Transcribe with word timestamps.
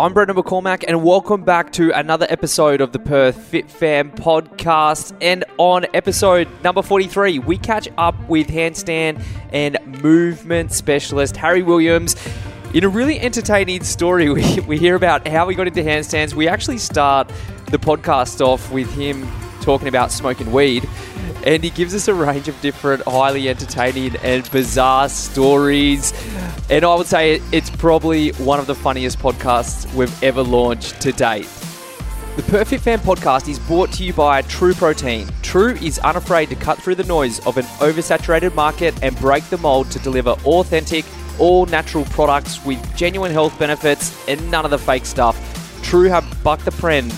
I'm 0.00 0.12
Brendan 0.12 0.36
McCormack, 0.36 0.84
and 0.86 1.02
welcome 1.02 1.42
back 1.42 1.72
to 1.72 1.90
another 1.90 2.24
episode 2.30 2.80
of 2.80 2.92
the 2.92 3.00
Perth 3.00 3.36
Fit 3.36 3.68
Fam 3.68 4.12
podcast. 4.12 5.12
And 5.20 5.44
on 5.56 5.86
episode 5.92 6.46
number 6.62 6.82
43, 6.82 7.40
we 7.40 7.58
catch 7.58 7.88
up 7.98 8.14
with 8.28 8.46
handstand 8.46 9.20
and 9.52 9.76
movement 10.00 10.70
specialist 10.70 11.36
Harry 11.36 11.64
Williams. 11.64 12.14
In 12.74 12.84
a 12.84 12.88
really 12.88 13.18
entertaining 13.18 13.82
story, 13.82 14.28
we, 14.32 14.60
we 14.60 14.78
hear 14.78 14.94
about 14.94 15.26
how 15.26 15.48
he 15.48 15.56
got 15.56 15.66
into 15.66 15.82
handstands. 15.82 16.32
We 16.32 16.46
actually 16.46 16.78
start 16.78 17.32
the 17.72 17.78
podcast 17.78 18.40
off 18.40 18.70
with 18.70 18.88
him 18.94 19.28
talking 19.62 19.88
about 19.88 20.12
smoking 20.12 20.52
weed 20.52 20.88
and 21.48 21.64
he 21.64 21.70
gives 21.70 21.94
us 21.94 22.08
a 22.08 22.14
range 22.14 22.46
of 22.46 22.60
different 22.60 23.02
highly 23.04 23.48
entertaining 23.48 24.14
and 24.16 24.48
bizarre 24.50 25.08
stories. 25.08 26.12
And 26.68 26.84
I 26.84 26.94
would 26.94 27.06
say 27.06 27.40
it's 27.52 27.70
probably 27.70 28.32
one 28.32 28.60
of 28.60 28.66
the 28.66 28.74
funniest 28.74 29.18
podcasts 29.18 29.90
we've 29.94 30.22
ever 30.22 30.42
launched 30.42 31.00
to 31.00 31.10
date. 31.10 31.48
The 32.36 32.42
Perth 32.42 32.68
Fit 32.68 32.82
Fam 32.82 32.98
podcast 32.98 33.48
is 33.48 33.58
brought 33.60 33.90
to 33.92 34.04
you 34.04 34.12
by 34.12 34.42
True 34.42 34.74
Protein. 34.74 35.26
True 35.40 35.72
is 35.76 35.98
unafraid 36.00 36.50
to 36.50 36.54
cut 36.54 36.82
through 36.82 36.96
the 36.96 37.04
noise 37.04 37.38
of 37.46 37.56
an 37.56 37.64
oversaturated 37.80 38.54
market 38.54 39.02
and 39.02 39.16
break 39.16 39.42
the 39.44 39.56
mold 39.56 39.90
to 39.92 39.98
deliver 40.00 40.32
authentic, 40.44 41.06
all 41.38 41.64
natural 41.64 42.04
products 42.04 42.62
with 42.66 42.94
genuine 42.94 43.32
health 43.32 43.58
benefits 43.58 44.14
and 44.28 44.50
none 44.50 44.66
of 44.66 44.70
the 44.70 44.78
fake 44.78 45.06
stuff. 45.06 45.34
True 45.82 46.10
have 46.10 46.44
bucked 46.44 46.66
the 46.66 46.72
trend, 46.72 47.10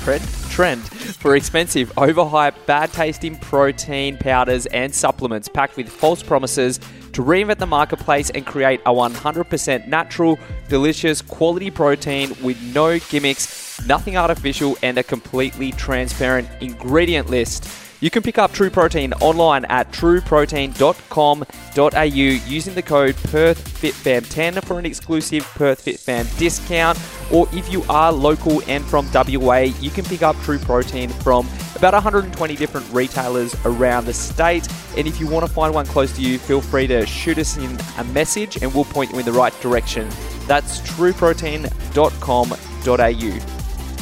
trend 0.00 0.22
for 0.56 1.36
expensive, 1.36 1.92
overhyped, 1.96 2.64
bad 2.64 2.90
tasting 2.90 3.36
protein 3.36 4.16
powders 4.16 4.64
and 4.66 4.94
supplements 4.94 5.48
packed 5.48 5.76
with 5.76 5.86
false 5.86 6.22
promises 6.22 6.80
to 7.12 7.22
reinvent 7.22 7.58
the 7.58 7.66
marketplace 7.66 8.30
and 8.30 8.46
create 8.46 8.80
a 8.86 8.90
100% 8.90 9.86
natural, 9.86 10.38
delicious, 10.70 11.20
quality 11.20 11.70
protein 11.70 12.34
with 12.42 12.58
no 12.74 12.98
gimmicks, 12.98 13.84
nothing 13.86 14.16
artificial, 14.16 14.78
and 14.82 14.96
a 14.96 15.02
completely 15.02 15.72
transparent 15.72 16.48
ingredient 16.62 17.28
list. 17.28 17.68
You 18.00 18.10
can 18.10 18.22
pick 18.22 18.36
up 18.36 18.52
True 18.52 18.68
Protein 18.68 19.14
online 19.14 19.64
at 19.66 19.90
trueprotein.com.au 19.90 22.12
using 22.12 22.74
the 22.74 22.82
code 22.82 23.14
PerthFitFam10 23.14 24.62
for 24.64 24.78
an 24.78 24.84
exclusive 24.84 25.44
Perth 25.54 25.80
Fit 25.80 25.98
Fam 25.98 26.26
discount. 26.36 26.98
Or 27.32 27.48
if 27.52 27.72
you 27.72 27.82
are 27.88 28.12
local 28.12 28.60
and 28.68 28.84
from 28.84 29.08
WA, 29.12 29.60
you 29.80 29.88
can 29.90 30.04
pick 30.04 30.22
up 30.22 30.36
True 30.42 30.58
Protein 30.58 31.08
from 31.08 31.48
about 31.74 31.94
120 31.94 32.56
different 32.56 32.86
retailers 32.92 33.56
around 33.64 34.04
the 34.04 34.12
state. 34.12 34.68
And 34.96 35.06
if 35.06 35.18
you 35.18 35.26
want 35.26 35.46
to 35.46 35.52
find 35.52 35.72
one 35.74 35.86
close 35.86 36.14
to 36.16 36.22
you, 36.22 36.38
feel 36.38 36.60
free 36.60 36.86
to 36.88 37.06
shoot 37.06 37.38
us 37.38 37.56
in 37.56 37.78
a 37.98 38.04
message 38.12 38.62
and 38.62 38.74
we'll 38.74 38.84
point 38.84 39.12
you 39.12 39.18
in 39.18 39.24
the 39.24 39.32
right 39.32 39.58
direction. 39.60 40.06
That's 40.46 40.80
trueprotein.com.au. 40.80 43.55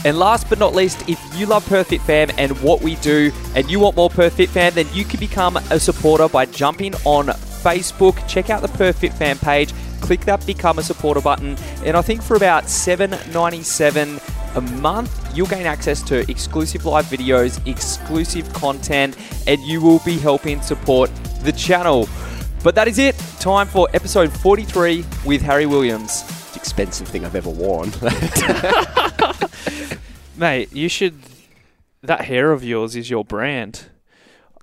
And 0.05 0.19
last 0.19 0.49
but 0.51 0.59
not 0.59 0.75
least, 0.75 1.09
if 1.09 1.19
you 1.39 1.47
love 1.47 1.65
Perth 1.67 1.89
Fit 1.89 2.03
Fam 2.03 2.31
and 2.37 2.61
what 2.61 2.83
we 2.83 2.97
do, 2.97 3.33
and 3.55 3.71
you 3.71 3.81
want 3.81 3.97
more 3.97 4.11
Perth 4.11 4.35
Fit 4.35 4.51
Fam, 4.51 4.75
then 4.75 4.87
you 4.93 5.05
can 5.05 5.19
become 5.19 5.57
a 5.57 5.81
supporter 5.81 6.29
by 6.29 6.45
jumping 6.45 6.95
on 7.05 7.27
Facebook. 7.27 8.27
Check 8.29 8.51
out 8.51 8.61
the 8.61 8.69
Perth 8.69 8.99
Fit 8.99 9.15
Fam 9.15 9.39
page. 9.39 9.73
Click 10.01 10.21
that 10.27 10.45
Become 10.45 10.79
a 10.79 10.83
Supporter 10.83 11.23
button, 11.23 11.57
and 11.83 11.97
I 11.97 12.03
think 12.03 12.21
for 12.23 12.37
about 12.37 12.65
$7.97 12.65 14.57
a 14.57 14.61
month, 14.61 15.35
you'll 15.35 15.47
gain 15.47 15.65
access 15.65 16.03
to 16.03 16.31
exclusive 16.31 16.85
live 16.85 17.07
videos, 17.07 17.67
exclusive 17.67 18.53
content, 18.53 19.17
and 19.47 19.63
you 19.63 19.81
will 19.81 20.01
be 20.01 20.19
helping 20.19 20.61
support 20.61 21.11
the 21.41 21.53
channel. 21.53 22.07
But 22.63 22.75
that 22.75 22.87
is 22.87 22.99
it. 22.99 23.17
Time 23.41 23.67
for 23.67 23.89
episode 23.95 24.31
43 24.31 25.05
with 25.25 25.41
Harry 25.41 25.65
Williams. 25.65 26.23
expensive 26.55 27.09
thing 27.09 27.25
I've 27.25 27.35
ever 27.35 27.51
worn. 27.51 27.91
Mate, 30.37 30.73
you 30.73 30.89
should. 30.89 31.15
That 32.03 32.23
hair 32.27 32.53
of 32.53 32.63
yours 32.63 32.97
is 32.97 33.09
your 33.09 33.25
brand. 33.25 33.87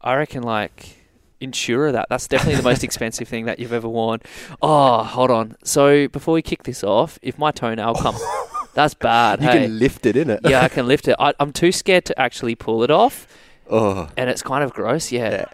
I 0.02 0.16
reckon, 0.16 0.44
like, 0.44 0.98
insure 1.40 1.92
that. 1.92 2.08
That's 2.10 2.28
definitely 2.28 2.56
the 2.58 2.64
most 2.64 2.84
expensive 2.90 3.28
thing 3.28 3.46
that 3.46 3.60
you've 3.60 3.74
ever 3.74 3.90
worn. 3.90 4.20
Oh, 4.62 5.04
hold 5.04 5.32
on. 5.32 5.56
So, 5.64 6.08
before 6.08 6.34
we 6.36 6.42
kick 6.42 6.64
this 6.64 6.84
off, 6.84 7.18
if 7.22 7.38
my 7.40 7.52
toenail 7.52 7.96
comes. 7.96 8.22
That's 8.74 8.94
bad. 8.94 9.42
you 9.42 9.48
hey. 9.50 9.66
can 9.66 9.80
lift 9.80 10.06
it 10.06 10.16
in 10.16 10.30
it. 10.30 10.40
yeah, 10.46 10.62
I 10.64 10.68
can 10.70 10.88
lift 10.88 11.08
it. 11.10 11.16
I, 11.20 11.34
I'm 11.40 11.52
too 11.52 11.72
scared 11.74 12.06
to 12.06 12.18
actually 12.20 12.56
pull 12.56 12.84
it 12.84 12.92
off, 12.92 13.28
Oh, 13.70 14.08
and 14.16 14.30
it's 14.30 14.42
kind 14.42 14.64
of 14.64 14.74
gross. 14.74 15.12
Yeah. 15.12 15.30
Yeah. 15.32 15.46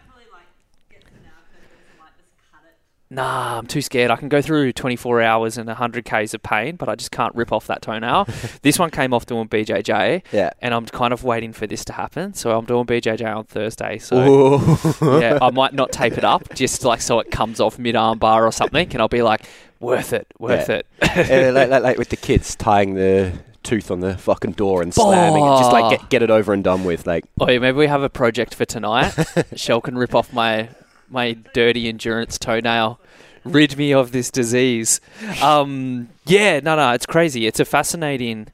Nah, 3.10 3.58
I'm 3.58 3.68
too 3.68 3.82
scared. 3.82 4.12
I 4.12 4.18
can 4.18 4.28
go 4.28 4.42
through 4.42 4.74
24 4.74 5.22
hours 5.22 5.58
and 5.58 5.68
100 5.68 6.04
k's 6.04 6.34
of 6.34 6.44
pain, 6.44 6.76
but 6.76 6.90
I 6.90 6.96
just 6.96 7.10
can't 7.12 7.34
rip 7.36 7.54
off 7.54 7.68
that 7.68 7.82
toenail. 7.82 8.28
this 8.64 8.78
one 8.78 8.90
came 8.90 9.14
off 9.14 9.26
doing 9.26 9.48
BJJ, 9.48 10.24
yeah. 10.34 10.50
and 10.62 10.74
I'm 10.74 10.86
kind 10.88 11.14
of 11.14 11.24
waiting 11.24 11.54
for 11.54 11.68
this 11.68 11.86
to 11.86 11.94
happen. 11.94 12.34
So 12.34 12.58
I'm 12.58 12.66
doing 12.66 12.86
BJJ 12.86 13.34
on 13.34 13.46
Thursday. 13.46 13.98
So 13.98 14.60
yeah, 15.20 15.38
I 15.42 15.52
might 15.52 15.74
not 15.74 15.94
tape 15.94 16.18
it 16.18 16.26
up, 16.26 16.44
just 16.54 16.84
like 16.84 17.00
so 17.00 17.20
it 17.20 17.32
comes 17.32 17.62
off 17.62 17.80
mid 17.80 17.96
arm 17.96 18.18
bar 18.20 18.46
or 18.46 18.52
something, 18.52 18.90
and 18.92 19.02
I'll 19.02 19.08
be 19.08 19.22
like, 19.22 19.46
worth 19.80 20.12
it, 20.12 20.28
worth 20.38 20.68
Yeah. 20.68 20.76
it. 20.76 20.88
Yeah, 21.30 21.52
like, 21.52 21.70
like, 21.70 21.84
like 21.84 21.98
with 21.98 22.10
the 22.10 22.18
kids 22.18 22.56
tying 22.56 22.96
the 22.96 23.32
tooth 23.64 23.90
on 23.90 24.02
the 24.02 24.18
fucking 24.18 24.52
door 24.54 24.82
and 24.82 24.94
slamming 24.94 25.44
it, 25.46 25.58
just 25.60 25.72
Oh. 25.72 25.74
like 25.74 26.00
get, 26.00 26.10
get 26.10 26.24
it 26.24 26.30
over 26.30 26.52
and 26.54 26.62
done 26.64 26.84
with. 26.84 27.08
Like, 27.08 27.24
Oh 27.40 27.50
yeah, 27.50 27.60
maybe 27.60 27.78
we 27.78 27.88
have 27.88 28.04
a 28.04 28.10
project 28.10 28.54
for 28.54 28.66
tonight. 28.66 29.14
Shell 29.56 29.80
can 29.82 29.98
rip 29.98 30.14
off 30.14 30.34
my 30.34 30.70
my 31.10 31.34
dirty 31.54 31.88
endurance 31.88 32.38
toenail. 32.38 33.00
Rid 33.44 33.78
me 33.78 33.94
of 33.94 34.12
this 34.12 34.30
disease. 34.30 35.00
Um, 35.42 36.10
yeah, 36.26 36.60
no, 36.60 36.76
no, 36.76 36.92
it's 36.92 37.06
crazy. 37.06 37.48
It's 37.48 37.60
a 37.60 37.66
fascinating, 37.66 38.48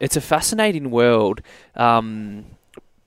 it's 0.00 0.16
a 0.16 0.20
fascinating 0.20 0.90
world. 0.90 1.40
Um, 1.76 2.44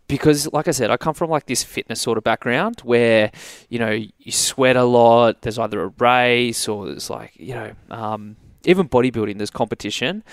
because, 0.07 0.51
like 0.53 0.69
I 0.69 0.71
said, 0.71 0.89
I 0.89 0.97
come 0.97 1.13
from 1.13 1.29
like 1.29 1.47
this 1.47 1.63
fitness 1.63 1.99
sort 1.99 2.17
of 2.17 2.23
background 2.23 2.79
where 2.83 3.31
you 3.69 3.77
know 3.77 3.91
you 3.91 4.31
sweat 4.31 4.77
a 4.77 4.83
lot. 4.83 5.41
There's 5.41 5.59
either 5.59 5.81
a 5.81 5.87
race 5.99 6.67
or 6.67 6.87
there's 6.87 7.09
like 7.09 7.33
you 7.35 7.53
know 7.53 7.71
um, 7.89 8.37
even 8.63 8.87
bodybuilding. 8.87 9.37
There's 9.37 9.49
competition, 9.49 10.23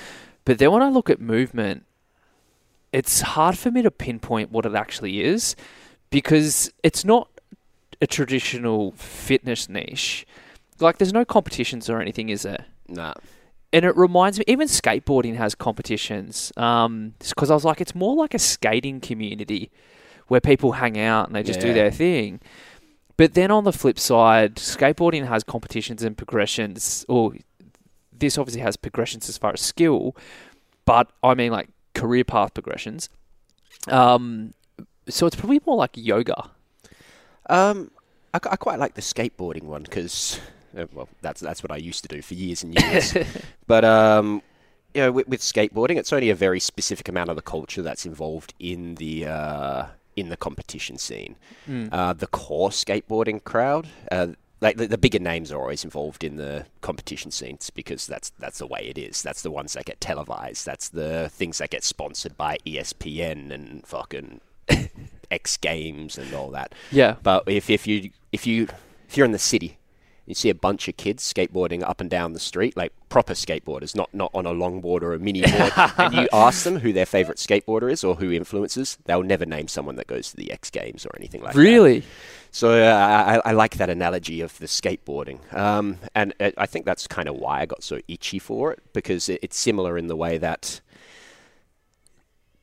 but 0.45 0.59
then 0.59 0.71
when 0.71 0.83
I 0.83 0.91
look 0.91 1.11
at 1.11 1.21
movement, 1.21 1.85
it's 2.93 3.23
hard 3.23 3.59
for 3.59 3.73
me 3.73 3.83
to 3.83 3.91
pinpoint 3.91 4.53
what 4.53 4.65
it 4.65 4.75
actually 4.75 5.23
is 5.23 5.57
because 6.11 6.71
it's 6.85 7.05
not 7.05 7.29
a 8.01 8.07
traditional 8.07 8.93
fitness 8.93 9.69
niche. 9.69 10.27
Like, 10.81 10.99
there's 10.99 11.13
no 11.13 11.25
competitions 11.25 11.89
or 11.89 12.01
anything, 12.01 12.29
is 12.29 12.43
there? 12.43 12.67
nah. 12.89 13.15
And 13.73 13.85
it 13.85 13.97
reminds 13.97 14.39
me, 14.39 14.45
even 14.47 14.69
skateboarding 14.69 15.35
has 15.35 15.57
competitions. 15.57 16.53
Um, 16.57 17.15
because 17.19 17.51
I 17.51 17.55
was 17.55 17.65
like, 17.65 17.81
it's 17.81 17.95
more 17.95 18.15
like 18.15 18.33
a 18.33 18.39
skating 18.39 19.01
community 19.01 19.73
where 20.29 20.41
people 20.41 20.73
hang 20.73 20.97
out 20.97 21.27
and 21.27 21.35
they 21.35 21.43
just 21.43 21.59
do 21.59 21.75
their 21.75 21.91
thing. 21.91 22.41
But 23.17 23.35
then 23.35 23.51
on 23.51 23.65
the 23.65 23.73
flip 23.73 23.99
side, 23.99 24.57
skateboarding 24.57 25.27
has 25.27 25.43
competitions 25.43 26.05
and 26.05 26.17
progressions. 26.17 27.05
Or 27.09 27.35
this 28.13 28.39
obviously 28.39 28.61
has 28.63 28.77
progressions 28.77 29.29
as 29.29 29.39
far 29.39 29.53
as 29.53 29.61
skill, 29.61 30.17
but 30.85 31.11
I 31.23 31.35
mean 31.35 31.51
like 31.51 31.69
career 31.95 32.25
path 32.25 32.55
progressions. 32.55 33.09
Um, 33.89 34.55
so 35.09 35.27
it's 35.27 35.37
probably 35.37 35.61
more 35.67 35.77
like 35.77 35.91
yoga. 35.95 36.51
Um, 37.49 37.91
I, 38.33 38.37
I 38.37 38.57
quite 38.57 38.79
like 38.79 38.95
the 38.95 39.03
skateboarding 39.03 39.65
one 39.65 39.83
because, 39.83 40.41
uh, 40.77 40.87
well, 40.93 41.09
that's 41.23 41.41
that's 41.41 41.63
what 41.63 41.71
I 41.71 41.77
used 41.77 42.03
to 42.03 42.09
do 42.09 42.23
for 42.23 42.35
years 42.35 42.63
and 42.63 42.79
years. 42.79 43.17
but 43.67 43.85
um, 43.85 44.43
you 44.95 45.03
know, 45.03 45.13
with, 45.13 45.29
with 45.29 45.41
skateboarding, 45.41 45.97
it's 45.97 46.13
only 46.13 46.31
a 46.31 46.35
very 46.35 46.61
specific 46.61 47.09
amount 47.09 47.31
of 47.31 47.37
the 47.37 47.43
culture 47.43 47.83
that's 47.83 48.07
involved 48.07 48.55
in 48.59 48.95
the 48.97 49.27
uh, 49.27 49.87
in 50.17 50.29
the 50.29 50.37
competition 50.37 50.99
scene. 50.99 51.37
Mm. 51.69 51.89
Uh, 51.93 52.13
the 52.13 52.27
core 52.29 52.71
skateboarding 52.71 53.43
crowd, 53.43 53.89
uh, 54.11 54.29
like 54.61 54.77
the, 54.77 54.87
the 54.87 54.99
bigger 54.99 55.19
names, 55.19 55.51
are 55.53 55.61
always 55.61 55.85
involved 55.85 56.25
in 56.25 56.37
the 56.37 56.67
competition 56.81 57.31
scenes 57.31 57.71
because 57.71 58.07
that's 58.07 58.31
that's 58.39 58.59
the 58.59 58.67
way 58.67 58.87
it 58.89 58.99
is. 58.99 59.23
That's 59.23 59.43
the 59.43 59.51
ones 59.51 59.75
that 59.75 59.85
get 59.85 60.01
televised. 60.01 60.65
That's 60.65 60.89
the 60.89 61.29
things 61.29 61.59
that 61.59 61.71
get 61.71 61.85
sponsored 61.85 62.37
by 62.37 62.59
ESPN 62.67 63.53
and 63.53 63.87
fucking 63.87 64.41
X 65.35 65.57
Games 65.57 66.17
and 66.17 66.33
all 66.33 66.51
that. 66.53 66.75
Yeah. 66.91 67.17
But 67.23 67.45
if, 67.47 67.69
if 67.69 67.87
you 67.87 68.11
if 68.33 68.47
you 68.47 68.69
if 69.09 69.17
you're 69.17 69.27
in 69.27 69.33
the 69.33 69.39
city, 69.39 69.79
you 70.27 70.35
see 70.35 70.49
a 70.49 70.55
bunch 70.55 70.89
of 70.89 70.97
kids 70.97 71.31
skateboarding 71.31 71.83
up 71.83 72.01
and 72.01 72.09
down 72.09 72.33
the 72.33 72.41
street, 72.41 72.77
like 72.77 72.93
proper 73.09 73.35
skateboarders, 73.35 73.95
not 73.95 74.13
not 74.15 74.31
on 74.33 74.47
a 74.47 74.53
longboard 74.53 75.03
or 75.03 75.13
a 75.13 75.19
mini 75.19 75.43
board, 75.43 75.73
and 75.99 76.15
you 76.15 76.29
ask 76.33 76.65
them 76.65 76.79
who 76.79 76.93
their 76.93 77.07
favorite 77.07 77.39
skateboarder 77.39 77.91
is 77.91 78.05
or 78.05 78.15
who 78.15 78.31
influences, 78.33 78.97
they'll 79.05 79.23
never 79.23 79.45
name 79.45 79.69
someone 79.69 79.97
that 79.97 80.07
goes 80.07 80.31
to 80.31 80.37
the 80.37 80.51
X 80.53 80.71
Games 80.71 81.05
or 81.05 81.11
anything 81.17 81.43
like 81.43 81.55
that. 81.55 81.61
Really? 81.61 82.05
So 82.51 82.71
uh, 82.71 83.41
I, 83.45 83.51
I 83.51 83.53
like 83.53 83.79
that 83.79 83.91
analogy 83.91 84.41
of 84.41 84.57
the 84.59 84.67
skateboarding, 84.67 85.41
um, 85.53 85.99
and 86.15 86.33
uh, 86.41 86.53
I 86.57 86.67
think 86.67 86.87
that's 86.87 87.07
kind 87.07 87.29
of 87.29 87.35
why 87.35 87.61
I 87.61 87.67
got 87.67 87.83
so 87.83 87.99
itchy 88.09 88.39
for 88.39 88.73
it 88.73 88.81
because 88.93 89.29
it, 89.29 89.41
it's 89.43 89.59
similar 89.59 89.99
in 89.99 90.07
the 90.07 90.17
way 90.17 90.39
that 90.39 90.81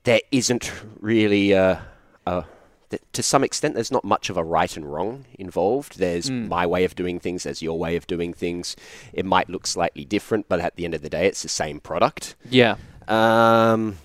there 0.03 0.21
isn't 0.31 0.71
really 0.99 1.51
a, 1.51 1.85
a 2.25 2.45
th- 2.91 3.01
to 3.13 3.23
some 3.23 3.43
extent, 3.43 3.73
there's 3.73 3.91
not 3.91 4.03
much 4.05 4.29
of 4.29 4.37
a 4.37 4.43
right 4.43 4.75
and 4.77 4.85
wrong 4.93 5.25
involved. 5.39 5.97
There's 5.97 6.29
Mm. 6.29 6.47
my 6.47 6.65
way 6.67 6.83
of 6.85 6.95
doing 6.95 7.19
things, 7.19 7.43
there's 7.43 7.61
your 7.63 7.77
way 7.79 7.95
of 7.95 8.05
doing 8.05 8.31
things. 8.33 8.75
It 9.13 9.25
might 9.25 9.49
look 9.49 9.65
slightly 9.65 10.05
different, 10.05 10.47
but 10.47 10.59
at 10.59 10.75
the 10.75 10.85
end 10.85 10.93
of 10.93 11.01
the 11.01 11.09
day, 11.09 11.25
it's 11.25 11.41
the 11.41 11.49
same 11.49 11.79
product. 11.79 12.35
Yeah. 12.49 12.75
Um, 13.07 13.97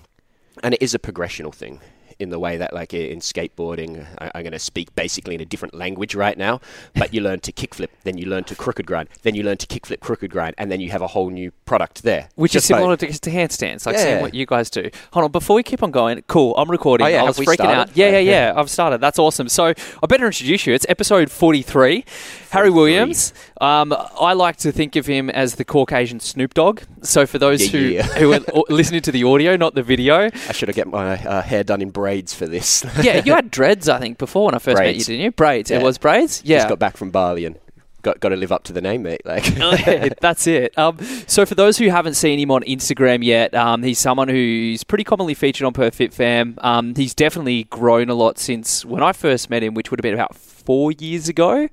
and 0.63 0.73
it 0.73 0.81
is 0.81 0.93
a 0.95 0.99
progressional 0.99 1.53
thing 1.53 1.79
in 2.19 2.29
the 2.29 2.39
way 2.39 2.57
that, 2.57 2.73
like 2.73 2.93
in 2.93 3.19
skateboarding, 3.19 4.05
I, 4.19 4.31
I'm 4.35 4.43
going 4.43 4.51
to 4.53 4.59
speak 4.59 4.93
basically 4.95 5.35
in 5.35 5.41
a 5.41 5.45
different 5.45 5.73
language 5.73 6.15
right 6.15 6.37
now. 6.37 6.59
But 6.95 7.13
you 7.13 7.21
learn 7.21 7.39
to 7.41 7.51
kickflip, 7.51 7.87
then 8.03 8.17
you 8.17 8.25
learn 8.25 8.43
to 8.45 8.55
crooked 8.55 8.85
grind, 8.85 9.09
then 9.23 9.35
you 9.35 9.43
learn 9.43 9.57
to 9.57 9.67
kickflip, 9.67 9.99
crooked 9.99 10.31
grind, 10.31 10.55
and 10.57 10.71
then 10.71 10.79
you 10.79 10.89
have 10.91 11.01
a 11.01 11.07
whole 11.07 11.29
new 11.29 11.51
product 11.65 12.03
there. 12.03 12.29
Which 12.35 12.53
Just 12.53 12.65
is 12.65 12.67
similar 12.67 12.97
to, 12.97 13.07
to 13.07 13.29
handstands, 13.29 13.85
like 13.85 13.97
seeing 13.97 14.17
Yeah. 14.17 14.21
what 14.21 14.33
you 14.33 14.45
guys 14.45 14.69
do. 14.69 14.89
Hold 15.13 15.25
on, 15.25 15.31
before 15.31 15.55
we 15.55 15.63
keep 15.63 15.83
on 15.83 15.91
going, 15.91 16.23
cool, 16.27 16.55
I'm 16.57 16.69
recording. 16.71 17.05
Oh, 17.05 17.09
yeah, 17.09 17.21
I 17.21 17.23
was 17.23 17.37
freaking 17.37 17.53
started? 17.53 17.73
out. 17.91 17.97
Yeah, 17.97 18.05
yeah, 18.09 18.17
Okay. 18.17 18.25
yeah, 18.25 18.53
I've 18.55 18.69
started. 18.69 18.99
That's 19.01 19.19
awesome. 19.19 19.49
So 19.49 19.65
I 19.67 20.07
better 20.07 20.25
introduce 20.25 20.65
you. 20.65 20.73
It's 20.73 20.85
episode 20.89 21.29
43. 21.31 22.03
Harry 22.51 22.69
Williams. 22.69 23.33
Um, 23.59 23.93
I 24.19 24.33
like 24.33 24.57
to 24.57 24.71
think 24.71 24.95
of 24.95 25.05
him 25.05 25.29
as 25.29 25.55
the 25.55 25.65
Caucasian 25.65 26.19
Snoop 26.19 26.53
Dogg. 26.53 26.81
So 27.01 27.25
for 27.25 27.39
those 27.39 27.61
Yeah, 27.73 27.79
who, 27.79 27.85
yeah. 27.87 28.03
who 28.19 28.33
are 28.33 28.39
listening 28.69 29.01
to 29.03 29.11
the 29.11 29.23
audio, 29.23 29.55
not 29.55 29.73
the 29.75 29.83
video, 29.83 30.29
I 30.47 30.51
should 30.51 30.67
have 30.69 30.75
get 30.75 30.87
my 30.87 31.17
uh, 31.25 31.41
hair 31.41 31.63
done 31.63 31.81
in 31.81 31.89
braids 31.89 32.33
for 32.33 32.45
this. 32.47 32.85
yeah, 33.01 33.23
you 33.25 33.33
had 33.35 33.49
dreads, 33.51 33.89
I 33.89 33.99
think, 33.99 34.17
before 34.17 34.45
when 34.45 34.55
I 34.55 34.59
first 34.59 34.77
met 34.77 34.87
you, 34.87 34.93
Braids. 34.93 35.05
didn't 35.07 35.21
you? 35.21 35.31
Braids. 35.31 35.71
It 35.71 35.81
was 35.81 35.97
braids? 35.97 36.41
Yeah. 36.45 36.57
Just 36.57 36.69
got 36.69 36.79
back 36.79 36.97
from 36.97 37.09
Bali 37.11 37.45
and 37.45 37.57
got 38.01 38.19
got 38.19 38.29
to 38.29 38.35
live 38.35 38.51
up 38.51 38.63
to 38.65 38.73
the 38.73 38.81
name, 38.81 39.03
mate. 39.03 39.21
Like, 39.25 39.43
That's 40.21 40.47
it. 40.47 40.77
Um, 40.77 40.97
so, 41.27 41.45
for 41.45 41.55
those 41.55 41.77
who 41.77 41.89
haven't 41.89 42.15
seen 42.15 42.39
him 42.39 42.51
on 42.51 42.63
Instagram 42.63 43.23
yet, 43.23 43.53
um, 43.53 43.83
he's 43.83 43.99
someone 43.99 44.27
who's 44.27 44.83
pretty 44.83 45.03
commonly 45.03 45.33
featured 45.33 45.65
on 45.65 45.73
Perth 45.73 45.95
Fit 45.95 46.13
Fam. 46.13 46.55
Um, 46.59 46.95
he's 46.95 47.13
definitely 47.13 47.65
grown 47.65 48.09
a 48.09 48.13
lot 48.15 48.37
since 48.37 48.85
when 48.85 49.03
I 49.03 49.13
first 49.13 49.49
met 49.49 49.63
him, 49.63 49.73
which 49.73 49.91
would 49.91 49.99
have 49.99 50.03
been 50.03 50.13
about 50.13 50.35
four 50.35 50.91
years 50.91 51.29
ago. 51.29 51.67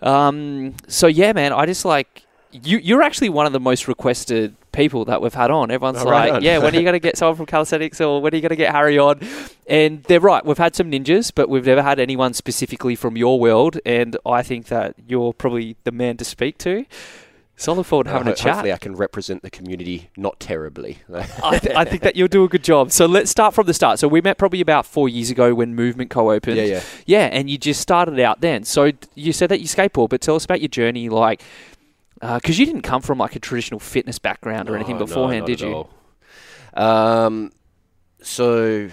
Um, 0.00 0.74
so, 0.88 1.06
yeah, 1.06 1.32
man, 1.32 1.52
I 1.52 1.66
just 1.66 1.84
like 1.84 2.24
you. 2.50 2.78
You're 2.78 3.02
actually 3.02 3.28
one 3.28 3.46
of 3.46 3.52
the 3.52 3.60
most 3.60 3.88
requested 3.88 4.56
people 4.72 5.04
that 5.06 5.20
we've 5.22 5.34
had 5.34 5.50
on. 5.50 5.70
Everyone's 5.70 5.98
Oh, 5.98 6.10
right 6.10 6.26
like, 6.30 6.32
on. 6.38 6.42
"Yeah, 6.42 6.58
when 6.58 6.74
are 6.74 6.78
you 6.78 6.82
going 6.82 6.92
to 7.00 7.00
get 7.00 7.16
someone 7.16 7.36
from 7.36 7.46
calisthenics, 7.46 8.00
or 8.00 8.20
when 8.20 8.32
are 8.32 8.36
you 8.36 8.42
going 8.42 8.50
to 8.50 8.56
get 8.56 8.72
Harry 8.72 8.98
on?" 8.98 9.20
And 9.68 10.02
they're 10.04 10.20
right. 10.20 10.44
We've 10.44 10.58
had 10.58 10.74
some 10.74 10.90
ninjas, 10.90 11.30
but 11.34 11.48
we've 11.48 11.66
never 11.66 11.82
had 11.82 12.00
anyone 12.00 12.34
specifically 12.34 12.96
from 12.96 13.16
your 13.16 13.38
world. 13.38 13.78
And 13.86 14.16
I 14.26 14.42
think 14.42 14.66
that 14.66 14.94
you're 15.06 15.32
probably 15.32 15.76
the 15.84 15.92
man 15.92 16.16
to 16.16 16.24
speak 16.24 16.58
to. 16.58 16.84
So 17.54 17.72
I 17.72 17.76
look 17.76 17.86
forward 17.86 18.04
to 18.04 18.10
having 18.10 18.26
ho- 18.26 18.32
a 18.32 18.34
chat. 18.34 18.54
Hopefully, 18.54 18.72
I 18.72 18.78
can 18.78 18.96
represent 18.96 19.42
the 19.42 19.50
community 19.50 20.10
not 20.16 20.40
terribly. 20.40 20.98
I, 21.44 21.58
th- 21.58 21.76
I 21.76 21.84
think 21.84 22.02
that 22.02 22.16
you'll 22.16 22.26
do 22.26 22.42
a 22.42 22.48
good 22.48 22.64
job. 22.64 22.90
So 22.90 23.06
let's 23.06 23.30
start 23.30 23.54
from 23.54 23.66
the 23.66 23.74
start. 23.74 24.00
So 24.00 24.08
we 24.08 24.20
met 24.20 24.36
probably 24.36 24.60
about 24.60 24.84
four 24.84 25.08
years 25.08 25.30
ago 25.30 25.54
when 25.54 25.74
Movement 25.76 26.10
co-opened. 26.10 26.56
yeah, 26.56 26.64
yeah. 26.64 26.82
Yeah, 27.06 27.26
and 27.26 27.48
you 27.48 27.58
just 27.58 27.80
started 27.80 28.18
out 28.18 28.40
then. 28.40 28.64
So 28.64 28.90
you 29.14 29.32
said 29.32 29.48
that 29.50 29.60
you 29.60 29.66
skateboard, 29.66 30.08
but 30.08 30.20
tell 30.22 30.34
us 30.34 30.44
about 30.44 30.60
your 30.60 30.68
journey, 30.70 31.08
like, 31.08 31.40
because 32.22 32.58
you 32.58 32.64
didn't 32.66 32.82
come 32.82 33.02
from 33.02 33.18
like 33.18 33.34
a 33.36 33.40
traditional 33.40 33.80
fitness 33.80 34.18
background 34.18 34.70
or 34.70 34.76
anything 34.76 34.94
No, 34.96 35.00
no, 35.00 35.06
beforehand, 35.06 35.40
not 35.40 35.46
did 35.46 35.60
you? 35.60 35.86
Um, 36.74 37.50
so, 38.22 38.88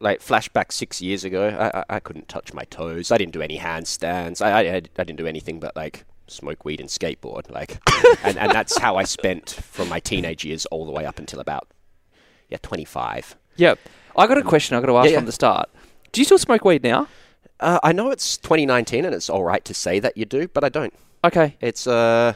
like 0.00 0.20
flashback 0.20 0.72
six 0.72 1.00
years 1.00 1.24
ago, 1.24 1.48
I, 1.48 1.78
I, 1.80 1.84
I 1.96 2.00
couldn't 2.00 2.28
touch 2.28 2.52
my 2.54 2.64
toes. 2.64 3.10
I 3.10 3.18
didn't 3.18 3.32
do 3.32 3.42
any 3.42 3.58
handstands. 3.58 4.44
I, 4.44 4.50
I, 4.52 4.74
I 4.76 4.80
didn't 4.80 5.16
do 5.16 5.26
anything 5.26 5.60
but 5.60 5.76
like 5.76 6.04
smoke 6.28 6.64
weed 6.64 6.80
and 6.80 6.88
skateboard. 6.88 7.50
Like, 7.50 7.78
and, 8.24 8.38
and 8.38 8.50
that's 8.52 8.78
how 8.78 8.96
I 8.96 9.04
spent 9.04 9.50
from 9.50 9.88
my 9.88 10.00
teenage 10.00 10.44
years 10.44 10.66
all 10.66 10.86
the 10.86 10.92
way 10.92 11.04
up 11.04 11.18
until 11.18 11.40
about 11.40 11.68
yeah 12.48 12.58
twenty 12.62 12.84
five. 12.84 13.36
Yep. 13.56 13.78
I 14.16 14.26
got 14.26 14.38
a 14.38 14.42
question 14.42 14.76
I 14.76 14.80
got 14.80 14.86
to 14.86 14.96
ask 14.96 15.06
Yeah, 15.06 15.12
yeah. 15.12 15.18
from 15.18 15.26
the 15.26 15.32
start. 15.32 15.68
Do 16.12 16.20
you 16.20 16.24
still 16.24 16.38
smoke 16.38 16.64
weed 16.64 16.82
now? 16.82 17.06
Uh, 17.60 17.78
I 17.82 17.92
know 17.92 18.10
it's 18.10 18.36
2019 18.38 19.04
and 19.04 19.14
it's 19.14 19.28
all 19.30 19.44
right 19.44 19.62
to 19.66 19.74
say 19.74 19.98
that 20.00 20.16
you 20.16 20.24
do, 20.24 20.48
but 20.48 20.64
I 20.64 20.68
don't. 20.70 20.92
Okay. 21.24 21.56
It's 21.60 21.86
uh, 21.86 22.34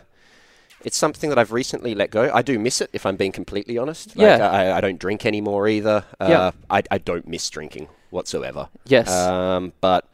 it's 0.85 0.97
something 0.97 1.29
that 1.31 1.38
I've 1.38 1.53
recently 1.53 1.94
let 1.94 2.11
go. 2.11 2.31
I 2.32 2.43
do 2.43 2.59
miss 2.59 2.81
it, 2.81 2.91
if 2.93 3.05
I'm 3.06 3.17
being 3.17 3.32
completely 3.32 3.77
honest. 3.79 4.15
Yeah. 4.17 4.49
I, 4.50 4.79
I 4.79 4.81
don't 4.81 4.99
drink 4.99 5.27
anymore 5.27 5.69
either. 5.69 6.05
Uh, 6.21 6.27
Yeah. 6.29 6.50
I, 6.71 6.82
I 6.91 6.99
don't 6.99 7.27
miss 7.29 7.49
drinking 7.50 7.88
whatsoever. 8.11 8.69
Yes. 8.87 9.11
Um, 9.11 9.73
but 9.81 10.09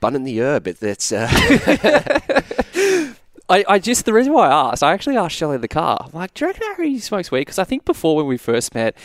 bun 0.00 0.14
in 0.16 0.24
the 0.24 0.40
herb, 0.42 0.66
it, 0.66 0.82
it's 0.82 1.12
uh, 1.12 1.28
I, 3.48 3.64
I 3.68 3.78
just 3.78 4.04
the 4.04 4.12
reason 4.12 4.32
why 4.32 4.48
I 4.48 4.70
asked, 4.72 4.82
I 4.82 4.92
actually 4.92 5.16
asked 5.16 5.36
Shelley 5.36 5.54
in 5.54 5.60
the 5.60 5.68
car. 5.68 5.98
I'm 6.00 6.10
like, 6.12 6.34
do 6.34 6.44
you 6.44 6.50
reckon 6.50 6.66
Harry 6.76 6.98
smokes 6.98 7.30
weed? 7.30 7.42
Because 7.42 7.58
I 7.60 7.64
think 7.64 7.84
before 7.84 8.16
when 8.16 8.26
we 8.26 8.36
first 8.36 8.74
met, 8.74 8.96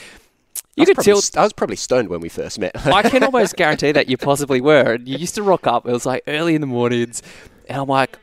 you 0.76 0.86
could 0.88 0.98
tell. 0.98 1.22
st- 1.22 1.38
I 1.40 1.44
was 1.44 1.54
probably 1.54 1.76
stoned 1.76 2.10
when 2.10 2.22
we 2.22 2.30
first 2.30 2.58
met. 2.58 2.72
I 2.88 3.04
can 3.08 3.24
almost 3.26 3.56
guarantee 3.56 3.92
that 3.92 4.10
you 4.10 4.18
possibly 4.18 4.60
were. 4.60 4.94
And 4.94 5.08
you 5.08 5.18
used 5.18 5.36
to 5.36 5.44
rock 5.44 5.68
up. 5.68 5.86
It 5.86 5.92
was 5.92 6.06
like 6.08 6.24
early 6.28 6.56
in 6.56 6.62
the 6.62 6.68
mornings, 6.68 7.22
and 7.70 7.78
I'm 7.80 7.88
like, 7.88 8.18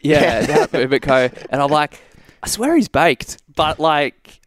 yeah, 0.00 0.46
that 0.46 0.72
movement 0.72 1.02
co. 1.02 1.28
And 1.50 1.62
I'm 1.62 1.70
like, 1.70 2.00
I 2.42 2.48
swear 2.48 2.76
he's 2.76 2.88
baked, 2.88 3.38
but 3.54 3.78
like, 3.78 4.40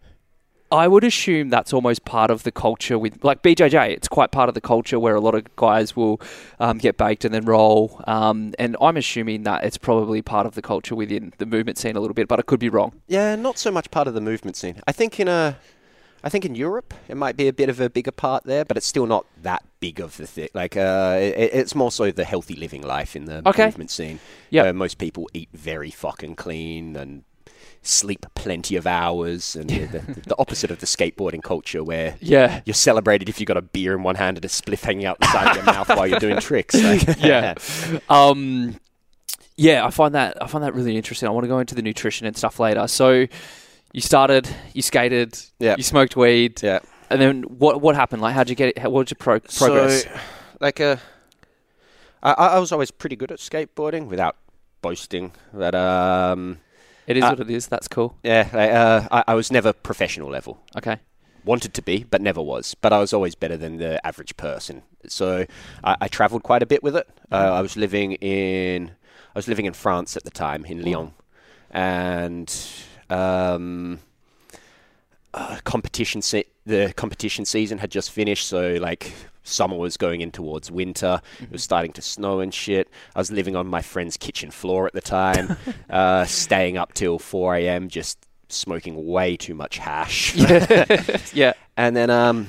I 0.72 0.88
would 0.88 1.04
assume 1.04 1.50
that's 1.50 1.72
almost 1.72 2.04
part 2.04 2.32
of 2.32 2.42
the 2.42 2.52
culture 2.52 2.98
with 2.98 3.24
like 3.24 3.44
BJJ. 3.44 3.90
It's 3.92 4.08
quite 4.08 4.32
part 4.32 4.50
of 4.50 4.56
the 4.56 4.62
culture 4.62 5.00
where 5.00 5.14
a 5.14 5.20
lot 5.20 5.36
of 5.36 5.56
guys 5.56 5.96
will 5.96 6.20
um, 6.60 6.80
get 6.80 6.98
baked 6.98 7.26
and 7.26 7.34
then 7.34 7.46
roll. 7.46 8.02
Um, 8.08 8.56
and 8.58 8.76
I'm 8.82 8.98
assuming 8.98 9.44
that 9.44 9.64
it's 9.64 9.78
probably 9.78 10.24
part 10.24 10.48
of 10.48 10.56
the 10.56 10.64
culture 10.64 10.96
within 10.96 11.32
the 11.38 11.46
movement 11.46 11.78
scene 11.78 11.96
a 11.96 12.00
little 12.00 12.16
bit, 12.16 12.28
but 12.28 12.40
I 12.40 12.42
could 12.42 12.60
be 12.60 12.70
wrong. 12.70 12.94
yeah, 13.08 13.36
not 13.36 13.60
so 13.60 13.70
much 13.70 13.92
part 13.92 14.08
of 14.08 14.16
the 14.16 14.22
movement 14.22 14.56
scene. 14.56 14.82
I 14.88 14.92
think 14.92 15.20
in 15.20 15.28
a, 15.28 15.58
I 16.24 16.30
think 16.30 16.46
in 16.46 16.56
Europe 16.56 16.94
it 17.10 17.18
might 17.18 17.36
be 17.36 17.48
a 17.48 17.54
bit 17.54 17.70
of 17.70 17.80
a 17.82 17.90
bigger 17.90 18.12
part 18.12 18.44
there, 18.46 18.64
but 18.66 18.78
it's 18.78 18.88
still 18.88 19.06
not 19.06 19.26
that 19.42 19.64
big 19.80 20.00
of 20.00 20.16
the 20.18 20.26
thing. 20.28 20.50
Like, 20.54 20.78
uh, 20.78 21.18
it, 21.20 21.52
it's 21.54 21.76
more 21.76 21.92
so 21.92 22.12
the 22.12 22.24
healthy 22.24 22.56
living 22.56 22.82
life 22.82 23.16
in 23.16 23.26
the 23.26 23.42
Okay. 23.48 23.66
movement 23.66 23.92
scene. 23.92 24.20
Where 24.50 24.72
most 24.74 24.98
people 24.98 25.30
eat 25.34 25.50
very 25.54 25.92
fucking 25.92 26.36
clean 26.36 26.96
and 26.96 27.24
sleep 27.86 28.26
plenty 28.36 28.78
of 28.78 28.88
hours, 28.88 29.58
and 29.58 29.70
the, 29.70 29.86
the, 29.86 30.00
the 30.28 30.36
opposite 30.40 30.72
of 30.72 30.80
the 30.80 30.86
skateboarding 30.86 31.44
culture 31.44 31.84
where 31.84 32.16
Yeah. 32.22 32.62
you're 32.66 32.74
celebrated 32.74 33.28
if 33.28 33.42
you've 33.42 33.48
got 33.48 33.58
a 33.58 33.62
beer 33.62 33.94
in 33.94 34.04
one 34.04 34.16
hand 34.16 34.38
and 34.38 34.46
a 34.46 34.48
spliff 34.48 34.84
hanging 34.86 35.06
out 35.06 35.20
the 35.20 35.28
side 35.28 35.50
of 35.50 35.56
your 35.58 35.66
mouth 35.66 35.90
while 35.90 36.08
you're 36.08 36.20
doing 36.20 36.40
tricks. 36.40 36.76
Like, 36.82 37.20
yeah. 37.20 37.56
Um, 38.10 38.80
yeah, 39.58 39.86
I 39.86 39.90
find 39.92 40.16
that 40.16 40.42
I 40.42 40.48
find 40.48 40.64
that 40.64 40.74
really 40.74 40.96
interesting. 40.96 41.28
I 41.28 41.32
want 41.32 41.44
to 41.44 41.48
go 41.50 41.60
into 41.60 41.76
the 41.76 41.82
nutrition 41.82 42.26
and 42.26 42.36
stuff 42.38 42.60
later. 42.60 42.88
So, 42.88 43.28
you 43.94 44.02
started, 44.02 44.48
you 44.74 44.82
skated, 44.82 45.40
Yeah. 45.60 45.76
you 45.78 45.84
smoked 45.84 46.16
weed, 46.18 46.62
yeah. 46.62 46.80
and 47.10 47.22
then 47.22 47.44
what 47.44 47.80
what 47.82 47.96
happened? 47.96 48.22
Like, 48.22 48.34
how'd 48.36 48.50
you 48.50 48.56
get 48.56 48.70
it? 48.70 48.78
How, 48.80 48.90
what 48.90 49.08
did 49.08 49.12
you 49.12 49.18
pro- 49.18 49.40
progress? 49.40 50.04
So, 50.04 50.10
like, 50.60 50.82
uh, 50.82 50.98
I, 52.22 52.32
I 52.34 52.60
was 52.60 52.72
always 52.72 52.92
pretty 52.92 53.16
good 53.16 53.32
at 53.32 53.40
skateboarding 53.40 54.08
without 54.08 54.36
boasting. 54.82 55.32
But 55.54 55.76
um, 55.76 56.60
it 57.08 57.18
is 57.18 57.24
uh, 57.24 57.30
what 57.30 57.40
it 57.40 57.50
is. 57.50 57.68
That's 57.68 57.88
cool. 57.88 58.18
yeah, 58.24 58.50
like, 58.54 58.72
uh, 58.72 59.08
I, 59.12 59.24
I 59.30 59.34
was 59.36 59.52
never 59.52 59.74
professional 59.74 60.30
level. 60.30 60.60
Okay. 60.78 60.98
wanted 61.46 61.74
to 61.74 61.82
be, 61.82 62.04
but 62.10 62.22
never 62.22 62.42
was. 62.42 62.76
But 62.82 62.94
I 62.94 63.00
was 63.00 63.14
always 63.14 63.36
better 63.36 63.58
than 63.58 63.78
the 63.78 64.06
average 64.08 64.36
person. 64.38 64.84
So 65.08 65.46
I, 65.84 65.98
I 66.02 66.08
travelled 66.08 66.44
quite 66.44 66.64
a 66.64 66.66
bit 66.66 66.82
with 66.82 66.96
it. 66.96 67.08
Uh, 67.32 67.36
I 67.36 67.62
was 67.62 67.76
living 67.76 68.14
in 68.14 68.92
I 69.36 69.40
was 69.40 69.48
living 69.48 69.66
in 69.66 69.74
France 69.74 70.16
at 70.18 70.24
the 70.24 70.32
time 70.32 70.64
in 70.66 70.82
Lyon, 70.84 71.12
and 71.72 72.48
um, 73.14 74.00
uh, 75.34 75.58
competition 75.64 76.22
se- 76.22 76.46
the 76.66 76.94
competition 76.96 77.46
season 77.46 77.78
had 77.80 77.92
just 77.92 78.12
finished. 78.12 78.48
So 78.48 78.78
like 78.80 79.12
summer 79.44 79.76
was 79.78 79.98
going 79.98 80.22
in 80.22 80.32
towards 80.32 80.72
winter. 80.72 81.22
It 81.42 81.52
was 81.52 81.64
starting 81.64 81.92
to 81.94 82.02
snow 82.02 82.40
and 82.40 82.54
shit. 82.54 82.90
I 83.16 83.20
was 83.20 83.32
living 83.32 83.56
on 83.56 83.68
my 83.68 83.82
friend's 83.82 84.16
kitchen 84.18 84.52
floor 84.52 84.88
at 84.88 84.94
the 84.94 85.02
time, 85.02 85.58
uh, 85.90 86.26
staying 86.26 86.78
up 86.78 86.94
till 86.94 87.20
four 87.20 87.56
a.m. 87.56 87.90
just 87.90 88.18
smoking 88.50 89.08
way 89.08 89.36
too 89.36 89.54
much 89.56 89.78
hash. 89.78 90.36
Yeah. 91.34 91.54
And 91.76 91.96
then 91.96 92.10
um, 92.12 92.48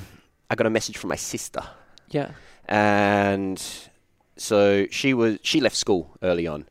I 0.49 0.55
got 0.55 0.67
a 0.67 0.69
message 0.69 0.97
from 0.97 1.09
my 1.09 1.15
sister, 1.15 1.63
Yeah. 2.09 2.31
and 2.67 3.59
so 4.37 4.85
she 4.91 5.13
was 5.15 5.39
she 5.41 5.59
left 5.61 5.75
school 5.75 6.15
early 6.21 6.45
on. 6.47 6.67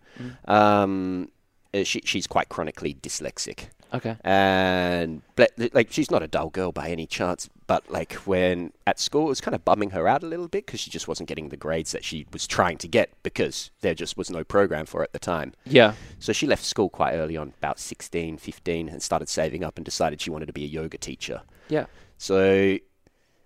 Um, 0.47 1.31
uh, 1.75 1.83
she 1.83 2.01
she's 2.05 2.29
quite 2.29 2.49
chronically 2.49 2.95
dyslexic, 2.95 3.71
Okay. 3.93 4.17
and 4.25 5.23
but, 5.37 5.53
like 5.73 5.93
she's 5.93 6.11
not 6.11 6.23
a 6.23 6.27
dull 6.27 6.51
girl 6.51 6.73
by 6.73 6.89
any 6.89 7.07
chance. 7.07 7.49
But 7.67 7.91
like 7.91 8.13
when 8.27 8.73
at 8.87 8.99
school, 9.01 9.27
it 9.27 9.31
was 9.31 9.41
kind 9.41 9.55
of 9.55 9.65
bumming 9.65 9.91
her 9.91 10.07
out 10.07 10.23
a 10.23 10.27
little 10.27 10.49
bit 10.49 10.67
because 10.67 10.81
she 10.81 10.91
just 10.91 11.09
wasn't 11.09 11.29
getting 11.29 11.49
the 11.49 11.57
grades 11.57 11.93
that 11.93 12.05
she 12.05 12.27
was 12.33 12.47
trying 12.47 12.79
to 12.79 12.89
get 12.89 13.11
because 13.23 13.71
there 13.81 13.95
just 13.95 14.17
was 14.17 14.31
no 14.31 14.45
program 14.45 14.87
for 14.87 15.03
it 15.03 15.07
at 15.07 15.13
the 15.13 15.19
time. 15.19 15.53
Yeah. 15.65 15.95
So 16.19 16.33
she 16.33 16.47
left 16.47 16.65
school 16.65 16.91
quite 16.91 17.15
early 17.15 17.37
on, 17.37 17.55
about 17.59 17.79
16, 17.79 18.37
15, 18.39 18.89
and 18.89 19.03
started 19.03 19.29
saving 19.29 19.65
up 19.65 19.77
and 19.77 19.85
decided 19.85 20.21
she 20.21 20.31
wanted 20.31 20.47
to 20.47 20.53
be 20.53 20.65
a 20.65 20.69
yoga 20.69 20.99
teacher. 20.99 21.43
Yeah. 21.69 21.87
So 22.19 22.79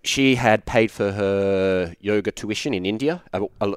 she 0.03 0.35
had 0.35 0.65
paid 0.65 0.91
for 0.91 1.11
her 1.11 1.95
yoga 1.99 2.31
tuition 2.31 2.73
in 2.73 2.85
India, 2.85 3.23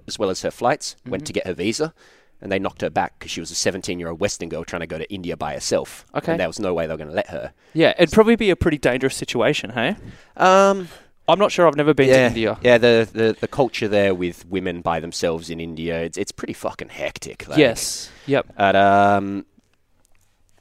as 0.07 0.19
well 0.19 0.31
as 0.31 0.43
her 0.43 0.51
flights, 0.51 0.97
went 1.07 1.23
mm-hmm. 1.23 1.27
to 1.27 1.33
get 1.33 1.47
her 1.47 1.55
visa, 1.55 1.95
and 2.43 2.51
they 2.51 2.59
knocked 2.59 2.83
her 2.83 2.91
back 2.91 3.19
because 3.19 3.31
she 3.31 3.41
was 3.41 3.51
a 3.51 3.55
17 3.55 3.99
year 3.99 4.09
old 4.09 4.21
Western 4.21 4.49
girl 4.49 4.65
trying 4.65 4.81
to 4.81 4.87
go 4.87 4.99
to 4.99 5.11
India 5.13 5.37
by 5.37 5.55
herself. 5.55 6.05
Okay. 6.15 6.33
And 6.33 6.41
there 6.41 6.49
was 6.49 6.59
no 6.59 6.75
way 6.75 6.87
they 6.87 6.93
were 6.93 6.99
going 6.99 7.09
to 7.09 7.15
let 7.15 7.29
her. 7.29 7.53
Yeah. 7.73 7.95
It'd 7.99 8.13
probably 8.13 8.37
be 8.37 8.51
a 8.51 8.57
pretty 8.57 8.79
dangerous 8.79 9.17
situation, 9.17 9.71
hey? 9.71 9.97
Um, 10.37 10.89
I'm 11.29 11.39
not 11.39 11.53
sure. 11.53 11.69
I've 11.69 11.77
never 11.77 11.95
been 11.95 12.09
to 12.09 12.21
India. 12.21 12.59
yeah. 12.63 12.79
The, 12.79 13.09
the 13.11 13.37
the 13.41 13.49
culture 13.49 13.87
there 13.87 14.13
with 14.13 14.45
women 14.47 14.81
by 14.81 14.99
themselves 14.99 15.51
in 15.51 15.61
India, 15.61 16.03
it's 16.03 16.19
it's 16.19 16.33
pretty 16.33 16.53
fucking 16.53 16.89
hectic. 16.89 17.47
Like, 17.47 17.59
yes. 17.59 18.11
Yep. 18.27 18.53
And, 18.57 18.77
um, 18.77 19.47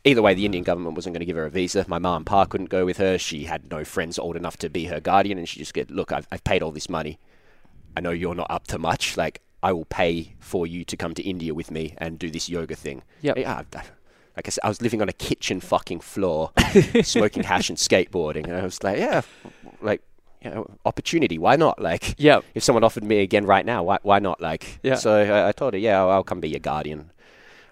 either 0.03 0.21
way, 0.21 0.35
the 0.35 0.45
Indian 0.45 0.63
government 0.63 0.95
wasn't 0.95 1.15
going 1.15 1.21
to 1.21 1.25
give 1.25 1.35
her 1.35 1.45
a 1.45 1.49
visa. 1.49 1.83
My 1.87 1.97
mom 1.97 2.17
and 2.17 2.25
pa 2.27 2.45
couldn't 2.45 2.69
go 2.69 2.85
with 2.85 2.97
her. 2.97 3.17
She 3.17 3.45
had 3.45 3.71
no 3.71 3.83
friends 3.83 4.19
old 4.19 4.35
enough 4.35 4.57
to 4.57 4.69
be 4.69 4.85
her 4.85 4.99
guardian, 4.99 5.39
and 5.39 5.49
she 5.49 5.59
just 5.59 5.73
said, 5.73 5.89
"Look, 5.89 6.11
I've, 6.11 6.27
I've 6.31 6.43
paid 6.43 6.61
all 6.61 6.71
this 6.71 6.89
money. 6.89 7.17
I 7.97 8.01
know 8.01 8.11
you're 8.11 8.35
not 8.35 8.51
up 8.51 8.67
to 8.67 8.77
much. 8.77 9.17
Like, 9.17 9.41
I 9.63 9.73
will 9.73 9.85
pay 9.85 10.35
for 10.39 10.65
you 10.67 10.83
to 10.85 10.97
come 10.97 11.13
to 11.15 11.23
India 11.23 11.53
with 11.53 11.71
me 11.71 11.95
and 11.97 12.17
do 12.19 12.29
this 12.29 12.49
yoga 12.49 12.75
thing." 12.75 13.03
Yep. 13.21 13.37
Yeah. 13.37 13.63
I- 13.73 13.83
Like 14.37 14.47
I 14.47 14.49
said, 14.51 14.61
I 14.63 14.69
was 14.69 14.81
living 14.81 15.01
on 15.01 15.09
a 15.09 15.13
kitchen 15.13 15.59
fucking 15.59 15.99
floor, 15.99 16.51
smoking 17.03 17.43
hash 17.43 17.69
and 17.69 17.77
skateboarding, 17.77 18.45
and 18.47 18.55
I 18.55 18.63
was 18.63 18.81
like, 18.83 18.97
"Yeah, 18.99 19.21
like." 19.81 20.01
You 20.43 20.49
know, 20.49 20.65
opportunity. 20.87 21.37
Why 21.37 21.55
not? 21.55 21.79
Like, 21.79 22.15
Yep. 22.17 22.43
if 22.55 22.63
someone 22.63 22.83
offered 22.83 23.03
me 23.03 23.19
again 23.19 23.45
right 23.45 23.63
now, 23.63 23.83
why, 23.83 23.99
why 24.01 24.17
not? 24.17 24.41
Like, 24.41 24.79
Yeah. 24.81 24.95
so 24.95 25.13
I, 25.17 25.49
I 25.49 25.51
told 25.51 25.73
her, 25.75 25.79
yeah, 25.79 25.99
I'll, 26.01 26.09
I'll 26.09 26.23
come 26.23 26.39
be 26.41 26.49
your 26.49 26.59
guardian. 26.59 27.11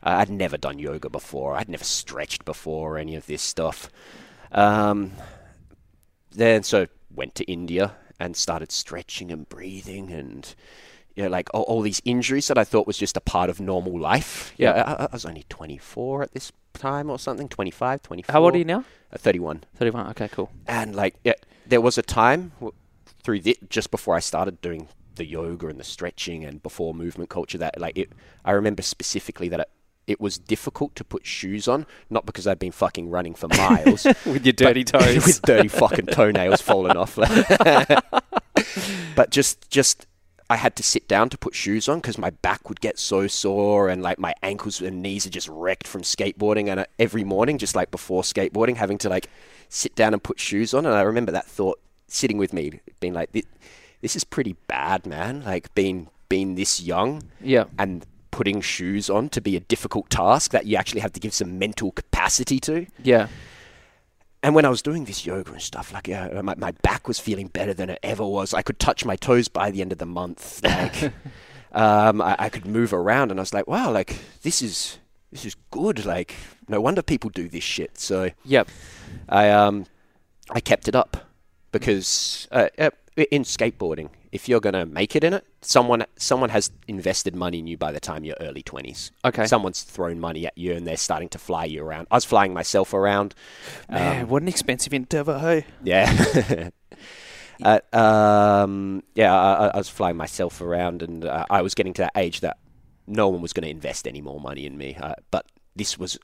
Uh, 0.04 0.18
I'd 0.22 0.30
never 0.30 0.56
done 0.56 0.78
yoga 0.78 1.10
before. 1.10 1.56
I'd 1.56 1.68
never 1.68 1.84
stretched 1.84 2.46
before 2.46 2.94
or 2.94 2.98
any 3.00 3.16
of 3.16 3.26
this 3.26 3.42
stuff. 3.42 3.90
Um, 4.52 5.14
then 6.32 6.62
so 6.62 6.86
went 7.12 7.34
to 7.36 7.44
India 7.52 7.96
and 8.20 8.36
started 8.38 8.72
stretching 8.72 9.32
and 9.32 9.50
breathing 9.50 10.12
and 10.12 10.54
you 11.20 11.26
know, 11.26 11.30
like 11.30 11.50
all, 11.54 11.64
all 11.64 11.82
these 11.82 12.02
injuries 12.06 12.48
that 12.48 12.58
I 12.58 12.64
thought 12.64 12.88
was 12.88 12.98
just 12.98 13.18
a 13.18 13.20
part 13.20 13.50
of 13.50 13.60
normal 13.60 14.00
life. 14.00 14.54
Yeah. 14.56 14.72
I, 14.88 15.04
I 15.04 15.08
was 15.12 15.26
only 15.26 15.44
24 15.50 16.24
at 16.24 16.32
this 16.32 16.54
time 16.74 17.10
or 17.10 17.20
something, 17.20 17.50
25, 17.50 18.02
24. 18.04 18.32
How 18.32 18.42
old 18.46 18.56
are 18.56 18.58
you 18.58 18.64
now? 18.64 18.86
Uh, 19.12 19.18
31 19.18 19.66
31. 19.76 20.08
Okay, 20.12 20.30
cool. 20.30 20.50
and 20.66 20.96
like 20.96 21.16
yeah, 21.26 21.34
there 21.68 21.82
was 21.82 21.98
a 21.98 22.02
time 22.02 22.54
w- 22.62 22.74
through 23.22 23.42
the, 23.42 23.58
just 23.70 23.92
before 23.92 24.16
I 24.16 24.20
started 24.20 24.62
doing 24.62 24.88
the 25.16 25.26
yoga 25.26 25.68
and 25.68 25.78
the 25.78 25.84
stretching 25.84 26.46
and 26.46 26.64
before 26.64 26.94
movement 26.94 27.30
culture 27.30 27.58
that 27.58 27.78
like 27.82 27.98
it 27.98 28.14
I 28.46 28.52
remember 28.52 28.82
specifically 28.82 29.50
that 29.50 29.60
it, 29.60 29.70
it 30.08 30.22
was 30.22 30.38
difficult 30.38 30.96
to 30.96 31.04
put 31.04 31.26
shoes 31.26 31.68
on 31.68 31.86
not 32.10 32.26
because 32.26 32.48
I'd 32.48 32.60
been 32.60 32.72
fucking 32.72 33.10
running 33.10 33.36
for 33.36 33.50
miles 33.50 34.06
With 34.26 34.46
your 34.46 34.54
dirty 34.54 34.84
toes. 34.86 35.26
with 35.26 35.42
dirty 35.42 35.68
fucking 35.68 36.06
toenails 36.06 36.62
falling 36.62 36.96
off 36.96 37.16
but 39.16 39.30
just 39.32 39.70
just 39.70 40.08
I 40.50 40.56
had 40.56 40.76
to 40.78 40.84
sit 40.84 41.08
down 41.08 41.30
to 41.30 41.38
put 41.38 41.54
shoes 41.54 41.88
on 41.88 42.00
because 42.00 42.18
my 42.18 42.32
back 42.32 42.70
would 42.70 42.82
get 42.82 42.98
so 42.98 43.28
sore 43.28 43.88
and 43.88 44.02
like 44.02 44.18
my 44.18 44.34
ankles 44.42 44.82
and 44.82 45.02
knees 45.02 45.28
are 45.28 45.30
just 45.30 45.48
wrecked 45.48 45.88
from 45.88 46.02
skateboarding 46.02 46.70
and 46.70 46.80
uh, 46.80 46.86
every 46.98 47.24
morning 47.24 47.58
just 47.60 47.76
like 47.76 47.92
before 47.92 48.24
skateboarding 48.24 48.76
having 48.76 48.98
to 49.00 49.10
like 49.10 49.30
sit 49.70 49.94
down 49.96 50.14
and 50.14 50.24
put 50.24 50.40
shoes 50.40 50.74
on 50.74 50.86
and 50.86 50.96
I 50.96 51.02
remember 51.02 51.32
that 51.34 51.46
thought 51.46 51.80
sitting 52.08 52.40
with 52.40 52.54
me 52.54 52.80
being 53.00 53.14
like 53.14 53.32
"Thi- 53.32 53.46
this 54.02 54.16
is 54.16 54.24
pretty 54.24 54.56
bad 54.68 55.06
man 55.06 55.44
like 55.44 55.74
being 55.76 56.10
being 56.30 56.56
this 56.56 56.82
young 56.82 57.24
yeah. 57.42 57.66
and 57.78 58.06
putting 58.32 58.62
shoes 58.62 59.10
on 59.10 59.30
to 59.30 59.42
be 59.42 59.56
a 59.56 59.60
difficult 59.60 60.10
task 60.10 60.52
that 60.52 60.66
you 60.66 60.76
actually 60.78 61.02
have 61.02 61.14
to 61.14 61.20
give 61.20 61.34
some 61.34 61.60
mental 61.60 61.92
capacity 61.92 62.60
to 62.60 62.88
Yeah. 63.04 63.28
And 64.44 64.56
when 64.56 64.66
I 64.66 64.70
was 64.70 64.82
doing 64.82 65.06
this 65.06 65.26
yoga 65.26 65.52
and 65.52 65.62
stuff, 65.62 65.94
like 65.94 66.10
uh, 66.10 66.42
my, 66.44 66.56
my 66.56 66.72
back 66.72 67.08
was 67.08 67.20
feeling 67.20 67.48
better 67.48 67.74
than 67.74 67.90
it 67.90 68.00
ever 68.04 68.26
was. 68.26 68.54
I 68.54 68.62
could 68.62 68.80
touch 68.80 69.04
my 69.06 69.16
toes 69.16 69.48
by 69.48 69.72
the 69.72 69.82
end 69.82 69.92
of 69.92 69.98
the 69.98 70.06
month. 70.06 70.62
Like, 70.70 71.14
um, 71.72 72.20
I, 72.22 72.36
I 72.40 72.50
could 72.50 72.66
move 72.66 72.94
around, 72.94 73.30
and 73.30 73.40
I 73.40 73.44
was 73.44 73.54
like, 73.54 73.68
wow, 73.68 73.92
like 73.92 74.18
this 74.42 74.62
is 74.62 74.98
this 75.32 75.46
is 75.46 75.56
good. 75.70 76.04
Like, 76.06 76.34
no 76.68 76.82
wonder 76.82 77.02
people 77.04 77.30
do 77.30 77.48
this 77.48 77.64
shit. 77.64 78.00
So 78.00 78.32
Yep. 78.46 78.70
I 79.28 79.50
um 79.52 79.86
I 80.50 80.62
kept 80.62 80.88
it 80.88 80.96
up 80.96 81.18
because 81.72 82.48
uh, 82.52 82.70
uh, 82.80 82.90
in 83.32 83.44
skateboarding, 83.44 84.10
if 84.32 84.48
you're 84.50 84.60
gonna 84.60 84.86
make 84.86 85.16
it 85.16 85.24
in 85.24 85.34
it, 85.34 85.46
someone 85.62 86.06
someone 86.18 86.50
has 86.50 86.72
invested 86.88 87.36
money 87.36 87.60
in 87.60 87.68
you 87.68 87.78
by 87.78 87.92
the 87.92 88.00
time 88.00 88.24
you're 88.24 88.36
early 88.40 88.62
twenties. 88.64 89.12
Okay. 89.26 89.46
Someone's 89.48 89.84
thrown 89.84 90.20
money 90.20 90.46
at 90.46 90.58
you, 90.58 90.74
and 90.74 90.86
they're 90.88 90.98
starting 90.98 91.30
to 91.30 91.38
fly 91.38 91.66
you 91.66 91.84
around. 91.84 92.08
I 92.12 92.16
was 92.16 92.26
flying 92.26 92.54
myself 92.54 92.94
around. 92.94 93.36
Man, 93.90 94.28
what 94.28 94.42
an 94.42 94.48
expensive 94.48 94.94
endeavor, 94.94 95.40
hey? 95.40 95.66
Yeah. 95.84 96.70
uh, 97.64 97.80
um, 97.96 99.04
yeah, 99.16 99.34
I, 99.34 99.54
I- 99.68 99.72
I 99.74 99.78
was 99.78 99.90
flying 99.90 100.18
myself 100.18 100.62
around, 100.62 101.02
and 101.02 101.26
uh, 101.26 101.46
I 101.50 101.62
was 101.62 101.74
getting 101.76 101.94
to 101.94 102.04
that 102.04 102.14
age 102.16 102.40
that 102.42 102.58
no 103.08 103.28
one 103.30 103.42
was 103.42 103.54
going 103.54 103.64
to 103.64 103.70
invest 103.70 104.08
any 104.08 104.22
more 104.22 104.40
money 104.40 104.66
in 104.66 104.78
me. 104.78 104.96
Uh, 105.00 105.16
but 105.32 105.46
this 105.76 105.98
was 105.98 106.18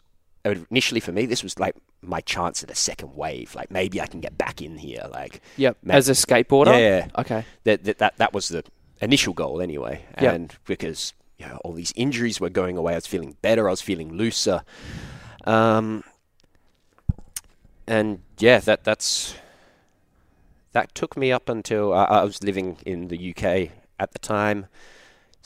initially 0.46 1.00
for 1.00 1.12
me. 1.12 1.26
This 1.26 1.44
was 1.44 1.58
like 1.60 1.76
my 2.02 2.22
chance 2.22 2.64
at 2.64 2.70
a 2.72 2.76
second 2.76 3.16
wave. 3.16 3.56
Like 3.56 3.72
maybe 3.72 4.00
I 4.02 4.06
can 4.08 4.22
get 4.22 4.38
back 4.38 4.62
in 4.62 4.78
here. 4.78 5.06
Like 5.12 5.42
Yep. 5.58 5.78
Ma- 5.84 5.94
As 5.96 6.10
a 6.10 6.14
skateboarder? 6.14 6.80
Yeah. 6.80 7.08
Okay. 7.18 7.46
that 7.64 7.84
that 7.86 7.98
that, 7.98 8.18
that 8.18 8.34
was 8.34 8.50
the 8.50 8.64
initial 9.02 9.34
goal 9.34 9.62
anyway. 9.62 10.06
Yep. 10.22 10.34
And 10.36 10.56
because 10.66 11.14
you 11.38 11.46
know, 11.48 11.60
all 11.66 11.74
these 11.74 11.92
injuries 11.98 12.40
were 12.40 12.50
going 12.50 12.78
away, 12.78 12.94
I 12.94 12.96
was 12.96 13.08
feeling 13.08 13.36
better. 13.42 13.68
I 13.68 13.72
was 13.72 13.82
feeling 13.82 14.14
looser. 14.14 14.64
Um, 15.46 16.04
and 17.88 18.20
yeah, 18.40 18.60
that 18.60 18.84
that's 18.84 19.36
that 20.72 20.94
took 20.96 21.16
me 21.18 21.32
up 21.32 21.50
until 21.50 21.94
I, 21.94 22.04
I 22.06 22.24
was 22.24 22.42
living 22.44 22.78
in 22.86 23.08
the 23.10 23.32
UK 23.32 23.72
at 24.00 24.12
the 24.12 24.20
time. 24.20 24.68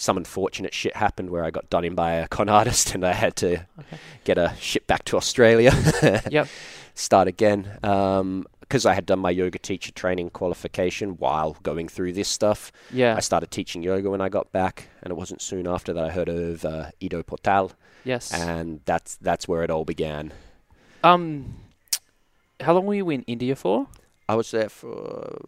Some 0.01 0.15
unfortunate 0.15 0.74
shit 0.74 0.96
happened 0.96 1.29
where 1.29 1.44
I 1.44 1.51
got 1.51 1.70
done 1.70 1.84
in 1.84 1.94
by 1.94 2.13
a 2.13 2.27
con 2.29 2.48
artist, 2.60 2.96
and 2.96 3.03
I 3.06 3.12
had 3.12 3.36
to 3.38 3.65
get 4.24 4.38
a 4.38 4.56
ship 4.58 4.88
back 4.88 5.03
to 5.06 5.18
Australia. 5.18 5.72
Yep. 6.32 6.48
start 6.96 7.27
again 7.27 7.63
because 7.82 8.86
I 8.86 8.94
had 8.94 9.06
done 9.06 9.20
my 9.20 9.29
yoga 9.32 9.60
teacher 9.60 9.91
training 9.91 10.29
qualification 10.29 11.18
while 11.18 11.58
going 11.63 11.89
through 11.89 12.13
this 12.13 12.29
stuff. 12.29 12.72
Yeah. 12.94 13.15
I 13.18 13.20
started 13.20 13.51
teaching 13.51 13.84
yoga 13.84 14.10
when 14.10 14.22
I 14.22 14.29
got 14.29 14.51
back, 14.53 14.88
and 15.03 15.12
it 15.12 15.15
wasn't 15.18 15.41
soon 15.41 15.68
after 15.68 15.91
that 15.91 16.03
I 16.06 16.12
heard 16.12 16.29
of 16.29 16.63
uh, 16.63 16.91
Ido 17.01 17.22
Portal, 17.22 17.74
Yes. 18.06 18.32
and 18.34 18.79
that's 18.86 19.18
that's 19.18 19.50
where 19.50 19.63
it 19.63 19.70
all 19.70 19.84
began. 19.86 20.32
Um, 21.03 21.56
how 22.62 22.74
long 22.74 22.86
were 22.86 22.96
you 22.96 23.10
in 23.10 23.24
India 23.24 23.56
for? 23.56 23.88
I 24.29 24.36
was 24.36 24.51
there 24.51 24.70
for 24.70 25.41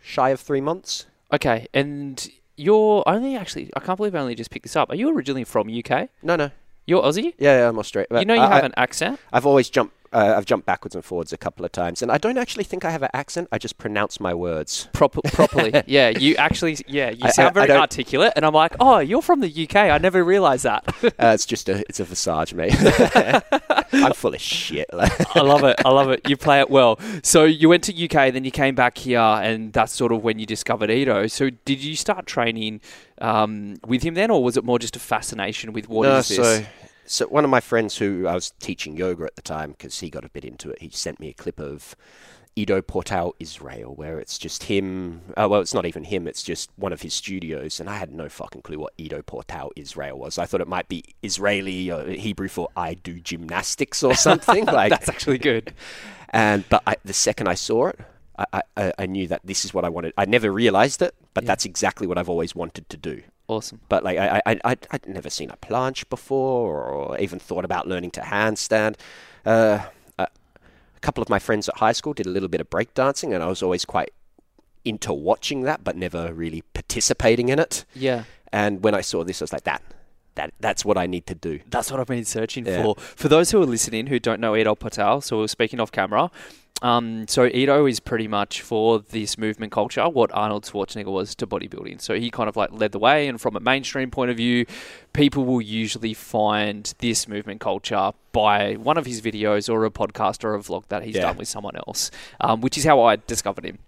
shy 0.00 0.30
of 0.30 0.40
three 0.40 0.60
months. 0.60 1.06
Okay, 1.32 1.66
and 1.74 2.28
you're 2.56 3.02
only 3.06 3.36
actually, 3.36 3.70
I 3.76 3.80
can't 3.80 3.96
believe 3.96 4.14
I 4.14 4.18
only 4.20 4.34
just 4.34 4.50
picked 4.50 4.64
this 4.64 4.76
up. 4.76 4.90
Are 4.90 4.96
you 4.96 5.08
originally 5.14 5.44
from 5.44 5.68
UK? 5.68 6.08
No, 6.22 6.36
no, 6.36 6.50
You're 6.86 7.02
Aussie? 7.02 7.34
yeah, 7.38 7.58
yeah 7.60 7.68
I'm 7.68 7.78
Australian. 7.78 8.08
You 8.18 8.24
know 8.24 8.34
you 8.34 8.40
I, 8.40 8.54
have 8.54 8.62
I, 8.64 8.66
an 8.66 8.74
accent? 8.76 9.20
I've 9.32 9.46
always 9.46 9.68
jumped. 9.70 9.94
Uh, 10.12 10.34
I've 10.36 10.46
jumped 10.46 10.64
backwards 10.66 10.94
and 10.94 11.04
forwards 11.04 11.32
a 11.32 11.36
couple 11.36 11.64
of 11.66 11.72
times, 11.72 12.00
and 12.00 12.10
I 12.12 12.16
don't 12.16 12.38
actually 12.38 12.62
think 12.64 12.84
I 12.84 12.90
have 12.90 13.02
an 13.02 13.10
accent. 13.12 13.48
I 13.52 13.58
just 13.58 13.76
pronounce 13.76 14.20
my 14.20 14.32
words. 14.32 14.88
Proper, 14.92 15.20
properly. 15.24 15.82
yeah, 15.86 16.10
you 16.10 16.36
actually, 16.36 16.78
yeah, 16.86 17.10
you 17.10 17.24
I- 17.24 17.30
sound 17.30 17.54
very 17.54 17.72
articulate, 17.72 18.32
and 18.36 18.46
I'm 18.46 18.54
like, 18.54 18.76
oh, 18.80 19.00
you're 19.00 19.20
from 19.20 19.40
the 19.40 19.66
UK. 19.68 19.76
I 19.76 19.98
never 19.98 20.22
realised 20.24 20.64
that. 20.64 20.84
Uh, 21.18 21.32
it's 21.34 21.44
just 21.46 21.68
a 21.68 21.80
it's 21.88 21.98
a 22.00 22.04
visage, 22.04 22.54
mate. 22.54 22.72
I'm 24.04 24.12
full 24.12 24.34
of 24.34 24.40
shit. 24.40 24.88
I 24.92 25.40
love 25.40 25.64
it. 25.64 25.76
I 25.84 25.90
love 25.90 26.10
it. 26.10 26.28
You 26.28 26.36
play 26.36 26.60
it 26.60 26.70
well. 26.70 26.98
So 27.22 27.44
you 27.44 27.68
went 27.68 27.84
to 27.84 28.04
UK, 28.04 28.32
then 28.32 28.44
you 28.44 28.50
came 28.50 28.74
back 28.74 28.98
here, 28.98 29.18
and 29.18 29.72
that's 29.72 29.92
sort 29.92 30.12
of 30.12 30.22
when 30.22 30.38
you 30.38 30.46
discovered 30.46 30.90
Ido. 30.90 31.26
So 31.26 31.50
did 31.64 31.82
you 31.82 31.96
start 31.96 32.26
training 32.26 32.80
um, 33.20 33.76
with 33.86 34.02
him 34.02 34.14
then, 34.14 34.30
or 34.30 34.42
was 34.42 34.56
it 34.56 34.64
more 34.64 34.78
just 34.78 34.96
a 34.96 35.00
fascination 35.00 35.72
with 35.72 35.88
what 35.88 36.08
is 36.08 36.38
no, 36.38 36.44
this? 36.44 36.64
so 36.64 36.66
so 37.06 37.26
one 37.26 37.44
of 37.44 37.50
my 37.50 37.60
friends 37.60 37.96
who 37.96 38.26
I 38.26 38.34
was 38.34 38.52
teaching 38.58 38.96
yoga 38.96 39.24
at 39.24 39.36
the 39.36 39.42
time 39.42 39.70
because 39.70 40.00
he 40.00 40.10
got 40.10 40.24
a 40.24 40.28
bit 40.28 40.44
into 40.44 40.70
it. 40.70 40.82
He 40.82 40.90
sent 40.90 41.20
me 41.20 41.28
a 41.28 41.32
clip 41.32 41.60
of 41.60 41.94
Ido 42.56 42.80
Portal 42.80 43.34
Israel, 43.38 43.94
where 43.94 44.18
it's 44.18 44.38
just 44.38 44.64
him. 44.64 45.20
Uh, 45.36 45.46
well, 45.50 45.60
it's 45.60 45.74
not 45.74 45.84
even 45.84 46.04
him. 46.04 46.26
It's 46.26 46.42
just 46.42 46.70
one 46.76 46.92
of 46.92 47.02
his 47.02 47.12
studios, 47.12 47.78
and 47.80 47.88
I 47.90 47.96
had 47.98 48.10
no 48.12 48.28
fucking 48.30 48.62
clue 48.62 48.78
what 48.78 48.94
Ido 48.96 49.20
Portal 49.22 49.72
Israel 49.76 50.18
was. 50.18 50.38
I 50.38 50.46
thought 50.46 50.62
it 50.62 50.68
might 50.68 50.88
be 50.88 51.04
Israeli 51.22 51.90
or 51.90 52.08
Hebrew 52.08 52.48
for 52.48 52.68
"I 52.76 52.94
do 52.94 53.20
gymnastics" 53.20 54.02
or 54.02 54.14
something 54.14 54.64
like. 54.78 54.88
that's 54.90 55.08
actually 55.08 55.38
good. 55.38 55.74
And 56.30 56.64
but 56.70 56.82
I, 56.86 56.96
the 57.04 57.12
second 57.12 57.46
I 57.48 57.54
saw 57.54 57.88
it, 57.88 58.00
I, 58.52 58.62
I, 58.76 58.92
I 59.00 59.06
knew 59.06 59.28
that 59.28 59.42
this 59.44 59.64
is 59.66 59.74
what 59.74 59.84
I 59.84 59.90
wanted. 59.90 60.14
I 60.16 60.24
never 60.24 60.50
realized 60.50 61.02
it, 61.02 61.14
but 61.34 61.44
Yeah. 61.44 61.48
that's 61.48 61.66
exactly 61.66 62.06
what 62.06 62.16
I've 62.18 62.28
always 62.30 62.54
wanted 62.54 62.88
to 62.88 62.96
do. 62.96 63.22
Awesome. 63.48 63.80
But 63.88 64.02
like 64.02 64.18
I, 64.18 64.42
I, 64.46 64.58
I, 64.64 64.76
I'd 64.90 65.06
never 65.06 65.28
seen 65.30 65.50
a 65.50 65.56
planche 65.58 66.08
before, 66.08 66.82
or 66.84 67.18
even 67.18 67.38
thought 67.38 67.64
about 67.66 67.86
learning 67.86 68.12
to 68.12 68.20
handstand. 68.22 68.96
Uh, 69.44 69.80
couple 71.06 71.22
of 71.22 71.28
my 71.28 71.38
friends 71.38 71.68
at 71.68 71.76
high 71.76 71.92
school 71.92 72.12
did 72.12 72.26
a 72.26 72.30
little 72.30 72.48
bit 72.48 72.60
of 72.60 72.68
breakdancing, 72.68 73.32
and 73.32 73.40
I 73.42 73.46
was 73.46 73.62
always 73.62 73.84
quite 73.84 74.12
into 74.84 75.12
watching 75.12 75.62
that, 75.62 75.84
but 75.84 75.96
never 75.96 76.32
really 76.34 76.62
participating 76.74 77.48
in 77.48 77.58
it. 77.60 77.84
Yeah. 77.94 78.24
And 78.52 78.82
when 78.82 78.94
I 78.94 79.02
saw 79.02 79.22
this, 79.24 79.40
I 79.40 79.44
was 79.44 79.52
like, 79.52 79.64
that, 79.64 79.82
that, 80.34 80.52
that's 80.60 80.84
what 80.84 80.98
I 80.98 81.06
need 81.06 81.26
to 81.26 81.34
do. 81.34 81.60
That's 81.70 81.90
what 81.90 82.00
I've 82.00 82.06
been 82.08 82.24
searching 82.24 82.66
Yeah. 82.66 82.82
for. 82.82 82.96
For 82.96 83.28
those 83.28 83.50
who 83.52 83.62
are 83.62 83.66
listening 83.66 84.08
who 84.08 84.18
don't 84.18 84.40
know 84.40 84.56
Ido 84.56 84.74
Portal, 84.74 85.20
so 85.20 85.38
we're 85.38 85.46
speaking 85.46 85.78
off 85.80 85.92
camera. 85.92 86.30
Um, 86.82 87.26
so 87.26 87.46
Ido 87.46 87.86
is 87.86 88.00
pretty 88.00 88.28
much 88.28 88.60
for 88.60 88.98
this 88.98 89.38
movement 89.38 89.72
culture 89.72 90.06
what 90.10 90.30
Arnold 90.34 90.64
Schwarzenegger 90.64 91.06
was 91.12 91.34
to 91.36 91.46
bodybuilding. 91.46 92.00
So 92.02 92.14
he 92.18 92.30
kind 92.30 92.48
of 92.50 92.56
like 92.56 92.70
led 92.72 92.92
the 92.92 92.98
way, 92.98 93.28
and 93.28 93.40
from 93.40 93.56
a 93.56 93.60
mainstream 93.60 94.10
point 94.10 94.30
of 94.30 94.36
view, 94.36 94.66
people 95.14 95.44
will 95.46 95.62
usually 95.62 96.14
find 96.14 96.92
this 96.98 97.26
movement 97.28 97.60
culture 97.60 98.12
by 98.42 98.74
one 98.88 98.96
of 99.00 99.06
his 99.06 99.18
videos 99.28 99.64
or 99.72 99.78
a 99.86 99.90
podcast 99.90 100.38
or 100.44 100.54
a 100.54 100.58
vlog 100.68 100.84
that 100.92 101.00
he's 101.06 101.16
Yeah. 101.16 101.22
done 101.28 101.36
with 101.38 101.48
someone 101.48 101.76
else, 101.84 102.10
um, 102.46 102.60
which 102.64 102.76
is 102.78 102.84
how 102.84 102.96
I 103.10 103.16
discovered 103.34 103.64
him. 103.70 103.78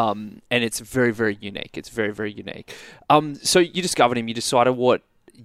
Um, 0.00 0.18
and 0.52 0.62
it's 0.62 0.78
very, 0.96 1.12
very 1.22 1.36
unique. 1.40 1.74
It's 1.80 1.88
very, 2.00 2.12
very 2.20 2.32
unique. 2.44 2.68
Um, 3.14 3.34
so 3.52 3.58
you 3.58 3.82
discovered 3.82 4.16
him. 4.18 4.28
You 4.28 4.34
decided 4.34 4.72
what 4.86 5.02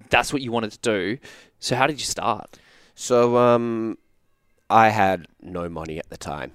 that's 0.09 0.31
what 0.33 0.41
you 0.43 0.51
wanted 0.51 0.71
to 0.77 0.81
do. 0.95 1.17
So 1.59 1.71
how 1.75 1.87
did 1.87 1.97
you 1.99 2.05
start? 2.17 2.47
So 2.93 3.37
um, 3.37 3.97
I 4.69 4.89
had 4.89 5.27
no 5.41 5.63
money 5.69 5.97
at 6.03 6.09
the 6.09 6.17
time. 6.17 6.51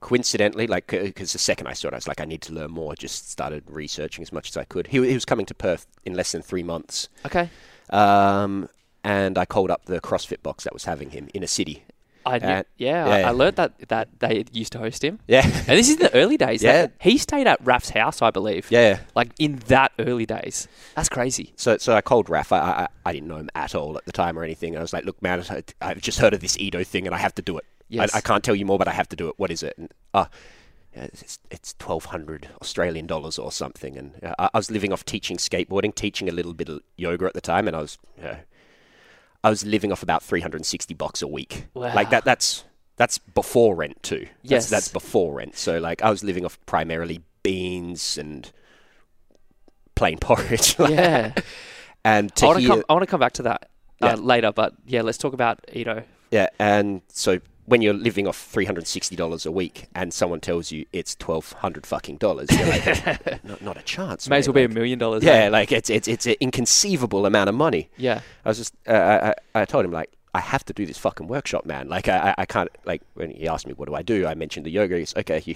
Coincidentally, 0.00 0.66
like 0.66 0.86
because 0.88 1.32
the 1.32 1.38
second 1.50 1.66
I 1.66 1.72
saw 1.72 1.88
it, 1.88 1.94
I 1.94 1.96
was 1.96 2.06
like, 2.06 2.20
I 2.20 2.26
need 2.26 2.42
to 2.42 2.52
learn 2.52 2.70
more. 2.70 2.94
Just 2.94 3.30
started 3.30 3.64
researching 3.82 4.22
as 4.22 4.32
much 4.32 4.50
as 4.50 4.56
I 4.56 4.64
could. 4.64 4.86
He, 4.88 4.98
he 5.08 5.14
was 5.14 5.24
coming 5.24 5.46
to 5.46 5.54
Perth 5.54 5.86
in 6.04 6.12
less 6.14 6.30
than 6.32 6.42
three 6.42 6.62
months, 6.62 7.08
Okay. 7.28 7.48
um, 7.90 8.68
and 9.04 9.38
I 9.38 9.44
called 9.44 9.70
up 9.70 9.84
the 9.84 10.00
CrossFit 10.00 10.42
box 10.42 10.64
that 10.64 10.72
was 10.72 10.84
having 10.84 11.10
him 11.10 11.28
in 11.34 11.42
a 11.42 11.46
city. 11.48 11.84
I 12.26 12.38
knew, 12.38 12.46
Uh, 12.46 12.62
yeah, 12.78 13.06
yeah, 13.06 13.14
I. 13.16 13.20
I 13.20 13.30
learned 13.32 13.56
that 13.56 13.78
that 13.88 14.08
they 14.20 14.46
used 14.50 14.72
to 14.72 14.78
host 14.78 15.04
him, 15.04 15.18
Yeah, 15.28 15.42
and 15.44 15.78
this 15.78 15.90
is 15.90 15.98
the 15.98 16.12
early 16.14 16.38
days. 16.38 16.62
Yeah. 16.62 16.86
He 16.98 17.18
stayed 17.18 17.46
at 17.46 17.58
Raf's 17.62 17.90
house, 17.90 18.22
I 18.22 18.30
believe. 18.30 18.66
yeah. 18.70 19.00
like 19.14 19.32
in 19.38 19.56
that 19.66 19.92
early 19.98 20.24
days. 20.24 20.66
That's 20.96 21.10
crazy. 21.10 21.52
So, 21.56 21.76
so 21.76 21.94
I 21.94 22.00
called 22.00 22.30
Raf. 22.30 22.50
I, 22.50 22.58
I, 22.58 22.88
I 23.04 23.12
didn't 23.12 23.28
know 23.28 23.36
him 23.36 23.50
at 23.54 23.74
all 23.74 23.98
at 23.98 24.06
the 24.06 24.12
time 24.12 24.38
or 24.38 24.42
anything. 24.42 24.74
I 24.74 24.80
was 24.80 24.94
like, 24.94 25.04
"Look, 25.04 25.20
man, 25.20 25.44
I, 25.50 25.62
I've 25.82 26.00
just 26.00 26.18
heard 26.18 26.32
of 26.32 26.40
this 26.40 26.56
Ido 26.58 26.82
thing, 26.82 27.04
and 27.06 27.14
I 27.14 27.18
have 27.18 27.34
to 27.34 27.42
do 27.42 27.58
it. 27.58 27.64
Yes. 27.90 28.14
I, 28.14 28.18
I 28.18 28.20
can't 28.22 28.42
tell 28.42 28.54
you 28.54 28.64
more, 28.64 28.78
but 28.78 28.88
I 28.88 28.92
have 28.92 29.08
to 29.10 29.16
do 29.16 29.28
it. 29.28 29.34
What 29.36 29.50
is 29.50 29.62
it?" 29.62 29.76
And 29.76 29.92
uh, 30.14 30.24
it's 30.94 31.38
it's 31.50 31.74
twelve 31.78 32.06
hundred 32.06 32.48
Australian 32.62 33.06
dollars 33.06 33.38
or 33.38 33.52
something. 33.52 33.98
And 33.98 34.12
uh, 34.24 34.34
I, 34.38 34.48
I 34.54 34.58
was 34.58 34.70
living 34.70 34.94
off 34.94 35.04
teaching 35.04 35.36
skateboarding, 35.36 35.94
teaching 35.94 36.30
a 36.30 36.32
little 36.32 36.54
bit 36.54 36.70
of 36.70 36.80
yoga 36.96 37.26
at 37.26 37.34
the 37.34 37.42
time, 37.42 37.66
and 37.68 37.76
I 37.76 37.80
was, 37.80 37.98
you 38.16 38.24
know, 38.24 38.36
I 39.44 39.50
was 39.50 39.64
living 39.64 39.92
off 39.92 40.02
about 40.02 40.22
three 40.24 40.40
hundred 40.40 40.56
and 40.56 40.66
sixty 40.66 40.94
bucks 40.94 41.22
a 41.22 41.28
week. 41.28 41.66
Wow. 41.74 41.94
Like 41.94 42.10
that. 42.10 42.24
That's 42.24 42.64
that's 42.96 43.18
before 43.18 43.76
rent 43.76 44.02
too. 44.02 44.26
Yes. 44.42 44.68
That's, 44.68 44.86
that's 44.86 44.88
before 44.88 45.34
rent. 45.34 45.56
So 45.56 45.78
like, 45.78 46.02
I 46.02 46.10
was 46.10 46.24
living 46.24 46.44
off 46.44 46.58
primarily 46.66 47.20
beans 47.42 48.16
and 48.18 48.50
plain 49.94 50.18
porridge. 50.18 50.76
Yeah, 50.78 51.32
and 52.04 52.32
I 52.42 52.46
want 52.46 52.56
to 52.56 52.60
hear, 52.60 52.68
come. 52.70 52.84
I 52.88 52.92
want 52.94 53.02
to 53.02 53.06
come 53.06 53.20
back 53.20 53.32
to 53.34 53.42
that 53.44 53.68
uh, 54.02 54.06
Yeah. 54.06 54.14
later. 54.14 54.52
But 54.52 54.74
yeah, 54.86 55.02
let's 55.02 55.18
talk 55.18 55.34
about 55.34 55.60
Ido. 55.72 56.04
yeah, 56.30 56.48
and 56.58 57.02
so 57.08 57.38
when 57.66 57.80
you're 57.82 57.94
living 57.94 58.26
off 58.28 58.36
three 58.38 58.64
hundred 58.64 58.86
sixty 58.86 59.16
dollars 59.16 59.46
a 59.46 59.52
week, 59.52 59.86
and 59.94 60.12
someone 60.12 60.40
tells 60.40 60.70
you 60.70 60.86
it's 60.92 61.14
twelve 61.14 61.52
hundred 61.52 61.86
fucking 61.86 62.16
dollars, 62.18 62.48
you're 62.50 62.66
like, 62.68 63.44
not, 63.44 63.62
not 63.62 63.76
a 63.76 63.82
chance. 63.82 64.28
May 64.28 64.38
as 64.38 64.48
well 64.48 64.54
be 64.54 64.64
a 64.64 64.68
million 64.68 64.98
dollars. 64.98 65.22
yeah, 65.24 65.32
eh? 65.44 65.48
like 65.48 65.72
it's 65.72 65.90
it's 65.90 66.08
it's 66.08 66.26
an 66.26 66.36
inconceivable 66.40 67.26
amount 67.26 67.48
of 67.48 67.54
money. 67.54 67.88
yeah, 67.96 68.20
I 68.44 68.48
was 68.48 68.58
just, 68.58 68.74
uh, 68.86 69.32
I, 69.54 69.60
I 69.60 69.64
told 69.64 69.84
him 69.84 69.92
like. 69.92 70.10
I 70.36 70.40
have 70.40 70.64
to 70.64 70.72
do 70.72 70.84
this 70.84 70.98
fucking 70.98 71.28
workshop, 71.28 71.64
man. 71.64 71.88
Like, 71.88 72.08
I, 72.08 72.30
I- 72.30 72.34
I 72.38 72.44
can't, 72.44 72.68
like, 72.84 73.02
when 73.14 73.30
he 73.30 73.46
asked 73.46 73.68
me, 73.68 73.72
what 73.72 73.86
do 73.88 73.94
I 73.94 74.02
do? 74.02 74.26
I 74.26 74.34
mentioned 74.34 74.66
the 74.66 74.70
yoga. 74.72 74.98
He's, 74.98 75.14
okay, 75.16 75.40
you, 75.46 75.54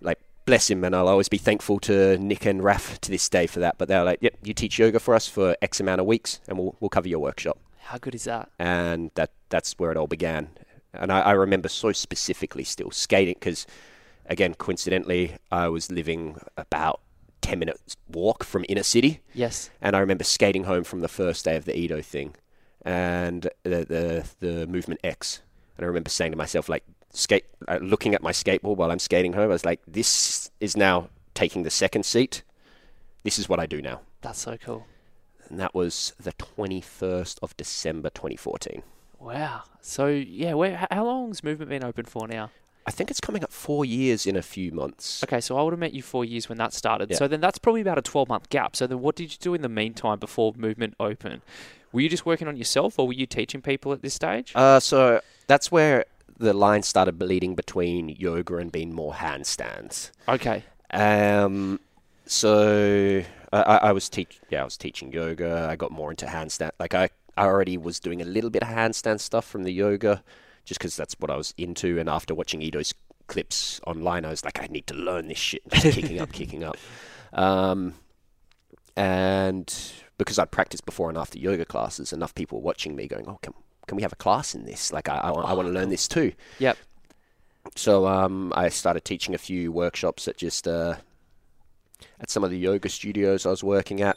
like, 0.00 0.20
bless 0.44 0.70
him, 0.70 0.84
and 0.84 0.94
I'll 0.94 1.08
always 1.08 1.28
be 1.28 1.36
thankful 1.36 1.80
to 1.80 2.16
Nick 2.16 2.46
and 2.46 2.62
Raf 2.62 3.00
to 3.00 3.10
this 3.10 3.28
day 3.28 3.48
for 3.48 3.58
that. 3.58 3.76
But 3.76 3.88
they're 3.88 4.04
like, 4.04 4.20
yep, 4.22 4.34
you 4.44 4.54
teach 4.54 4.78
yoga 4.78 5.00
for 5.00 5.16
us 5.16 5.26
for 5.26 5.56
X 5.60 5.80
amount 5.80 6.00
of 6.00 6.06
weeks, 6.06 6.38
and 6.46 6.56
we'll, 6.56 6.76
we'll 6.78 6.90
cover 6.90 7.08
your 7.08 7.18
workshop 7.18 7.58
how 7.80 7.98
good 7.98 8.14
is 8.14 8.22
that? 8.24 8.50
and 8.60 9.10
that 9.16 9.30
that's 9.48 9.72
where 9.80 9.90
it 9.90 9.96
all 9.96 10.06
began. 10.06 10.50
And 10.94 11.12
I, 11.12 11.20
I 11.20 11.32
remember 11.32 11.68
so 11.68 11.92
specifically 11.92 12.64
still 12.64 12.90
skating 12.90 13.34
because, 13.38 13.66
again, 14.26 14.54
coincidentally, 14.54 15.36
I 15.50 15.68
was 15.68 15.90
living 15.90 16.36
about 16.56 17.00
ten 17.40 17.58
minutes 17.58 17.96
walk 18.08 18.42
from 18.44 18.64
inner 18.68 18.82
city, 18.82 19.20
Yes. 19.34 19.70
and 19.80 19.94
I 19.94 20.00
remember 20.00 20.24
skating 20.24 20.64
home 20.64 20.84
from 20.84 21.00
the 21.00 21.08
first 21.08 21.44
day 21.44 21.56
of 21.56 21.64
the 21.66 21.76
Ido 21.78 22.00
thing, 22.02 22.34
and 22.82 23.48
the 23.64 23.84
the, 23.84 24.28
the 24.40 24.66
movement 24.66 25.00
X, 25.04 25.40
and 25.76 25.84
I 25.84 25.86
remember 25.88 26.10
saying 26.10 26.32
to 26.32 26.38
myself 26.38 26.68
like 26.68 26.84
skate, 27.12 27.44
uh, 27.68 27.78
looking 27.80 28.14
at 28.14 28.22
my 28.22 28.32
skateboard 28.32 28.76
while 28.76 28.90
I'm 28.90 28.98
skating 28.98 29.34
home, 29.34 29.44
I 29.44 29.46
was 29.54 29.64
like, 29.64 29.80
this 29.86 30.50
is 30.60 30.76
now 30.76 31.08
taking 31.34 31.62
the 31.62 31.70
second 31.70 32.04
seat. 32.04 32.42
This 33.24 33.38
is 33.38 33.48
what 33.48 33.60
I 33.60 33.66
do 33.66 33.80
now. 33.82 34.00
That's 34.20 34.40
so 34.40 34.56
cool. 34.56 34.86
And 35.48 35.58
that 35.60 35.74
was 35.74 36.12
the 36.20 36.32
21st 36.32 37.38
of 37.42 37.56
December 37.56 38.10
2014. 38.10 38.82
Wow. 39.18 39.62
So 39.80 40.06
yeah, 40.06 40.54
where, 40.54 40.86
how 40.90 41.04
long's 41.04 41.42
movement 41.42 41.70
been 41.70 41.84
open 41.84 42.04
for 42.04 42.28
now? 42.28 42.50
I 42.86 42.90
think 42.90 43.10
it's 43.10 43.20
coming 43.20 43.44
up 43.44 43.52
four 43.52 43.84
years 43.84 44.26
in 44.26 44.34
a 44.34 44.40
few 44.42 44.72
months. 44.72 45.22
Okay, 45.22 45.42
so 45.42 45.58
I 45.58 45.62
would 45.62 45.74
have 45.74 45.78
met 45.78 45.92
you 45.92 46.02
four 46.02 46.24
years 46.24 46.48
when 46.48 46.56
that 46.56 46.72
started. 46.72 47.10
Yeah. 47.10 47.18
So 47.18 47.28
then 47.28 47.40
that's 47.40 47.58
probably 47.58 47.82
about 47.82 47.98
a 47.98 48.02
twelve 48.02 48.28
month 48.28 48.48
gap. 48.48 48.74
So 48.76 48.86
then 48.86 49.00
what 49.00 49.14
did 49.14 49.30
you 49.32 49.38
do 49.38 49.52
in 49.52 49.60
the 49.60 49.68
meantime 49.68 50.18
before 50.18 50.54
movement 50.56 50.94
Open? 50.98 51.42
Were 51.92 52.00
you 52.00 52.08
just 52.08 52.24
working 52.24 52.48
on 52.48 52.56
yourself, 52.56 52.98
or 52.98 53.06
were 53.06 53.12
you 53.12 53.26
teaching 53.26 53.60
people 53.60 53.92
at 53.92 54.00
this 54.00 54.14
stage? 54.14 54.52
Uh, 54.54 54.80
so 54.80 55.20
that's 55.46 55.70
where 55.70 56.06
the 56.38 56.52
line 56.54 56.82
started 56.82 57.18
bleeding 57.18 57.54
between 57.54 58.08
yoga 58.10 58.56
and 58.56 58.70
being 58.72 58.94
more 58.94 59.12
handstands. 59.14 60.10
okay. 60.28 60.64
Um, 60.90 61.80
so 62.24 63.22
I, 63.52 63.62
I 63.62 63.76
I 63.76 63.92
was 63.92 64.08
teach 64.08 64.38
yeah 64.48 64.62
I 64.62 64.64
was 64.64 64.78
teaching 64.78 65.12
yoga. 65.12 65.66
I 65.70 65.76
got 65.76 65.90
more 65.90 66.10
into 66.10 66.24
handstand. 66.24 66.70
Like 66.80 66.94
I, 66.94 67.10
I 67.38 67.44
already 67.46 67.76
was 67.76 68.00
doing 68.00 68.20
a 68.20 68.24
little 68.24 68.50
bit 68.50 68.62
of 68.62 68.68
handstand 68.68 69.20
stuff 69.20 69.46
from 69.46 69.62
the 69.62 69.72
yoga, 69.72 70.22
just 70.64 70.80
because 70.80 70.96
that's 70.96 71.14
what 71.20 71.30
I 71.30 71.36
was 71.36 71.54
into. 71.56 71.98
And 71.98 72.08
after 72.08 72.34
watching 72.34 72.62
Ido's 72.62 72.92
clips 73.28 73.80
online, 73.86 74.24
I 74.24 74.30
was 74.30 74.44
like, 74.44 74.60
I 74.62 74.66
need 74.66 74.86
to 74.88 74.94
learn 74.94 75.28
this 75.28 75.38
shit. 75.38 75.62
Just 75.72 75.96
kicking 75.96 76.20
up, 76.20 76.32
kicking 76.40 76.64
up. 76.64 76.76
Um, 77.32 77.94
and 78.96 79.72
because 80.18 80.38
I'd 80.38 80.50
practiced 80.50 80.84
before 80.84 81.08
and 81.08 81.16
after 81.18 81.38
yoga 81.38 81.64
classes, 81.64 82.12
enough 82.12 82.34
people 82.34 82.58
were 82.58 82.64
watching 82.64 82.96
me 82.96 83.06
going, 83.06 83.26
"Oh, 83.28 83.38
can 83.42 83.54
can 83.86 83.96
we 83.96 84.02
have 84.02 84.12
a 84.12 84.16
class 84.16 84.54
in 84.54 84.64
this? 84.64 84.92
Like 84.92 85.08
I 85.08 85.16
I, 85.18 85.30
want- 85.30 85.48
I 85.48 85.52
want 85.52 85.68
to 85.68 85.72
learn 85.72 85.88
this 85.90 86.08
too." 86.08 86.32
Yep. 86.58 86.76
So 87.76 88.06
um, 88.06 88.52
I 88.56 88.70
started 88.70 89.04
teaching 89.04 89.34
a 89.34 89.38
few 89.38 89.70
workshops 89.70 90.26
at 90.26 90.36
just 90.38 90.66
uh, 90.66 90.96
at 92.20 92.30
some 92.30 92.42
of 92.42 92.50
the 92.50 92.58
yoga 92.58 92.88
studios 92.88 93.46
I 93.46 93.50
was 93.50 93.62
working 93.62 94.00
at. 94.00 94.16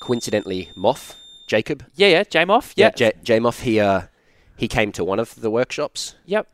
Coincidentally, 0.00 0.68
Moff 0.76 1.14
Jacob, 1.48 1.84
Yeah, 1.96 2.08
yeah. 2.08 2.22
Jamoff. 2.24 2.72
Yeah. 2.76 2.90
J- 2.90 3.12
J 3.24 3.40
Moff, 3.40 3.62
he 3.62 3.80
uh, 3.80 4.02
he 4.56 4.68
came 4.68 4.92
to 4.92 5.02
one 5.04 5.18
of 5.18 5.34
the 5.40 5.50
workshops 5.50 6.14
yep. 6.24 6.46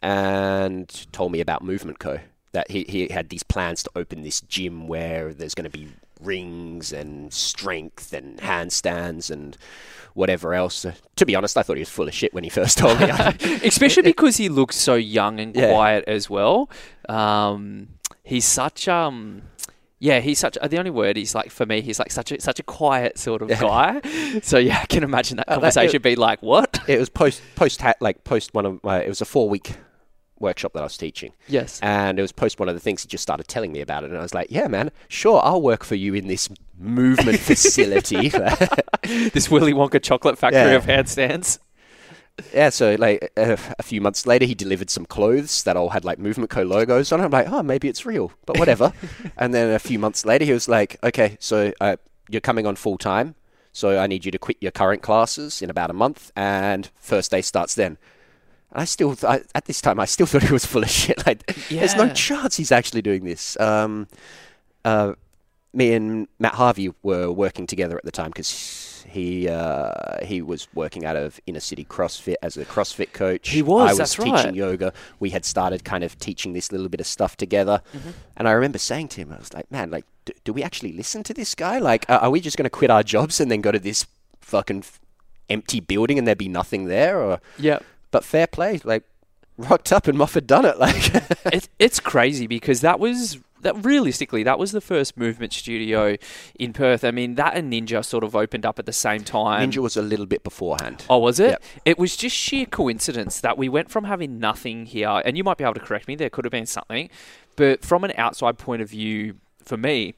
and 0.00 0.88
told 1.12 1.32
me 1.32 1.40
about 1.40 1.62
Movement 1.62 1.98
Co. 1.98 2.20
That 2.52 2.70
he 2.70 2.84
he 2.88 3.08
had 3.08 3.30
these 3.30 3.42
plans 3.42 3.82
to 3.84 3.90
open 3.96 4.22
this 4.22 4.40
gym 4.42 4.86
where 4.86 5.32
there's 5.32 5.54
going 5.54 5.70
to 5.70 5.76
be 5.78 5.88
rings 6.20 6.92
and 6.92 7.32
strength 7.32 8.12
and 8.12 8.38
handstands 8.38 9.30
and 9.30 9.56
whatever 10.14 10.52
else. 10.54 10.84
Uh, 10.84 10.92
to 11.16 11.24
be 11.24 11.34
honest, 11.34 11.56
I 11.56 11.62
thought 11.62 11.76
he 11.76 11.80
was 11.80 11.88
full 11.88 12.06
of 12.06 12.14
shit 12.14 12.34
when 12.34 12.44
he 12.44 12.50
first 12.50 12.76
told 12.78 13.00
me. 13.00 13.06
Especially 13.64 14.02
because 14.12 14.36
he 14.36 14.48
looks 14.50 14.76
so 14.76 14.94
young 14.94 15.40
and 15.40 15.56
Yeah. 15.56 15.70
quiet 15.72 16.04
as 16.06 16.28
well. 16.28 16.68
Um, 17.08 17.88
he's 18.22 18.44
such 18.44 18.86
um. 18.88 19.42
Yeah, 20.04 20.18
he's 20.18 20.40
such. 20.40 20.58
uh, 20.58 20.66
The 20.66 20.78
only 20.78 20.90
word 20.90 21.16
he's 21.16 21.32
like 21.32 21.50
for 21.52 21.64
me, 21.64 21.80
he's 21.80 22.00
like 22.00 22.10
such 22.10 22.32
a 22.32 22.40
such 22.40 22.58
a 22.58 22.64
quiet 22.64 23.18
sort 23.18 23.40
of 23.42 23.48
guy. 23.48 24.00
So 24.42 24.58
yeah, 24.58 24.80
I 24.82 24.86
can 24.86 25.04
imagine 25.04 25.36
that 25.36 25.48
Uh, 25.48 25.54
that- 25.54 25.60
conversation 25.74 26.02
be 26.02 26.16
like, 26.16 26.42
"What?" 26.42 26.80
it 26.88 26.98
was 26.98 27.08
post 27.08 27.40
post 27.54 27.80
like 28.00 28.24
post 28.24 28.52
one 28.52 28.66
of 28.66 28.82
my 28.82 29.00
it 29.02 29.08
was 29.08 29.20
a 29.20 29.24
four 29.24 29.48
week 29.48 29.76
workshop 30.40 30.72
that 30.72 30.80
I 30.80 30.84
was 30.90 30.96
teaching 30.96 31.32
Yes. 31.46 31.78
and 31.82 32.18
it 32.18 32.22
was 32.22 32.32
post 32.32 32.58
one 32.58 32.68
of 32.68 32.74
the 32.74 32.80
things 32.80 33.02
he 33.02 33.08
just 33.08 33.22
started 33.22 33.46
telling 33.46 33.70
me 33.70 33.80
about 33.80 34.02
it 34.02 34.10
and 34.10 34.18
I 34.18 34.22
was 34.22 34.34
like 34.34 34.48
yeah 34.50 34.66
man 34.66 34.90
sure 35.06 35.40
I'll 35.44 35.62
work 35.62 35.84
for 35.84 35.94
you 35.94 36.14
in 36.14 36.26
this 36.26 36.48
movement 36.76 37.38
facility 37.50 38.28
this 39.34 39.48
Willy 39.48 39.72
Wonka 39.72 40.02
chocolate 40.02 40.36
factory 40.36 40.62
Yeah. 40.72 40.78
of 40.80 40.86
handstands. 40.86 41.58
Yeah 42.52 42.70
so 42.70 42.96
like 42.98 43.30
uh, 43.36 43.56
a 43.78 43.82
few 43.82 44.00
months 44.00 44.26
later 44.26 44.44
he 44.44 44.54
delivered 44.54 44.90
some 44.90 45.04
clothes 45.06 45.62
that 45.64 45.76
all 45.76 45.90
had 45.90 46.04
like 46.04 46.18
movement 46.18 46.50
co 46.50 46.62
logos 46.62 47.12
on 47.12 47.20
it. 47.20 47.24
I'm 47.24 47.30
like 47.30 47.48
oh 47.50 47.62
maybe 47.62 47.88
it's 47.88 48.06
real 48.06 48.32
but 48.46 48.58
whatever 48.58 48.92
and 49.36 49.52
then 49.54 49.70
a 49.70 49.78
few 49.78 49.98
months 49.98 50.24
later 50.24 50.44
he 50.44 50.52
was 50.52 50.68
like 50.68 50.96
okay 51.04 51.36
so 51.40 51.72
uh, 51.80 51.96
you're 52.28 52.40
coming 52.40 52.66
on 52.66 52.76
full 52.76 52.98
time 52.98 53.34
so 53.72 53.98
I 53.98 54.06
need 54.06 54.24
you 54.24 54.30
to 54.30 54.38
quit 54.38 54.56
your 54.60 54.72
current 54.72 55.02
classes 55.02 55.62
in 55.62 55.70
about 55.70 55.90
a 55.90 55.94
month 55.94 56.32
and 56.36 56.90
first 56.98 57.30
day 57.30 57.42
starts 57.42 57.74
then 57.74 57.98
And 58.72 58.80
I 58.82 58.84
still, 58.86 59.14
th- 59.14 59.24
I, 59.30 59.40
at 59.54 59.66
this 59.66 59.80
time, 59.82 60.00
I 60.00 60.06
still 60.06 60.26
thought 60.30 60.42
he 60.42 60.52
was 60.52 60.64
full 60.66 60.82
of 60.82 60.90
shit. 60.90 61.26
Like, 61.26 61.44
there's 61.68 61.94
no 61.94 62.08
chance 62.14 62.56
he's 62.56 62.72
actually 62.72 63.02
doing 63.02 63.24
this. 63.24 63.58
Um, 63.60 64.08
uh, 64.84 65.12
me 65.74 65.92
and 65.92 66.28
Matt 66.38 66.54
Harvey 66.54 66.90
were 67.02 67.30
working 67.30 67.66
together 67.66 67.96
at 67.96 68.04
the 68.04 68.10
time 68.10 68.30
because 68.30 68.50
he 69.08 69.48
uh, 69.48 69.92
he 70.24 70.42
was 70.42 70.68
working 70.74 71.04
out 71.04 71.16
of 71.16 71.40
inner 71.46 71.60
city 71.60 71.84
CrossFit 71.84 72.34
as 72.42 72.56
a 72.56 72.64
CrossFit 72.64 73.12
coach. 73.12 73.48
He 73.50 73.62
was, 73.62 73.98
I 73.98 74.02
was 74.02 74.14
teaching 74.14 74.32
right. 74.32 74.54
yoga. 74.54 74.92
We 75.20 75.30
had 75.30 75.44
started 75.44 75.84
kind 75.84 76.04
of 76.04 76.18
teaching 76.18 76.52
this 76.52 76.72
little 76.72 76.88
bit 76.88 77.00
of 77.00 77.06
stuff 77.06 77.36
together, 77.36 77.80
Mm-hmm. 77.96 78.10
and 78.36 78.48
I 78.48 78.52
remember 78.52 78.78
saying 78.78 79.08
to 79.08 79.20
him, 79.20 79.32
I 79.32 79.38
was 79.38 79.52
like, 79.52 79.70
"Man, 79.70 79.90
like, 79.90 80.04
do, 80.24 80.32
do 80.44 80.52
we 80.52 80.62
actually 80.62 80.92
listen 80.92 81.22
to 81.24 81.34
this 81.34 81.54
guy? 81.54 81.78
Like, 81.78 82.04
are, 82.08 82.18
are 82.20 82.30
we 82.30 82.40
just 82.40 82.56
going 82.56 82.64
to 82.64 82.70
quit 82.70 82.90
our 82.90 83.02
jobs 83.02 83.40
and 83.40 83.50
then 83.50 83.60
go 83.60 83.72
to 83.72 83.78
this 83.78 84.06
fucking 84.40 84.78
f- 84.78 85.00
empty 85.50 85.80
building 85.80 86.18
and 86.18 86.26
there 86.26 86.36
be 86.36 86.48
nothing 86.48 86.86
there?" 86.86 87.20
Or 87.20 87.40
Yeah. 87.58 87.78
but 88.10 88.24
fair 88.24 88.46
play, 88.46 88.80
like 88.84 89.04
rocked 89.58 89.92
up 89.92 90.08
and 90.08 90.16
Moffat 90.18 90.46
done 90.46 90.64
it. 90.64 90.78
Like 90.78 91.14
it, 91.52 91.68
it's 91.78 92.00
crazy 92.00 92.46
because 92.46 92.80
that 92.80 92.98
was 92.98 93.38
that 93.62 93.84
realistically, 93.84 94.42
that 94.42 94.58
was 94.58 94.72
the 94.72 94.80
first 94.80 95.16
movement 95.16 95.52
studio 95.52 96.16
in 96.58 96.72
Perth. 96.72 97.04
I 97.04 97.10
mean, 97.10 97.36
that 97.36 97.56
and 97.56 97.72
Ninja 97.72 98.04
sort 98.04 98.22
of 98.22 98.36
opened 98.36 98.66
up 98.66 98.78
at 98.78 98.86
the 98.86 98.92
same 98.92 99.24
time. 99.24 99.70
Ninja 99.70 99.78
was 99.78 99.96
a 99.96 100.02
little 100.02 100.26
bit 100.26 100.44
beforehand. 100.44 101.04
Oh, 101.08 101.18
was 101.18 101.40
it? 101.40 101.50
Yep. 101.50 101.62
It 101.84 101.98
was 101.98 102.16
just 102.16 102.36
sheer 102.36 102.66
coincidence 102.66 103.40
that 103.40 103.56
we 103.56 103.68
went 103.68 103.90
from 103.90 104.04
having 104.04 104.38
nothing 104.38 104.86
here, 104.86 105.22
and 105.24 105.36
you 105.36 105.44
might 105.44 105.58
be 105.58 105.64
able 105.64 105.74
to 105.74 105.80
correct 105.80 106.06
me. 106.06 106.14
There 106.14 106.30
could 106.30 106.44
have 106.44 106.52
been 106.52 106.66
something, 106.66 107.08
but 107.56 107.84
from 107.84 108.04
an 108.04 108.12
outside 108.16 108.58
point 108.58 108.82
of 108.82 108.90
view, 108.90 109.36
for 109.64 109.76
me, 109.76 110.14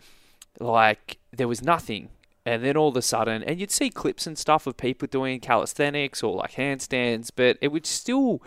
like 0.60 1.18
there 1.32 1.48
was 1.48 1.62
nothing, 1.62 2.08
and 2.46 2.64
then 2.64 2.76
all 2.76 2.88
of 2.88 2.96
a 2.96 3.02
sudden, 3.02 3.42
and 3.42 3.60
you'd 3.60 3.70
see 3.70 3.90
clips 3.90 4.26
and 4.26 4.36
stuff 4.36 4.66
of 4.66 4.76
people 4.76 5.08
doing 5.08 5.40
calisthenics 5.40 6.22
or 6.22 6.34
like 6.36 6.52
handstands, 6.52 7.30
but 7.34 7.56
it 7.60 7.68
would 7.68 7.86
still, 7.86 8.42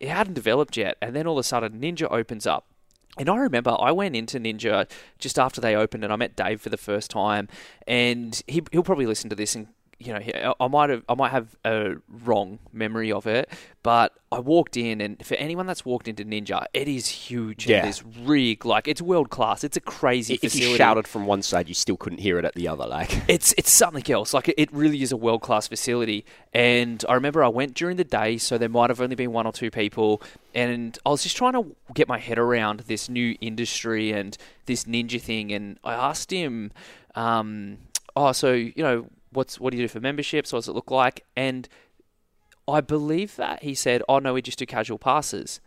it 0.00 0.08
hadn't 0.08 0.34
developed 0.34 0.76
yet. 0.76 0.96
And 1.00 1.14
then 1.14 1.26
all 1.26 1.38
of 1.38 1.40
a 1.40 1.44
sudden, 1.44 1.80
Ninja 1.80 2.10
opens 2.10 2.46
up. 2.46 2.66
And 3.16 3.28
I 3.28 3.36
remember 3.36 3.76
I 3.78 3.90
went 3.90 4.14
into 4.14 4.38
Ninja 4.38 4.88
just 5.18 5.38
after 5.38 5.60
they 5.60 5.74
opened, 5.74 6.04
and 6.04 6.12
I 6.12 6.16
met 6.16 6.36
Dave 6.36 6.60
for 6.60 6.68
the 6.68 6.76
first 6.76 7.10
time. 7.10 7.48
And 7.86 8.40
he, 8.46 8.62
he'll 8.70 8.82
probably 8.82 9.06
listen 9.06 9.30
to 9.30 9.36
this 9.36 9.54
and 9.54 9.68
you 10.00 10.12
know, 10.12 10.54
I 10.60 10.68
might 10.68 10.90
have 10.90 11.02
I 11.08 11.14
might 11.14 11.30
have 11.30 11.56
a 11.64 11.94
wrong 12.24 12.60
memory 12.72 13.10
of 13.10 13.26
it, 13.26 13.50
but 13.82 14.12
I 14.30 14.38
walked 14.38 14.76
in, 14.76 15.00
and 15.00 15.24
for 15.26 15.34
anyone 15.34 15.66
that's 15.66 15.84
walked 15.84 16.06
into 16.06 16.24
Ninja, 16.24 16.66
it 16.72 16.86
is 16.86 17.08
huge. 17.08 17.66
Yeah. 17.66 17.84
this 17.84 18.04
rig, 18.04 18.64
like 18.64 18.86
it's 18.86 19.02
world 19.02 19.30
class. 19.30 19.64
It's 19.64 19.76
a 19.76 19.80
crazy 19.80 20.34
If 20.34 20.40
facility. 20.42 20.70
you 20.70 20.76
shouted 20.76 21.08
from 21.08 21.26
one 21.26 21.42
side, 21.42 21.66
you 21.68 21.74
still 21.74 21.96
couldn't 21.96 22.18
hear 22.20 22.38
it 22.38 22.44
at 22.44 22.54
the 22.54 22.68
other. 22.68 22.86
Like, 22.86 23.22
It's 23.28 23.52
it's 23.58 23.70
something 23.72 24.08
else. 24.12 24.32
Like 24.32 24.48
it, 24.48 24.54
it 24.56 24.72
really 24.72 25.02
is 25.02 25.10
a 25.10 25.16
world 25.16 25.42
class 25.42 25.66
facility. 25.66 26.24
And 26.52 27.04
I 27.08 27.14
remember 27.14 27.42
I 27.42 27.48
went 27.48 27.74
during 27.74 27.96
the 27.96 28.04
day, 28.04 28.38
so 28.38 28.56
there 28.56 28.68
might 28.68 28.90
have 28.90 29.00
only 29.00 29.16
been 29.16 29.32
one 29.32 29.46
or 29.46 29.52
two 29.52 29.70
people. 29.70 30.22
And 30.54 30.96
I 31.04 31.08
was 31.08 31.24
just 31.24 31.36
trying 31.36 31.54
to 31.54 31.74
get 31.94 32.06
my 32.06 32.18
head 32.18 32.38
around 32.38 32.80
this 32.80 33.08
new 33.08 33.36
industry 33.40 34.12
and 34.12 34.36
this 34.66 34.84
ninja 34.84 35.20
thing. 35.20 35.50
And 35.52 35.78
I 35.82 35.94
asked 35.94 36.30
him, 36.30 36.70
um, 37.16 37.78
"Oh, 38.14 38.30
so 38.32 38.52
you 38.52 38.72
know, 38.82 39.06
what's 39.32 39.58
what 39.60 39.70
do 39.72 39.78
you 39.78 39.84
do 39.84 39.88
for 39.88 40.00
memberships? 40.00 40.52
What 40.52 40.60
does 40.60 40.68
it 40.68 40.72
look 40.74 40.90
like?" 40.90 41.24
And 41.36 41.68
I 42.66 42.80
believe 42.80 43.36
that 43.36 43.62
he 43.62 43.74
said, 43.74 44.02
"Oh 44.08 44.18
no, 44.18 44.34
we 44.34 44.42
just 44.42 44.58
do 44.58 44.66
casual 44.66 44.98
passes." 44.98 45.60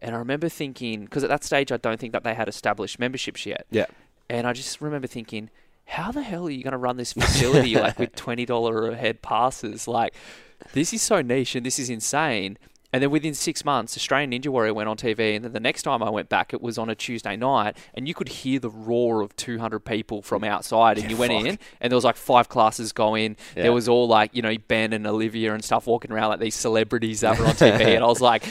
And 0.00 0.14
I 0.14 0.18
remember 0.18 0.48
thinking, 0.48 1.04
because 1.04 1.24
at 1.24 1.28
that 1.30 1.42
stage 1.42 1.72
I 1.72 1.76
don't 1.76 1.98
think 1.98 2.12
that 2.12 2.22
they 2.22 2.34
had 2.34 2.48
established 2.48 3.00
memberships 3.00 3.44
yet. 3.44 3.66
yeah, 3.68 3.86
And 4.30 4.46
I 4.46 4.52
just 4.52 4.80
remember 4.80 5.08
thinking, 5.08 5.50
how 5.86 6.12
the 6.12 6.22
hell 6.22 6.46
are 6.46 6.50
you 6.50 6.62
going 6.62 6.70
to 6.70 6.78
run 6.78 6.96
this 6.98 7.14
facility 7.14 7.74
like 7.74 7.98
with 7.98 8.14
twenty 8.14 8.44
dollar 8.46 8.90
a 8.90 8.96
head 8.96 9.22
passes? 9.22 9.88
Like, 9.88 10.14
this 10.72 10.92
is 10.92 11.02
so 11.02 11.20
niche 11.22 11.54
and 11.56 11.64
this 11.66 11.78
is 11.78 11.90
insane. 11.90 12.58
And 12.90 13.02
then 13.02 13.10
within 13.10 13.34
six 13.34 13.66
months, 13.66 13.96
Australian 13.98 14.30
Ninja 14.30 14.48
Warrior 14.48 14.72
went 14.72 14.88
on 14.88 14.96
TV, 14.96 15.36
and 15.36 15.44
then 15.44 15.52
the 15.52 15.60
next 15.60 15.82
time 15.82 16.02
I 16.02 16.08
went 16.08 16.30
back, 16.30 16.54
it 16.54 16.62
was 16.62 16.78
on 16.78 16.88
a 16.88 16.94
Tuesday 16.94 17.36
night, 17.36 17.76
and 17.92 18.08
you 18.08 18.14
could 18.14 18.28
hear 18.28 18.58
the 18.58 18.70
roar 18.70 19.20
of 19.20 19.36
200 19.36 19.80
people 19.80 20.22
from 20.22 20.42
outside. 20.42 20.96
And 20.96 21.04
Yeah, 21.04 21.10
you 21.10 21.16
went 21.18 21.32
fuck. 21.32 21.44
in, 21.44 21.58
and 21.82 21.92
there 21.92 21.96
was 21.96 22.04
like 22.04 22.16
five 22.16 22.48
classes 22.48 22.92
going. 22.92 23.36
Yeah. 23.54 23.64
There 23.64 23.72
was 23.74 23.88
all 23.90 24.08
like 24.08 24.34
you 24.34 24.40
know 24.40 24.54
Ben 24.68 24.94
and 24.94 25.06
Olivia 25.06 25.52
and 25.52 25.62
stuff 25.62 25.86
walking 25.86 26.10
around 26.12 26.30
like 26.30 26.40
these 26.40 26.54
celebrities 26.54 27.20
that 27.20 27.38
were 27.38 27.44
on 27.44 27.52
TV, 27.52 27.94
and 27.94 28.02
I 28.02 28.06
was 28.06 28.22
like, 28.22 28.44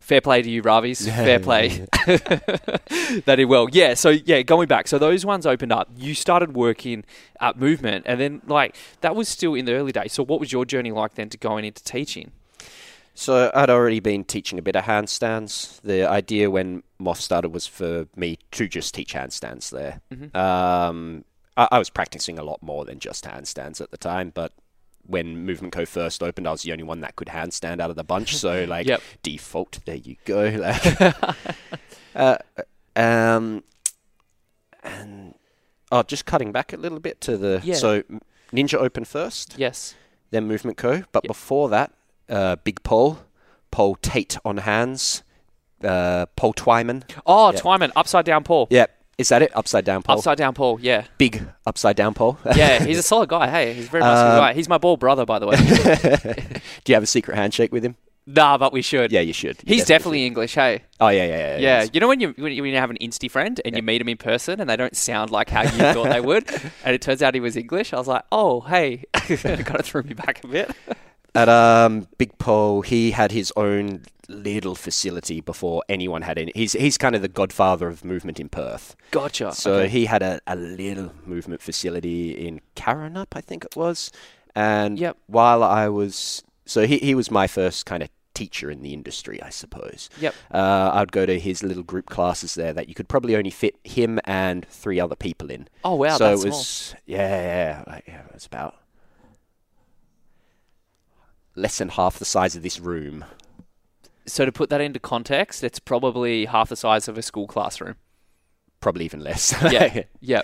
fair 0.00 0.20
play 0.20 0.42
to 0.42 0.50
you, 0.50 0.62
Ravis, 0.62 1.06
fair 1.06 1.40
play. 1.40 1.86
they 3.24 3.36
did 3.36 3.44
well. 3.46 3.68
Yeah. 3.72 3.94
So 3.94 4.10
yeah, 4.10 4.42
going 4.42 4.68
back. 4.68 4.86
So 4.86 4.98
those 4.98 5.24
ones 5.24 5.46
opened 5.46 5.72
up. 5.72 5.88
You 5.96 6.14
started 6.14 6.54
working 6.54 7.04
at 7.40 7.58
Movement, 7.58 8.04
and 8.06 8.20
then 8.20 8.42
like 8.46 8.76
that 9.00 9.16
was 9.16 9.30
still 9.30 9.54
in 9.54 9.64
the 9.64 9.72
early 9.72 9.92
days. 9.92 10.12
So 10.12 10.22
what 10.22 10.40
was 10.40 10.52
your 10.52 10.66
journey 10.66 10.92
like 10.92 11.14
then 11.14 11.30
to 11.30 11.38
going 11.38 11.64
into 11.64 11.82
teaching? 11.82 12.32
So 13.18 13.50
I'd 13.52 13.68
already 13.68 13.98
been 13.98 14.22
teaching 14.22 14.60
a 14.60 14.62
bit 14.62 14.76
of 14.76 14.84
handstands. 14.84 15.80
The 15.82 16.08
idea 16.08 16.52
when 16.52 16.84
Moth 17.00 17.20
started 17.20 17.48
was 17.48 17.66
for 17.66 18.06
me 18.14 18.38
to 18.52 18.68
just 18.68 18.94
teach 18.94 19.12
handstands 19.12 19.70
there. 19.70 20.00
Mhm. 20.14 20.32
Um, 20.36 21.24
I, 21.56 21.66
I 21.72 21.78
was 21.80 21.90
practicing 21.90 22.38
a 22.38 22.44
lot 22.44 22.62
more 22.62 22.84
than 22.84 23.00
just 23.00 23.24
handstands 23.24 23.80
at 23.80 23.90
the 23.90 23.96
time, 23.96 24.30
but 24.32 24.52
when 25.04 25.44
Movement 25.44 25.72
Co 25.74 25.84
first 25.84 26.22
opened, 26.22 26.46
I 26.46 26.52
was 26.52 26.62
the 26.62 26.70
only 26.70 26.84
one 26.84 27.00
that 27.00 27.16
could 27.16 27.26
handstand 27.26 27.80
out 27.80 27.90
of 27.90 27.96
the 27.96 28.04
bunch. 28.04 28.36
So 28.36 28.64
like 28.68 28.86
Yep. 28.86 29.02
default, 29.24 29.80
there 29.84 29.96
you 29.96 30.14
go. 30.24 30.44
Like, 30.56 31.14
uh, 32.14 32.38
um, 32.94 33.64
and 34.84 35.34
oh, 35.90 36.04
just 36.04 36.24
cutting 36.24 36.52
back 36.52 36.72
a 36.72 36.76
little 36.76 37.00
bit 37.00 37.20
to 37.22 37.36
the 37.36 37.60
Yeah. 37.64 37.74
so 37.74 38.02
Ninja 38.52 38.74
opened 38.74 39.08
first 39.08 39.54
Yes. 39.58 39.96
then 40.30 40.46
Movement 40.46 40.76
Co. 40.76 41.02
But 41.10 41.24
Yep. 41.24 41.28
before 41.28 41.68
that, 41.70 41.92
uh, 42.28 42.56
Big 42.64 42.82
Paul, 42.82 43.18
Paul 43.70 43.96
Tate 43.96 44.36
on 44.44 44.58
hands, 44.58 45.22
uh, 45.84 46.26
Paul 46.36 46.54
Twyman. 46.54 47.02
Oh, 47.26 47.52
Yeah. 47.52 47.60
Twyman, 47.60 47.92
upside 47.96 48.24
down 48.24 48.44
Paul. 48.44 48.66
Yep. 48.70 48.94
Is 49.18 49.30
that 49.30 49.42
it? 49.42 49.50
Upside 49.56 49.84
down 49.84 50.02
Paul. 50.04 50.18
Upside 50.18 50.38
down 50.38 50.54
Paul. 50.54 50.78
Yeah. 50.80 51.04
Big 51.18 51.42
upside 51.66 51.96
down 51.96 52.14
Paul. 52.14 52.38
Yeah. 52.54 52.84
He's 52.84 52.98
a 52.98 53.02
solid 53.02 53.28
guy. 53.28 53.50
Hey, 53.50 53.72
he's 53.74 53.86
a 53.86 53.90
very 53.90 54.02
nice 54.04 54.18
Um, 54.18 54.38
guy. 54.38 54.52
He's 54.54 54.68
my 54.68 54.78
ball 54.78 54.96
brother, 54.96 55.24
by 55.26 55.38
the 55.40 55.46
way. 55.48 55.56
Do 56.84 56.90
you 56.92 56.94
have 56.94 57.02
a 57.02 57.06
secret 57.06 57.34
handshake 57.36 57.72
with 57.72 57.84
him? 57.84 57.96
nah, 58.30 58.58
but 58.58 58.74
we 58.74 58.82
should. 58.82 59.10
Yeah, 59.10 59.20
you 59.22 59.32
should. 59.32 59.56
You 59.64 59.74
He's 59.76 59.86
definitely 59.86 60.26
English. 60.26 60.54
Hey. 60.54 60.82
Oh 61.00 61.08
yeah, 61.08 61.24
yeah, 61.24 61.36
yeah. 61.36 61.52
Yeah, 61.54 61.58
yes. 61.60 61.90
you 61.94 62.00
know 62.00 62.08
when 62.08 62.20
you 62.20 62.34
when 62.36 62.52
you 62.52 62.62
when 62.62 62.70
you 62.72 62.76
have 62.76 62.90
an 62.90 62.98
Insty 63.00 63.30
friend 63.30 63.58
and 63.64 63.74
you 63.74 63.82
meet 63.82 64.00
him 64.02 64.08
in 64.10 64.18
person 64.18 64.60
and 64.60 64.68
they 64.68 64.76
don't 64.76 64.94
sound 64.94 65.30
like 65.30 65.48
how 65.48 65.62
you 65.62 65.70
thought 65.94 66.10
they 66.10 66.20
would, 66.20 66.44
and 66.84 66.94
it 66.94 67.00
turns 67.00 67.22
out 67.22 67.32
he 67.34 67.40
was 67.40 67.56
English. 67.56 67.94
I 67.94 67.96
was 67.96 68.06
like, 68.06 68.24
oh 68.30 68.60
hey, 68.60 69.04
kind 69.14 69.76
of 69.80 69.86
threw 69.86 70.02
me 70.02 70.12
back 70.12 70.44
a 70.44 70.46
bit. 70.46 70.70
At 71.34 71.48
um, 71.48 72.08
Big 72.16 72.36
Paul, 72.38 72.82
he 72.82 73.10
had 73.12 73.32
his 73.32 73.52
own 73.56 74.02
little 74.28 74.74
facility 74.74 75.40
before 75.40 75.82
anyone 75.88 76.22
had 76.22 76.38
any. 76.38 76.52
He's 76.54 76.72
he's 76.72 76.98
kind 76.98 77.14
of 77.14 77.22
the 77.22 77.28
godfather 77.28 77.88
of 77.88 78.04
movement 78.04 78.38
in 78.38 78.48
Perth. 78.48 78.96
Gotcha. 79.10 79.52
So 79.52 79.74
okay. 79.74 79.88
he 79.88 80.04
had 80.06 80.22
a, 80.22 80.40
a 80.46 80.56
little 80.56 81.12
movement 81.24 81.62
facility 81.62 82.32
in 82.32 82.60
Karrinyup, 82.76 83.28
I 83.32 83.40
think 83.40 83.64
it 83.64 83.76
was. 83.76 84.10
And 84.54 84.98
Yep. 84.98 85.16
while 85.26 85.62
I 85.62 85.88
was, 85.88 86.42
so 86.66 86.86
he, 86.86 86.98
he 86.98 87.14
was 87.14 87.30
my 87.30 87.46
first 87.46 87.86
kind 87.86 88.02
of 88.02 88.08
teacher 88.34 88.70
in 88.70 88.82
the 88.82 88.92
industry, 88.92 89.42
I 89.42 89.50
suppose. 89.50 90.08
Yep. 90.20 90.34
Uh, 90.50 90.90
I'd 90.94 91.12
go 91.12 91.26
to 91.26 91.38
his 91.38 91.62
little 91.62 91.82
group 91.82 92.06
classes 92.06 92.54
there 92.54 92.72
that 92.72 92.88
you 92.88 92.94
could 92.94 93.08
probably 93.08 93.36
only 93.36 93.50
fit 93.50 93.76
him 93.84 94.20
and 94.24 94.66
three 94.68 95.00
other 95.00 95.16
people 95.16 95.50
in. 95.50 95.68
Oh 95.84 95.94
wow, 95.94 96.16
so 96.16 96.30
that's 96.30 96.44
it 96.44 96.48
was, 96.48 96.94
yeah, 97.06 97.18
yeah, 97.18 97.84
like, 97.86 98.04
yeah, 98.06 98.20
it 98.26 98.34
was 98.34 98.46
about 98.46 98.76
less 101.58 101.78
than 101.78 101.90
half 101.90 102.18
the 102.18 102.24
size 102.24 102.56
of 102.56 102.62
this 102.62 102.78
room. 102.80 103.24
So 104.26 104.44
to 104.44 104.52
put 104.52 104.70
that 104.70 104.80
into 104.80 104.98
context, 105.00 105.64
it's 105.64 105.78
probably 105.78 106.44
half 106.46 106.68
the 106.68 106.76
size 106.76 107.08
of 107.08 107.16
a 107.18 107.22
school 107.22 107.46
classroom. 107.46 107.96
Probably 108.80 109.04
even 109.04 109.20
less. 109.20 109.54
Yeah. 109.72 110.02
yeah. 110.20 110.42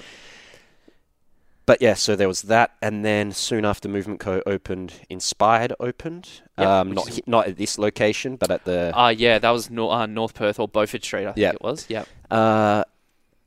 But 1.67 1.81
yeah, 1.81 1.95
so 1.95 2.15
there 2.15 2.29
was 2.29 2.43
that, 2.43 2.73
and 2.83 3.03
then 3.07 3.33
soon 3.33 3.65
after 3.65 3.89
Movement 3.89 4.21
Co 4.21 4.43
opened, 4.45 4.93
Inspired 5.09 5.73
opened. 5.81 6.43
Yep, 6.59 6.67
um, 6.69 6.93
not 6.93 7.09
is- 7.09 7.21
not 7.27 7.47
at 7.47 7.57
this 7.57 7.79
location, 7.79 8.37
but 8.37 8.51
at 8.51 8.65
the 8.67 8.93
Ah, 8.95 9.09
yeah, 9.09 9.39
that 9.39 9.51
was 9.51 9.71
Nor- 9.71 9.91
uh, 9.93 10.05
North 10.07 10.35
Perth 10.35 10.61
or 10.61 10.69
Beaufort 10.69 11.03
Street, 11.03 11.23
I 11.23 11.33
think 11.33 11.39
Yep. 11.39 11.55
it 11.55 11.63
was. 11.63 11.87
Yeah. 11.89 12.05
uh, 12.31 12.85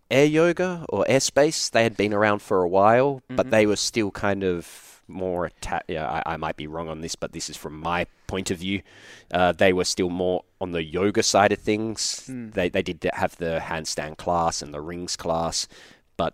Air 0.10 0.26
Yoga 0.26 0.86
or 0.90 1.06
Airspace. 1.08 1.70
They 1.70 1.84
had 1.84 1.96
been 1.98 2.12
around 2.14 2.40
for 2.42 2.64
a 2.64 2.68
while, 2.68 3.22
Mhm. 3.30 3.36
but 3.36 3.52
they 3.52 3.66
were 3.68 3.76
still 3.76 4.10
kind 4.10 4.44
of 4.44 4.66
more 5.08 5.46
atta- 5.46 5.84
Yeah, 5.88 6.08
I, 6.26 6.34
I 6.34 6.38
might 6.38 6.58
be 6.58 6.68
wrong 6.68 6.88
on 6.90 7.02
this, 7.02 7.16
but 7.16 7.32
this 7.32 7.50
is 7.50 7.58
from 7.58 7.80
my 7.80 8.06
point 8.28 8.52
of 8.52 8.58
view. 8.60 8.82
Uh, 9.32 9.52
they 9.52 9.74
were 9.74 9.86
still 9.86 10.10
more 10.10 10.44
on 10.60 10.72
the 10.72 10.84
yoga 10.84 11.24
side 11.24 11.52
of 11.52 11.60
things. 11.60 12.26
Hmm. 12.26 12.50
They 12.50 12.70
they 12.70 12.82
did 12.82 13.10
have 13.14 13.36
the 13.38 13.60
handstand 13.64 14.18
class 14.18 14.62
and 14.62 14.74
the 14.74 14.82
rings 14.82 15.16
class, 15.16 15.68
but 16.18 16.34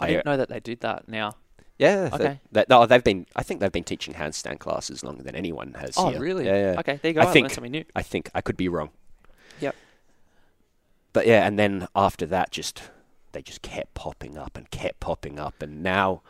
I 0.00 0.08
didn't 0.08 0.26
know 0.26 0.36
that 0.36 0.48
they 0.48 0.60
did 0.60 0.80
that 0.80 1.08
now. 1.08 1.36
Yeah. 1.78 2.10
Okay. 2.12 2.40
They, 2.52 2.60
they, 2.60 2.64
no, 2.68 2.86
they've 2.86 3.02
been. 3.02 3.26
I 3.34 3.42
think 3.42 3.60
they've 3.60 3.72
been 3.72 3.84
teaching 3.84 4.14
handstand 4.14 4.60
classes 4.60 5.02
longer 5.02 5.22
than 5.24 5.34
anyone 5.34 5.74
has. 5.74 5.94
Oh, 5.96 6.10
here. 6.10 6.20
really? 6.20 6.46
Yeah. 6.46 6.72
yeah. 6.72 6.78
Okay, 6.80 6.98
there 7.02 7.10
you 7.10 7.14
go. 7.14 7.20
I 7.22 7.24
I, 7.28 7.32
think- 7.32 7.50
something 7.50 7.72
new. 7.72 7.84
I 7.96 8.02
think 8.02 8.30
I 8.34 8.40
could 8.40 8.56
be 8.56 8.68
wrong. 8.68 8.90
Yep. 9.60 9.74
But 11.12 11.26
yeah, 11.26 11.46
and 11.46 11.58
then 11.58 11.88
after 11.94 12.26
that, 12.26 12.50
just 12.50 12.82
they 13.32 13.42
just 13.42 13.62
kept 13.62 13.94
popping 13.94 14.38
up 14.38 14.56
and 14.56 14.70
kept 14.70 15.00
popping 15.00 15.38
up, 15.38 15.62
and 15.62 15.82
now, 15.82 16.22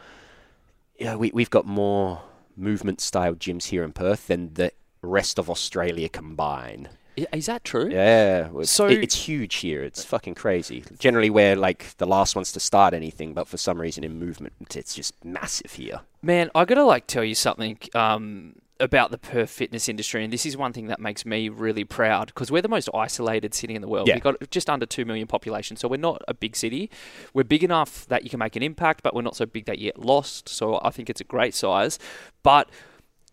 yeah, 0.98 1.14
we 1.16 1.30
we've 1.35 1.50
got 1.50 1.66
more 1.66 2.22
movement 2.57 3.00
style 3.00 3.35
gyms 3.35 3.64
here 3.66 3.83
in 3.83 3.92
Perth 3.92 4.28
than 4.28 4.54
the 4.54 4.72
rest 5.02 5.38
of 5.38 5.50
Australia 5.50 6.09
combined. 6.09 6.88
Is 7.33 7.46
that 7.46 7.62
true? 7.62 7.90
Yeah, 7.90 8.48
it's, 8.57 8.72
So- 8.72 8.87
it- 8.87 9.04
it's 9.04 9.14
huge 9.14 9.57
here. 9.57 9.85
It's 9.85 10.04
fucking 10.04 10.35
crazy. 10.35 10.83
Generally, 10.98 11.30
we're 11.30 11.54
like 11.54 11.96
the 11.98 12.07
last 12.07 12.35
ones 12.35 12.50
to 12.52 12.61
start 12.61 12.92
anything, 12.92 13.35
but 13.35 13.46
for 13.46 13.57
some 13.57 13.80
reason 13.80 14.02
in 14.02 14.18
movement, 14.18 14.74
it's 14.74 14.94
just 14.96 15.24
massive 15.24 15.74
here. 15.74 16.00
Man, 16.22 16.50
I 16.57 16.64
gotta 16.64 16.83
like 16.85 17.07
tell 17.07 17.22
you 17.22 17.37
something 17.37 17.78
um, 17.94 18.57
about 18.80 19.10
the 19.10 19.18
Perth 19.18 19.50
fitness 19.50 19.88
industry, 19.88 20.24
and 20.24 20.32
this 20.32 20.44
is 20.44 20.56
one 20.56 20.72
thing 20.72 20.87
that 20.88 21.00
makes 21.00 21.24
me 21.24 21.48
really 21.48 21.84
proud 21.84 22.28
because 22.28 22.50
we're 22.50 22.62
the 22.62 22.68
most 22.68 22.88
isolated 22.94 23.54
city 23.54 23.74
in 23.74 23.82
the 23.82 23.88
world. 23.88 24.08
Yeah. 24.08 24.14
We've 24.14 24.22
got 24.22 24.50
just 24.50 24.68
under 24.68 24.87
two 24.87 25.04
million 25.04 25.26
population, 25.26 25.76
so 25.76 25.88
we're 25.88 25.96
not 25.96 26.22
a 26.26 26.34
big 26.34 26.56
city. 26.56 26.90
We're 27.32 27.44
big 27.44 27.62
enough 27.62 28.06
that 28.08 28.24
you 28.24 28.30
can 28.30 28.38
make 28.38 28.56
an 28.56 28.62
impact, 28.62 29.02
but 29.02 29.14
we're 29.14 29.22
not 29.22 29.37
so 29.37 29.46
big 29.46 29.66
that 29.66 29.78
you 29.78 29.87
get 29.87 29.98
lost. 29.98 30.48
So 30.48 30.80
I 30.82 30.90
think 30.90 31.08
it's 31.10 31.20
a 31.20 31.24
great 31.24 31.54
size, 31.54 31.98
but. 32.42 32.70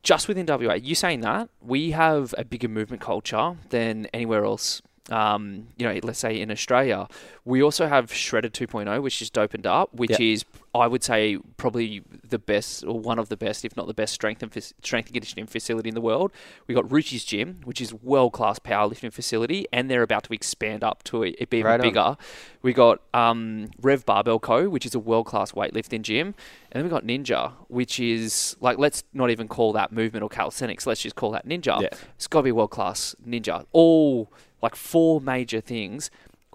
Just 0.03 0.27
within 0.27 0.47
WA, 0.47 0.73
you 0.73 0.95
saying 0.95 1.21
that 1.21 1.49
we 1.61 1.91
have 1.91 2.33
a 2.35 2.43
bigger 2.43 2.67
movement 2.67 3.03
culture 3.03 3.55
than 3.69 4.07
anywhere 4.07 4.43
else 4.43 4.81
um, 5.09 5.67
you 5.77 5.85
know, 5.85 5.99
let's 6.03 6.19
say 6.19 6.39
in 6.39 6.51
Australia, 6.51 7.07
we 7.43 7.63
also 7.63 7.87
have 7.87 8.13
Shredded 8.13 8.53
2.0, 8.53 9.01
which 9.01 9.17
just 9.17 9.35
opened 9.37 9.65
up, 9.65 9.89
which 9.93 10.11
Yeah. 10.11 10.33
is, 10.33 10.45
I 10.75 10.85
would 10.85 11.03
say, 11.03 11.37
probably 11.57 12.03
the 12.23 12.37
best 12.37 12.83
or 12.85 12.99
one 12.99 13.17
of 13.17 13.29
the 13.29 13.35
best, 13.37 13.65
if 13.65 13.75
not 13.75 13.87
the 13.87 13.95
best, 13.95 14.13
strength 14.13 14.43
and 14.43 14.53
strength 14.53 15.07
and 15.07 15.13
conditioning 15.13 15.47
facility 15.47 15.89
in 15.89 15.95
the 15.95 16.01
world. 16.01 16.31
We 16.67 16.75
got 16.75 16.87
Ruchi's 16.87 17.25
Gym, 17.25 17.61
which 17.63 17.81
is 17.81 17.93
world 17.95 18.33
class 18.33 18.59
powerlifting 18.59 19.11
facility, 19.11 19.65
and 19.73 19.89
they're 19.89 20.03
about 20.03 20.23
to 20.25 20.33
expand 20.33 20.83
up 20.83 21.03
to 21.05 21.23
it, 21.23 21.35
it 21.39 21.49
be 21.49 21.57
even 21.57 21.71
Right 21.71 21.79
on. 21.79 21.87
bigger. 21.87 22.17
We 22.61 22.73
got 22.73 23.01
um, 23.13 23.71
Rev 23.81 24.05
Barbell 24.05 24.37
Co, 24.39 24.69
which 24.69 24.85
is 24.85 24.93
a 24.93 24.99
world 24.99 25.25
class 25.25 25.53
weightlifting 25.53 26.03
gym, 26.03 26.35
and 26.71 26.79
then 26.79 26.83
we 26.83 26.89
got 26.91 27.05
Ninja, 27.05 27.53
which 27.69 27.99
is 27.99 28.55
like 28.61 28.77
let's 28.77 29.03
not 29.13 29.31
even 29.31 29.47
call 29.47 29.73
that 29.73 29.91
movement 29.91 30.21
or 30.21 30.29
calisthenics. 30.29 30.85
Let's 30.85 31.01
just 31.01 31.15
call 31.15 31.31
that 31.31 31.47
Ninja. 31.47 31.81
Yeah. 31.81 31.89
It's 32.15 32.27
got 32.27 32.41
to 32.41 32.43
be 32.43 32.51
world 32.51 32.69
class 32.69 33.15
Ninja. 33.27 33.65
All 33.71 34.31
like 34.61 34.75
four 34.75 35.19
major 35.19 35.59
things, 35.59 36.11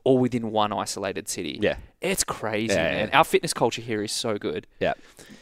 all 0.07 0.19
within 0.19 0.53
one 0.53 0.73
isolated 0.73 1.29
city. 1.29 1.59
Yeah. 1.61 1.77
it's 2.01 2.23
crazy, 2.25 2.73
Yeah, 2.75 2.83
man. 2.93 3.09
yeah. 3.09 3.19
Our 3.19 3.25
fitness 3.25 3.53
culture 3.53 3.83
here 3.83 4.03
is 4.05 4.13
so 4.13 4.39
good. 4.39 4.67
Yeah. 4.81 4.95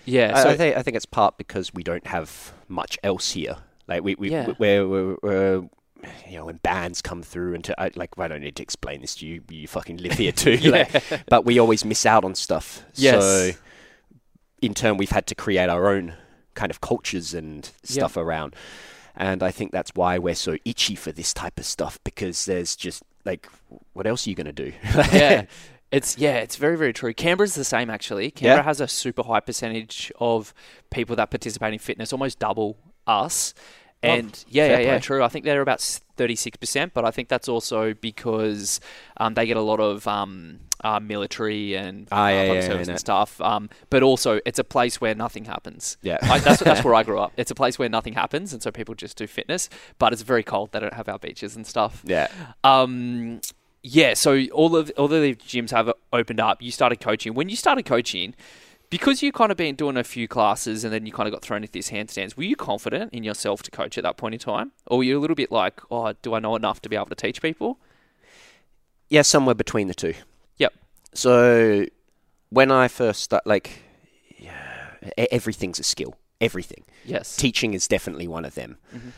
Yeah, 0.06 0.32
I, 0.34 0.42
so 0.42 0.48
I 0.50 0.56
think 0.56 0.76
I 0.76 0.82
think 0.82 0.96
it's 0.96 1.06
part 1.06 1.36
because 1.38 1.72
we 1.74 1.82
don't 1.82 2.06
have 2.06 2.52
much 2.68 2.98
else 3.02 3.32
here. 3.32 3.56
Like 3.86 4.02
we 4.02 4.14
we 4.16 4.30
Yeah. 4.30 4.52
we're, 4.58 4.88
we're, 4.88 5.16
we're 5.22 5.56
you 6.28 6.36
know 6.38 6.46
when 6.46 6.56
bands 6.56 7.00
come 7.02 7.22
through 7.22 7.54
and 7.54 7.64
to, 7.64 7.80
I, 7.80 7.90
like 7.94 8.18
I 8.18 8.28
don't 8.28 8.40
need 8.42 8.56
to 8.56 8.62
explain 8.62 9.00
this 9.02 9.14
to 9.16 9.26
you. 9.26 9.42
You 9.50 9.68
fucking 9.68 9.98
live 9.98 10.12
here 10.14 10.32
too. 10.32 10.56
like, 10.76 10.90
but 11.28 11.44
we 11.44 11.58
always 11.58 11.84
miss 11.84 12.06
out 12.06 12.24
on 12.24 12.34
stuff. 12.34 12.84
Yes. 12.94 13.22
So 13.22 13.50
in 14.62 14.72
turn, 14.74 14.96
we've 14.96 15.10
had 15.10 15.26
to 15.26 15.34
create 15.34 15.68
our 15.68 15.88
own 15.88 16.14
kind 16.54 16.70
of 16.70 16.80
cultures 16.80 17.34
and 17.34 17.68
Yeah. 17.84 18.06
stuff 18.06 18.16
around. 18.16 18.54
And 19.16 19.42
I 19.42 19.50
think 19.50 19.72
that's 19.72 19.92
why 19.94 20.18
we're 20.18 20.34
so 20.34 20.56
itchy 20.64 20.94
for 20.96 21.12
this 21.12 21.32
type 21.34 21.58
of 21.58 21.64
stuff 21.66 21.98
because 22.02 22.46
there's 22.46 22.74
just 22.76 23.02
like, 23.24 23.48
what 23.92 24.06
else 24.06 24.26
are 24.26 24.30
you 24.30 24.36
going 24.36 24.46
to 24.46 24.52
do? 24.52 24.72
yeah. 25.12 25.44
It's 25.92 26.18
yeah, 26.18 26.38
it's 26.38 26.56
very 26.56 26.76
very 26.76 26.92
true. 26.92 27.14
Canberra's 27.14 27.54
the 27.54 27.62
same 27.62 27.88
actually. 27.88 28.32
Canberra 28.32 28.56
Yeah. 28.58 28.62
has 28.64 28.80
a 28.80 28.88
super 28.88 29.22
high 29.22 29.38
percentage 29.38 30.10
of 30.18 30.52
people 30.90 31.14
that 31.16 31.30
participate 31.30 31.72
in 31.72 31.78
fitness, 31.78 32.12
almost 32.12 32.40
double 32.40 32.76
us. 33.06 33.54
Oh, 34.02 34.08
and 34.08 34.44
yeah, 34.48 34.64
Oh, 34.64 34.66
fair 34.68 34.80
yeah, 34.80 34.86
yeah, 34.86 34.92
play. 34.94 35.00
true. 35.00 35.22
I 35.22 35.28
think 35.28 35.44
they're 35.44 35.60
about 35.60 35.80
thirty 36.16 36.36
six 36.36 36.56
percent, 36.56 36.94
but 36.94 37.04
I 37.04 37.10
think 37.10 37.28
that's 37.28 37.48
also 37.48 37.94
because 37.94 38.80
um, 39.16 39.34
they 39.34 39.46
get 39.46 39.56
a 39.56 39.62
lot 39.62 39.80
of 39.80 40.06
um, 40.06 40.60
uh, 40.82 41.00
military 41.00 41.74
and 41.74 42.06
uh, 42.12 42.28
yeah, 42.30 42.46
public 42.46 42.62
yeah, 42.62 42.68
service 42.68 42.86
yeah, 42.88 42.92
and 42.92 43.00
stuff. 43.00 43.40
Um, 43.40 43.70
but 43.90 44.02
also, 44.02 44.40
it's 44.44 44.58
a 44.58 44.64
place 44.64 45.00
where 45.00 45.14
nothing 45.14 45.44
happens. 45.46 45.96
Yeah. 46.02 46.18
I, 46.22 46.38
that's 46.38 46.62
that's 46.62 46.84
where 46.84 46.94
I 46.94 47.02
grew 47.02 47.18
up. 47.18 47.32
It's 47.44 47.50
a 47.50 47.54
place 47.54 47.78
where 47.78 47.88
nothing 47.88 48.14
happens, 48.14 48.52
and 48.52 48.62
so 48.62 48.70
people 48.70 48.94
just 48.94 49.16
do 49.16 49.26
fitness. 49.26 49.68
But 49.98 50.12
it's 50.12 50.22
very 50.22 50.42
cold. 50.42 50.72
They 50.72 50.80
don't 50.80 50.94
have 50.94 51.08
our 51.08 51.18
beaches 51.18 51.56
and 51.56 51.66
stuff. 51.66 52.02
yeah. 52.04 52.28
Um, 52.62 53.40
yeah, 53.86 54.14
so 54.14 54.42
all 54.46 54.76
of 54.76 54.90
all 54.96 55.04
of 55.04 55.10
the 55.10 55.34
gyms 55.34 55.70
have 55.70 55.92
opened 56.12 56.40
up. 56.40 56.62
You 56.62 56.70
started 56.70 57.00
coaching. 57.00 57.34
When 57.34 57.50
you 57.50 57.56
started 57.56 57.84
coaching, 57.84 58.34
because 58.94 59.24
you 59.24 59.32
kind 59.32 59.50
of 59.50 59.56
been 59.56 59.74
doing 59.74 59.96
a 59.96 60.04
few 60.04 60.28
classes 60.28 60.84
and 60.84 60.92
then 60.94 61.04
you 61.04 61.10
kind 61.12 61.26
of 61.26 61.32
got 61.32 61.42
thrown 61.42 61.62
into 61.62 61.72
these 61.72 61.90
handstands. 61.90 62.36
Were 62.36 62.44
you 62.44 62.54
confident 62.54 63.12
in 63.12 63.24
yourself 63.24 63.60
to 63.64 63.70
coach 63.72 63.98
at 63.98 64.04
that 64.04 64.16
point 64.16 64.34
in 64.34 64.38
time, 64.38 64.70
or 64.86 64.98
were 64.98 65.02
you 65.02 65.18
a 65.18 65.20
little 65.20 65.34
bit 65.34 65.50
like, 65.50 65.80
oh, 65.90 66.12
do 66.22 66.32
I 66.32 66.38
know 66.38 66.54
enough 66.54 66.80
to 66.82 66.88
be 66.88 66.94
able 66.94 67.06
to 67.06 67.16
teach 67.16 67.42
people? 67.42 67.80
Yeah, 69.08 69.22
somewhere 69.22 69.56
between 69.56 69.88
the 69.88 69.94
two. 69.94 70.14
Yep. 70.58 70.74
So 71.12 71.86
when 72.50 72.70
I 72.70 72.86
first 72.86 73.22
start, 73.22 73.44
like, 73.48 73.82
yeah, 74.38 74.94
everything's 75.32 75.80
a 75.80 75.82
skill. 75.82 76.14
Everything. 76.40 76.84
Yes. 77.04 77.34
Teaching 77.34 77.74
is 77.74 77.88
definitely 77.88 78.28
one 78.28 78.44
of 78.44 78.54
them. 78.54 78.78
Mhm. 78.94 79.10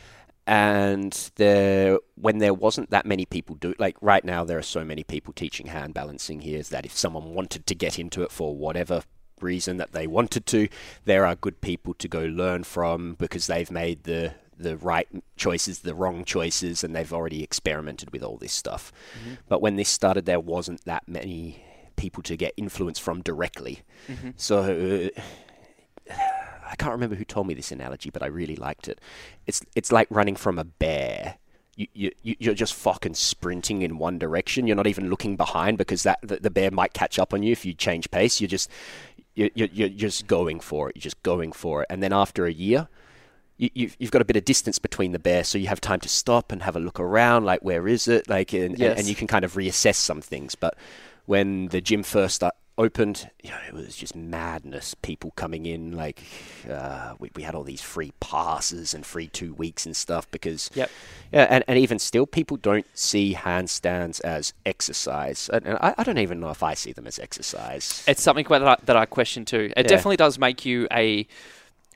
And 0.47 1.31
there, 1.35 1.99
when 2.15 2.39
there 2.39 2.53
wasn't 2.53 2.89
that 2.89 3.05
many 3.05 3.27
people 3.27 3.53
do, 3.53 3.75
like 3.77 3.95
right 4.01 4.25
now, 4.25 4.43
there 4.43 4.57
are 4.57 4.63
so 4.63 4.83
many 4.83 5.03
people 5.03 5.33
teaching 5.33 5.67
hand 5.67 5.93
balancing 5.93 6.41
here. 6.41 6.57
Is 6.57 6.69
that 6.69 6.83
if 6.83 6.97
someone 6.97 7.35
wanted 7.35 7.67
to 7.67 7.75
get 7.75 7.99
into 7.99 8.23
it 8.23 8.31
for 8.31 8.55
whatever 8.55 9.03
reason 9.41 9.77
that 9.77 9.91
they 9.91 10.07
wanted 10.07 10.45
to, 10.47 10.67
there 11.05 11.25
are 11.25 11.35
good 11.35 11.61
people 11.61 11.93
to 11.95 12.07
go 12.07 12.21
learn 12.25 12.63
from 12.63 13.15
because 13.15 13.47
they've 13.47 13.71
made 13.71 14.03
the 14.03 14.33
the 14.59 14.75
right 14.77 15.07
choices, 15.35 15.79
the 15.79 15.93
wrong 15.93 16.25
choices, 16.25 16.83
and 16.83 16.95
they've 16.95 17.13
already 17.13 17.43
experimented 17.43 18.11
with 18.11 18.23
all 18.23 18.37
this 18.37 18.53
stuff. 18.53 18.91
But 19.47 19.61
when 19.61 19.75
this 19.75 19.87
started, 19.89 20.25
there 20.25 20.39
wasn't 20.39 20.83
that 20.85 21.07
many 21.07 21.63
people 21.95 22.23
to 22.23 22.35
get 22.35 22.53
influence 22.57 22.97
from 22.97 23.21
directly. 23.21 23.81
Mhm. 24.07 24.33
So 24.35 25.11
uh, 25.17 25.21
I 26.69 26.75
can't 26.75 26.91
remember 26.91 27.15
who 27.15 27.23
told 27.25 27.47
me 27.47 27.53
this 27.53 27.71
analogy, 27.71 28.09
but 28.09 28.23
I 28.23 28.27
really 28.27 28.55
liked 28.55 28.87
it. 28.87 28.99
It's 29.45 29.61
it's 29.75 29.91
like 29.91 30.07
running 30.09 30.35
from 30.35 30.57
a 30.59 30.63
bear. 30.63 31.35
You, 31.75 31.87
you, 31.93 32.11
you- 32.23 32.35
you're 32.39 32.55
just 32.55 32.73
fucking 32.73 33.13
sprinting 33.13 33.83
in 33.83 33.99
one 33.99 34.17
direction. 34.17 34.65
You're 34.65 34.75
not 34.75 34.87
even 34.87 35.09
looking 35.11 35.35
behind 35.37 35.77
because 35.77 36.01
that 36.03 36.17
the, 36.23 36.37
the 36.37 36.49
bear 36.49 36.71
might 36.71 36.93
catch 36.93 37.19
up 37.19 37.33
on 37.35 37.43
you 37.43 37.51
if 37.51 37.65
you 37.65 37.73
change 37.75 38.09
pace. 38.09 38.41
You're 38.41 38.47
just 38.47 38.69
you're, 39.37 39.49
you're, 39.55 39.87
you're 39.89 39.89
just 39.89 40.27
going 40.27 40.59
for 40.59 40.89
it. 40.89 40.95
You're 40.97 41.01
just 41.09 41.21
going 41.23 41.51
for 41.51 41.81
it. 41.83 41.87
And 41.89 42.01
then 42.03 42.11
after 42.11 42.45
a 42.45 42.51
year, 42.51 42.87
you, 43.57 43.69
you've, 43.73 43.95
you've 43.99 44.11
got 44.11 44.21
a 44.21 44.25
bit 44.25 44.35
of 44.35 44.45
distance 44.45 44.79
between 44.79 45.11
the 45.13 45.19
bear, 45.19 45.43
so 45.43 45.57
you 45.57 45.67
have 45.67 45.79
time 45.81 45.99
to 46.01 46.09
stop 46.09 46.51
and 46.51 46.61
have 46.63 46.75
a 46.75 46.79
look 46.79 46.99
around, 46.99 47.45
like 47.45 47.61
where 47.61 47.87
is 47.87 48.07
it, 48.07 48.29
like, 48.29 48.53
and, 48.53 48.71
and- 48.71 48.79
Yes. 48.79 48.99
and 48.99 49.07
you 49.07 49.15
can 49.15 49.27
kind 49.27 49.45
of 49.45 49.53
reassess 49.53 49.95
some 49.95 50.21
things. 50.21 50.55
But 50.55 50.75
when 51.25 51.67
the 51.69 51.81
gym 51.81 52.03
first 52.03 52.43
opened, 52.77 53.29
you 53.43 53.49
know, 53.49 53.57
it 53.67 53.73
was 53.73 53.95
just 53.95 54.15
madness. 54.15 54.93
People 54.93 55.31
coming 55.35 55.65
in, 55.65 55.91
like, 55.93 56.21
uh, 56.69 57.15
we, 57.19 57.31
we 57.35 57.43
had 57.43 57.55
all 57.55 57.63
these 57.63 57.81
free 57.81 58.11
passes 58.19 58.93
and 58.93 59.05
free 59.05 59.27
two 59.27 59.53
weeks 59.53 59.85
and 59.85 59.95
stuff 59.95 60.29
because, 60.31 60.69
Yep. 60.75 60.89
yeah, 61.31 61.47
and, 61.49 61.63
and 61.67 61.79
even 61.79 61.99
still, 61.99 62.25
people 62.27 62.57
don't 62.57 62.85
see 62.93 63.33
handstands 63.33 64.21
as 64.21 64.53
exercise. 64.65 65.49
And, 65.51 65.65
and 65.65 65.77
I, 65.81 65.95
I 65.97 66.03
don't 66.03 66.17
even 66.19 66.39
know 66.39 66.49
if 66.49 66.61
I 66.63 66.73
see 66.73 66.91
them 66.93 67.07
as 67.07 67.17
exercise. 67.19 68.03
It's 68.07 68.21
something 68.21 68.45
that 68.49 68.67
I, 68.67 68.77
that 68.85 68.95
I 68.95 69.05
question 69.05 69.43
too. 69.45 69.71
It 69.75 69.83
Yeah. 69.83 69.83
definitely 69.83 70.17
does 70.17 70.37
make 70.37 70.65
you 70.65 70.87
a, 70.91 71.27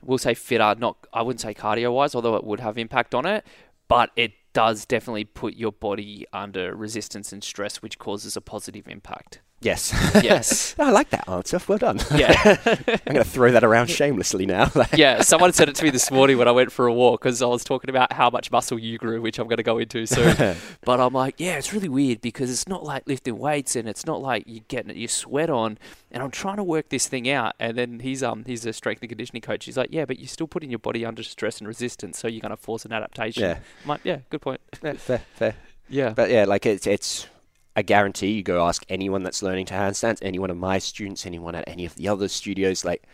we'll 0.02 0.18
say 0.18 0.34
fitter. 0.34 0.74
Not 0.78 0.96
I 1.12 1.22
wouldn't 1.22 1.40
say 1.40 1.54
cardio 1.54 1.92
wise, 1.92 2.14
although 2.14 2.36
it 2.36 2.44
would 2.44 2.60
have 2.60 2.76
impact 2.78 3.14
on 3.14 3.24
it. 3.26 3.44
But 3.88 4.10
it 4.16 4.32
does 4.52 4.84
definitely 4.86 5.24
put 5.24 5.54
your 5.54 5.72
body 5.72 6.26
under 6.32 6.74
resistance 6.74 7.32
and 7.32 7.42
stress, 7.44 7.82
which 7.82 7.98
causes 7.98 8.36
a 8.36 8.40
positive 8.40 8.88
impact. 8.88 9.40
Yes. 9.62 9.92
Yes. 10.22 10.74
I 10.78 10.90
like 10.90 11.10
that 11.10 11.28
answer. 11.28 11.60
Well 11.66 11.78
done. 11.78 12.00
yeah. 12.14 12.58
I'm 12.66 13.12
going 13.12 13.16
to 13.16 13.24
throw 13.24 13.52
that 13.52 13.64
around 13.64 13.88
shamelessly 13.88 14.46
now. 14.46 14.70
yeah, 14.94 15.22
someone 15.22 15.52
said 15.52 15.68
it 15.68 15.74
to 15.76 15.84
me 15.84 15.90
this 15.90 16.10
morning 16.10 16.38
when 16.38 16.48
I 16.48 16.52
went 16.52 16.72
for 16.72 16.86
a 16.86 16.92
walk 16.92 17.22
because 17.22 17.42
I 17.42 17.46
was 17.46 17.64
talking 17.64 17.90
about 17.90 18.12
how 18.12 18.30
much 18.30 18.50
muscle 18.50 18.78
you 18.78 18.98
grew, 18.98 19.20
which 19.20 19.38
I'm 19.38 19.46
going 19.46 19.58
to 19.58 19.62
go 19.62 19.78
into 19.78 20.06
soon. 20.06 20.56
but 20.84 21.00
I'm 21.00 21.12
like, 21.12 21.36
yeah, 21.38 21.56
it's 21.56 21.72
really 21.72 21.88
weird 21.88 22.20
because 22.20 22.50
it's 22.50 22.68
not 22.68 22.84
like 22.84 23.06
lifting 23.06 23.38
weights 23.38 23.76
and 23.76 23.88
it's 23.88 24.06
not 24.06 24.20
like 24.20 24.44
you're 24.46 24.64
getting 24.68 24.96
your 24.96 25.08
sweat 25.08 25.50
on. 25.50 25.78
And 26.10 26.22
I'm 26.22 26.30
trying 26.30 26.56
to 26.56 26.64
work 26.64 26.88
this 26.88 27.08
thing 27.08 27.28
out. 27.28 27.54
And 27.58 27.76
then 27.76 28.00
he's 28.00 28.22
um 28.22 28.44
he's 28.46 28.66
a 28.66 28.72
strength 28.72 29.02
and 29.02 29.08
conditioning 29.08 29.42
coach. 29.42 29.64
He's 29.64 29.76
like, 29.76 29.88
yeah, 29.92 30.04
but 30.04 30.18
you're 30.18 30.28
still 30.28 30.46
putting 30.46 30.70
your 30.70 30.78
body 30.78 31.04
under 31.04 31.22
stress 31.22 31.58
and 31.58 31.68
resistance, 31.68 32.18
so 32.18 32.28
you're 32.28 32.40
going 32.40 32.50
to 32.50 32.56
force 32.56 32.84
an 32.84 32.92
adaptation. 32.92 33.42
Yeah. 33.42 33.58
I'm 33.82 33.88
like, 33.88 34.00
yeah, 34.04 34.18
good 34.30 34.42
point. 34.42 34.60
Yeah, 34.82 34.94
fair, 34.94 35.22
fair. 35.34 35.54
Yeah. 35.88 36.10
But 36.10 36.30
yeah, 36.30 36.44
like 36.44 36.66
it's 36.66 36.86
it's 36.86 37.26
I 37.74 37.82
guarantee 37.82 38.32
you 38.32 38.42
go 38.42 38.66
ask 38.66 38.84
anyone 38.88 39.22
that's 39.22 39.42
learning 39.42 39.66
to 39.66 39.74
handstands, 39.74 40.18
any 40.22 40.38
one 40.38 40.50
of 40.50 40.56
my 40.56 40.78
students, 40.78 41.24
anyone 41.24 41.54
at 41.54 41.64
any 41.66 41.84
of 41.86 41.94
the 41.94 42.08
other 42.08 42.28
studios, 42.28 42.84
like, 42.84 43.04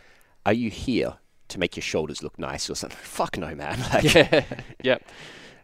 are 0.45 0.53
you 0.53 0.69
here 0.69 1.15
to 1.47 1.59
make 1.59 1.75
your 1.77 1.83
shoulders 1.83 2.21
look 2.23 2.37
nice 2.37 2.69
or 2.69 2.75
something? 2.75 2.99
Fuck 3.03 3.37
no, 3.37 3.55
man. 3.55 3.79
Like, 3.93 4.13
yeah. 4.13 4.43
yep. 4.83 5.03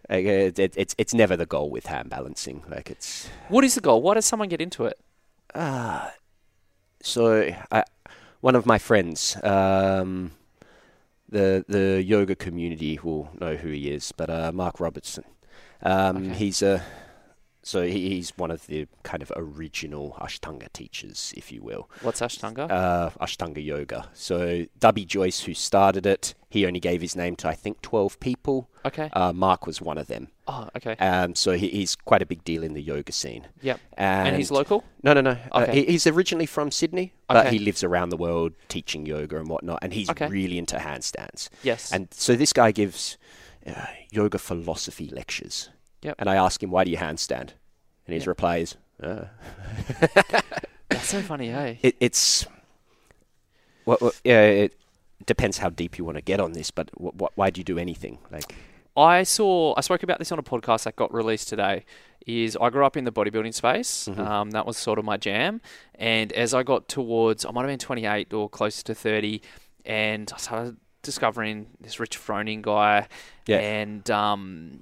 like, 0.10 0.26
it, 0.26 0.60
it, 0.60 0.74
it's 0.78 0.96
it's 0.98 1.14
never 1.14 1.36
the 1.36 1.46
goal 1.46 1.70
with 1.70 1.88
hand 1.88 2.10
balancing. 2.10 2.64
Like 2.70 2.90
it's 2.90 3.28
What 3.50 3.64
is 3.66 3.76
the 3.76 3.82
goal? 3.82 4.02
Why 4.02 4.14
does 4.16 4.26
someone 4.26 4.50
get 4.50 4.62
into 4.62 4.86
it? 4.86 4.98
ah. 5.54 6.14
so 7.02 7.54
I, 7.72 7.84
one 8.42 8.56
of 8.56 8.66
my 8.66 8.78
friends, 8.78 9.38
um, 9.44 10.32
the 11.30 11.66
the 11.68 12.02
yoga 12.04 12.36
community 12.36 13.00
will 13.04 13.30
know 13.40 13.56
who 13.56 13.70
he 13.70 13.90
is, 13.90 14.12
but 14.12 14.30
uh, 14.30 14.52
Mark 14.54 14.80
Robertson. 14.80 15.24
Um, 15.82 16.18
Okay. 16.18 16.34
He's 16.36 16.62
a 16.62 16.84
so 17.67 17.82
he's 17.88 18.30
one 18.38 18.51
of 18.51 18.67
the 18.67 18.88
kind 19.01 19.23
of 19.23 19.32
original 19.36 20.15
Ashtanga 20.21 20.71
teachers, 20.71 21.34
if 21.36 21.51
you 21.51 21.63
will. 21.63 21.89
What's 22.04 22.21
Ashtanga? 22.21 22.69
uh, 22.69 23.10
Ashtanga 23.19 23.63
Yoga. 23.63 24.10
So 24.13 24.65
Pattabhi 24.80 25.08
Jois, 25.08 25.41
who 25.45 25.56
started 25.56 26.06
it, 26.06 26.36
he 26.47 26.67
only 26.67 26.80
gave 26.80 27.01
his 27.01 27.15
name 27.15 27.36
to 27.38 27.47
I 27.47 27.56
think 27.56 27.82
twelve 27.82 28.19
people. 28.19 28.69
okay. 28.86 29.10
Uh, 29.13 29.34
Mark 29.34 29.65
was 29.65 29.82
one 29.82 29.97
of 29.97 30.06
them. 30.06 30.28
oh, 30.47 30.69
okay. 30.78 30.95
Um, 30.97 31.34
so 31.34 31.54
he, 31.54 31.69
he's 31.69 31.95
quite 31.95 32.21
a 32.21 32.25
big 32.28 32.43
deal 32.43 32.63
in 32.63 32.73
the 32.73 32.82
yoga 32.84 33.12
scene. 33.12 33.47
Yep. 33.63 33.80
And, 33.97 34.28
And, 34.28 34.38
he's 34.38 34.51
local? 34.51 34.84
No, 35.01 35.13
no, 35.13 35.21
no. 35.21 35.36
Uh, 35.51 35.65
he, 35.65 35.86
he's 35.86 36.06
originally 36.06 36.45
from 36.45 36.69
Sydney, 36.69 37.13
but 37.28 37.47
Okay. 37.47 37.58
he 37.58 37.60
lives 37.60 37.84
around 37.84 38.10
the 38.10 38.17
world 38.17 38.54
teaching 38.69 39.08
yoga 39.08 39.38
and 39.39 39.49
whatnot. 39.49 39.80
And 39.82 39.91
he's 39.91 40.10
Okay. 40.12 40.28
really 40.28 40.60
into 40.60 40.78
handstands. 40.78 41.49
Yes. 41.63 41.91
And 41.91 42.08
so 42.12 42.36
this 42.36 42.54
guy 42.54 42.71
gives 42.71 43.17
uh, 43.65 43.88
yoga 44.12 44.38
philosophy 44.38 45.10
lectures. 45.10 45.69
Yep. 46.06 46.15
And 46.20 46.30
I 46.30 46.36
ask 46.36 46.62
him, 46.62 46.72
"Why 46.72 46.84
do 46.84 46.91
you 46.91 46.98
handstand?" 46.98 47.50
And 48.06 48.13
his 48.13 48.24
Yep. 48.24 48.28
reply 48.28 48.58
is, 48.58 48.76
uh, 49.02 49.26
That's 50.89 51.08
so 51.08 51.22
funny, 51.22 51.50
hey? 51.50 51.80
it, 51.82 51.96
it's 52.00 52.46
well, 53.86 53.98
well, 54.00 54.12
yeah 54.24 54.41
it 54.44 54.74
depends 55.26 55.58
how 55.58 55.70
deep 55.70 55.98
you 55.98 56.06
want 56.06 56.18
to 56.18 56.22
get 56.22 56.39
on 56.39 56.54
this 56.54 56.70
but 56.72 56.89
wh- 57.02 57.15
wh- 57.20 57.38
why 57.38 57.50
do 57.50 57.60
you 57.60 57.63
do 57.63 57.78
anything 57.80 58.20
like 58.32 58.56
I 58.98 59.24
saw, 59.24 59.74
I 59.76 59.82
spoke 59.82 60.04
about 60.04 60.20
this 60.20 60.32
on 60.32 60.39
a 60.39 60.44
podcast 60.44 60.84
that 60.86 60.96
got 60.96 61.13
released 61.13 61.50
today. 61.50 61.84
Is 62.26 62.58
I 62.60 62.70
grew 62.70 62.86
up 62.86 62.96
in 62.96 63.04
the 63.04 63.12
bodybuilding 63.12 63.54
space. 63.54 64.08
Mm-hmm. 64.10 64.22
Um, 64.22 64.52
that 64.52 64.65
was 64.65 64.78
sort 64.78 64.98
of 65.00 65.04
my 65.04 65.18
jam. 65.18 65.60
And 65.96 66.32
as 66.32 66.54
I 66.54 66.63
got 66.63 66.88
towards, 66.88 67.44
I 67.46 67.52
might 67.52 67.63
have 67.63 67.68
been 67.70 67.78
28 67.78 68.32
or 68.34 68.48
closer 68.48 68.84
to 68.86 68.96
30, 68.96 69.41
and 69.86 70.32
I 70.34 70.38
started 70.38 70.78
discovering 71.02 71.68
this 71.82 72.00
Rich 72.00 72.18
Froning 72.18 72.62
guy. 72.62 73.10
Yeah. 73.48 73.58
And 73.58 74.10
um, 74.10 74.82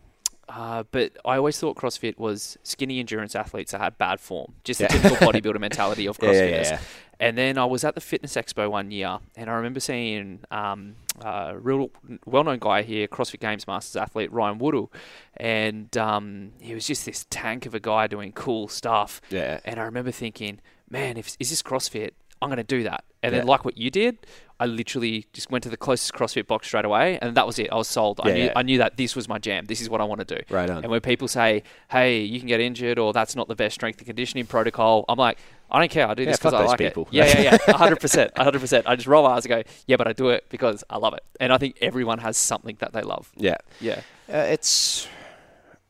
uh, 0.49 0.84
but 0.91 1.17
I 1.25 1.38
always 1.38 1.60
thought 1.60 1.77
CrossFit 1.77 2.17
was 2.17 2.58
skinny 2.63 2.99
endurance 2.99 3.36
athletes 3.36 3.71
that 3.71 3.82
had 3.82 3.97
bad 3.97 4.19
form, 4.19 4.53
just 4.63 4.79
the 4.79 4.88
typical 4.88 5.17
bodybuilder 5.27 5.60
mentality 5.60 6.08
of 6.08 6.17
Yeah, 6.21 6.32
yeah, 6.32 6.41
CrossFitters. 6.41 6.63
yeah. 6.71 6.79
And 7.19 7.38
then 7.38 7.58
I 7.58 7.65
was 7.65 7.84
at 7.86 7.95
the 7.95 8.01
Fitness 8.01 8.34
Expo 8.36 8.69
one 8.69 8.91
year, 8.91 9.19
and 9.38 9.49
I 9.49 9.53
remember 9.53 9.79
seeing 9.79 10.39
um, 10.51 10.95
a 11.21 11.58
real 11.58 11.89
well-known 12.25 12.60
guy 12.60 12.82
here, 12.82 13.08
CrossFit 13.08 13.39
Games 13.39 13.65
Masters 13.67 13.95
athlete 13.95 14.32
Ryan 14.34 14.58
Woodall, 14.58 14.91
and 15.38 15.95
um, 15.95 16.51
he 16.60 16.73
was 16.73 16.86
just 16.86 17.06
this 17.06 17.25
tank 17.29 17.65
of 17.65 17.73
a 17.75 17.79
guy 17.79 18.08
doing 18.08 18.32
cool 18.34 18.67
stuff. 18.67 19.21
Yeah. 19.29 19.60
And 19.63 19.79
I 19.79 19.84
remember 19.84 20.12
thinking, 20.12 20.60
man, 20.89 21.15
if 21.17 21.38
is 21.39 21.49
this 21.49 21.62
CrossFit? 21.63 22.12
I'm 22.43 22.49
going 22.49 22.58
to 22.58 22.63
do 22.63 22.84
that. 22.84 23.06
And 23.21 23.34
then, 23.34 23.45
like 23.45 23.63
what 23.63 23.77
you 23.77 23.89
did, 23.89 24.17
I 24.60 24.65
literally 24.65 25.25
just 25.34 25.49
went 25.49 25.63
to 25.63 25.69
the 25.69 25.77
closest 25.77 26.13
CrossFit 26.13 26.45
box 26.45 26.67
straight 26.67 26.86
away, 26.86 27.17
and 27.21 27.36
that 27.36 27.47
was 27.47 27.58
it. 27.58 27.71
I 27.71 27.75
was 27.75 27.88
sold. 27.88 28.19
I 28.21 28.32
knew 28.32 28.43
yeah. 28.45 28.53
I 28.56 28.63
knew 28.63 28.77
that 28.79 28.97
this 28.97 29.15
was 29.15 29.27
my 29.29 29.39
jam. 29.39 29.65
This 29.65 29.82
is 29.82 29.89
what 29.89 30.01
I 30.01 30.03
want 30.03 30.25
to 30.27 30.36
do. 30.36 30.41
Right 30.49 30.69
on. 30.69 30.84
And 30.84 30.91
when 30.91 31.01
people 31.01 31.27
say, 31.27 31.63
"Hey, 31.89 32.21
you 32.21 32.39
can 32.39 32.47
get 32.47 32.60
injured," 32.60 32.99
or 32.99 33.13
"That's 33.13 33.36
not 33.36 33.47
the 33.47 33.56
best 33.56 33.75
strength 33.75 33.99
and 33.99 34.06
conditioning 34.06 34.45
protocol," 34.45 35.06
I'm 35.08 35.17
like, 35.17 35.38
I 35.71 35.79
don't 35.79 35.89
care. 35.89 36.08
I 36.08 36.13
do 36.13 36.25
this 36.25 36.38
because 36.38 36.53
I 36.53 36.63
like 36.65 36.77
people. 36.77 37.08
it. 37.12 37.13
Yeah, 37.13 37.25
yeah, 37.27 37.41
yeah. 37.41 37.58
100, 37.65 37.99
percent 37.99 38.32
100. 38.36 38.60
percent 38.60 38.88
I 38.88 38.95
just 38.95 39.08
roll 39.08 39.23
my 39.23 39.32
eyes 39.36 39.45
and 39.45 39.49
go, 39.49 39.63
"Yeah," 39.88 39.95
but 39.95 40.08
I 40.08 40.13
do 40.13 40.29
it 40.29 40.45
because 40.49 40.84
I 40.89 40.97
love 40.97 41.13
it. 41.13 41.23
And 41.39 41.51
I 41.51 41.58
think 41.58 41.77
everyone 41.82 42.19
has 42.19 42.38
something 42.38 42.75
that 42.79 42.93
they 42.93 43.01
love. 43.01 43.32
Yeah. 43.38 43.58
Yeah. 43.79 44.01
Uh, 44.32 44.38
it's. 44.38 45.08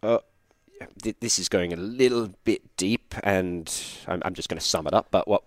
Uh, 0.02 0.20
th- 1.02 1.18
this 1.20 1.40
is 1.40 1.50
going 1.50 1.74
a 1.74 1.78
little 1.78 2.30
bit 2.44 2.76
deep, 2.78 3.14
and 3.24 3.72
I'm, 4.08 4.22
I'm 4.26 4.34
just 4.34 4.50
going 4.50 4.60
to 4.60 4.66
sum 4.66 4.88
it 4.88 4.94
up. 4.94 5.08
But 5.12 5.28
what, 5.28 5.44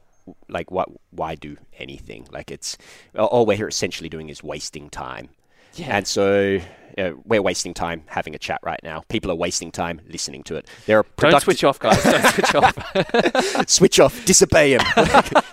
like, 0.48 0.70
what? 0.70 0.88
Why 1.10 1.34
do 1.34 1.56
anything? 1.78 2.26
Like, 2.30 2.50
it's 2.50 2.76
all- 3.16 3.46
we're 3.46 3.56
here 3.56 3.68
essentially 3.68 4.08
doing 4.08 4.28
is 4.28 4.42
wasting 4.42 4.90
time. 4.90 5.28
Yeah. 5.74 5.98
And 5.98 6.06
so 6.06 6.58
uh, 6.96 7.10
we're 7.26 7.42
wasting 7.42 7.74
time 7.74 8.02
having 8.06 8.34
a 8.34 8.38
chat 8.38 8.60
right 8.62 8.80
now. 8.82 9.02
People 9.10 9.30
are 9.30 9.34
wasting 9.34 9.70
time 9.70 10.00
listening 10.08 10.42
to 10.44 10.56
it. 10.56 10.68
There 10.86 10.98
are 11.00 11.06
Don't 11.18 11.38
switch 11.42 11.64
off, 11.64 11.78
guys. 11.78 12.02
Don't 12.02 12.24
switch 12.34 12.54
off. 12.54 13.68
switch 13.68 14.00
off, 14.00 14.24
disobey 14.24 14.72
him, 14.72 14.80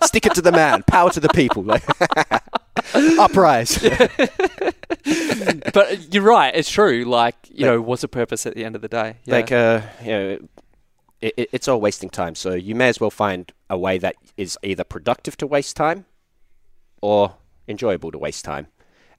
stick 0.04 0.26
it 0.26 0.34
to 0.36 0.42
the 0.42 0.54
man, 0.54 0.84
power 0.84 1.10
to 1.10 1.20
the 1.20 1.28
people, 1.30 1.64
like, 1.64 1.84
uprise. 3.20 3.78
but 5.74 6.14
you're 6.14 6.24
right. 6.24 6.56
It's 6.56 6.70
true. 6.70 7.04
Like, 7.06 7.36
you 7.50 7.66
know, 7.66 7.82
what's 7.82 8.02
the 8.02 8.08
purpose 8.08 8.46
at 8.46 8.56
the 8.56 8.64
end 8.64 8.76
of 8.76 8.82
the 8.82 8.88
day? 8.88 9.18
Yeah. 9.26 9.36
Like, 9.36 9.52
uh, 9.52 9.82
you 10.02 10.08
know, 10.12 10.38
it, 11.24 11.34
it, 11.38 11.50
it's 11.52 11.68
all 11.68 11.80
wasting 11.82 12.10
time. 12.10 12.36
So 12.36 12.54
you 12.54 12.76
may 12.76 12.90
as 12.90 13.00
well 13.00 13.10
find 13.12 13.52
a 13.70 13.78
way 13.78 13.98
that 13.98 14.16
is 14.38 14.58
either 14.64 14.84
productive 14.84 15.38
to 15.38 15.48
waste 15.48 15.76
time 15.76 16.06
or 17.02 17.36
enjoyable 17.68 18.12
to 18.12 18.18
waste 18.18 18.46
time. 18.46 18.68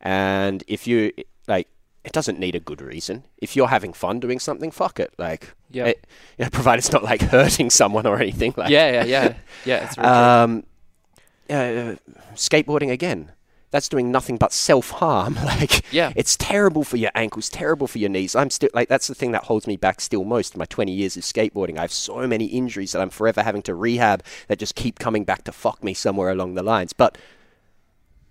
And 0.01 0.63
if 0.69 0.87
you 0.87 1.13
like, 1.49 1.69
it 2.05 2.13
doesn't 2.13 2.39
need 2.39 2.55
a 2.55 2.61
good 2.61 2.83
reason. 2.83 3.25
If 3.39 3.57
you're 3.57 3.69
having 3.69 3.95
fun 3.95 4.21
doing 4.21 4.39
something, 4.39 4.71
fuck 4.71 5.01
it. 5.01 5.15
Like, 5.19 5.55
Yeah. 5.71 5.87
it, 5.87 6.07
you 6.39 6.45
know, 6.45 6.51
provided 6.53 6.81
it's 6.81 6.93
not 6.93 7.03
like 7.03 7.23
hurting 7.23 7.71
someone 7.71 8.07
or 8.07 8.21
anything. 8.21 8.53
Like, 8.57 8.71
yeah, 8.71 8.91
yeah, 8.93 9.05
yeah, 9.05 9.35
yeah. 9.65 9.85
It's 9.85 9.95
true. 9.97 10.05
Um, 10.05 10.65
uh, 11.49 11.97
skateboarding 12.35 12.91
again. 12.91 13.33
That's 13.75 13.89
doing 13.89 14.13
nothing 14.13 14.37
but 14.37 14.53
self 14.53 14.91
harm. 14.91 15.35
Like, 15.45 15.83
Yeah. 15.93 16.13
it's 16.15 16.37
terrible 16.37 16.85
for 16.85 16.97
your 16.97 17.11
ankles, 17.17 17.49
terrible 17.51 17.89
for 17.89 17.99
your 17.99 18.09
knees. 18.09 18.37
I'm 18.37 18.49
still 18.51 18.71
like 18.73 18.89
that's 18.89 19.09
the 19.09 19.17
thing 19.17 19.33
that 19.33 19.43
holds 19.45 19.67
me 19.67 19.77
back 19.77 20.01
still 20.01 20.23
most. 20.23 20.55
in 20.55 20.61
My 20.61 20.65
20 20.67 20.93
years 20.93 21.17
of 21.17 21.25
skateboarding, 21.25 21.77
I 21.77 21.81
have 21.81 21.93
so 21.93 22.25
many 22.29 22.45
injuries 22.47 22.93
that 22.93 23.03
I'm 23.03 23.11
forever 23.11 23.43
having 23.43 23.63
to 23.63 23.75
rehab 23.75 24.23
that 24.47 24.61
just 24.61 24.77
keep 24.77 25.01
coming 25.01 25.25
back 25.25 25.43
to 25.45 25.53
fuck 25.53 25.83
me 25.83 25.93
somewhere 25.93 26.31
along 26.31 26.55
the 26.55 26.63
lines. 26.63 26.93
But 26.93 27.19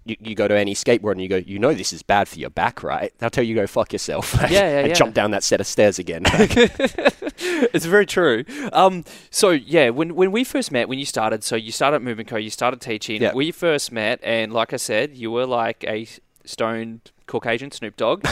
you, 0.06 0.16
you 0.20 0.36
go 0.36 0.48
to 0.48 0.56
any 0.58 0.76
skateboard 0.76 1.14
and 1.14 1.22
you 1.22 1.28
go, 1.30 1.38
you 1.38 1.60
know 1.60 1.74
this 1.74 1.94
is 1.94 2.04
bad 2.04 2.28
for 2.28 2.38
your 2.40 2.50
back, 2.50 2.84
right? 2.84 3.14
They'll 3.18 3.30
tell 3.30 3.44
you 3.44 3.56
go 3.56 3.68
fuck 3.68 3.94
yourself. 3.94 4.34
Yeah, 4.44 4.50
yeah, 4.50 4.80
and 4.80 4.88
yeah. 4.90 4.94
jump 4.94 5.14
down 5.14 5.32
that 5.32 5.44
set 5.44 5.62
of 5.62 5.68
stairs 5.68 5.98
again. 5.98 6.24
Like, 6.24 6.52
it's 6.56 7.86
very 7.86 8.06
true. 8.06 8.44
Um, 8.74 9.04
so 9.32 9.52
yeah, 9.52 9.90
when 9.90 10.16
when 10.16 10.32
we 10.32 10.44
first 10.44 10.72
met, 10.72 10.90
when 10.90 11.00
you 11.00 11.06
started, 11.06 11.44
so 11.44 11.56
you 11.56 11.72
started 11.72 12.02
Movement 12.02 12.28
Co, 12.30 12.36
you 12.36 12.50
started 12.50 12.82
teaching. 12.82 13.22
Yeah. 13.22 13.34
We 13.34 13.52
first 13.52 13.92
met, 13.92 14.20
and 14.22 14.54
like 14.54 14.74
I 14.74 14.78
said, 14.78 15.16
you 15.16 15.32
were 15.32 15.46
like 15.46 15.84
a 15.86 16.08
stoned 16.46 17.12
Caucasian 17.26 17.72
Snoop 17.72 17.96
Dogg. 17.96 18.26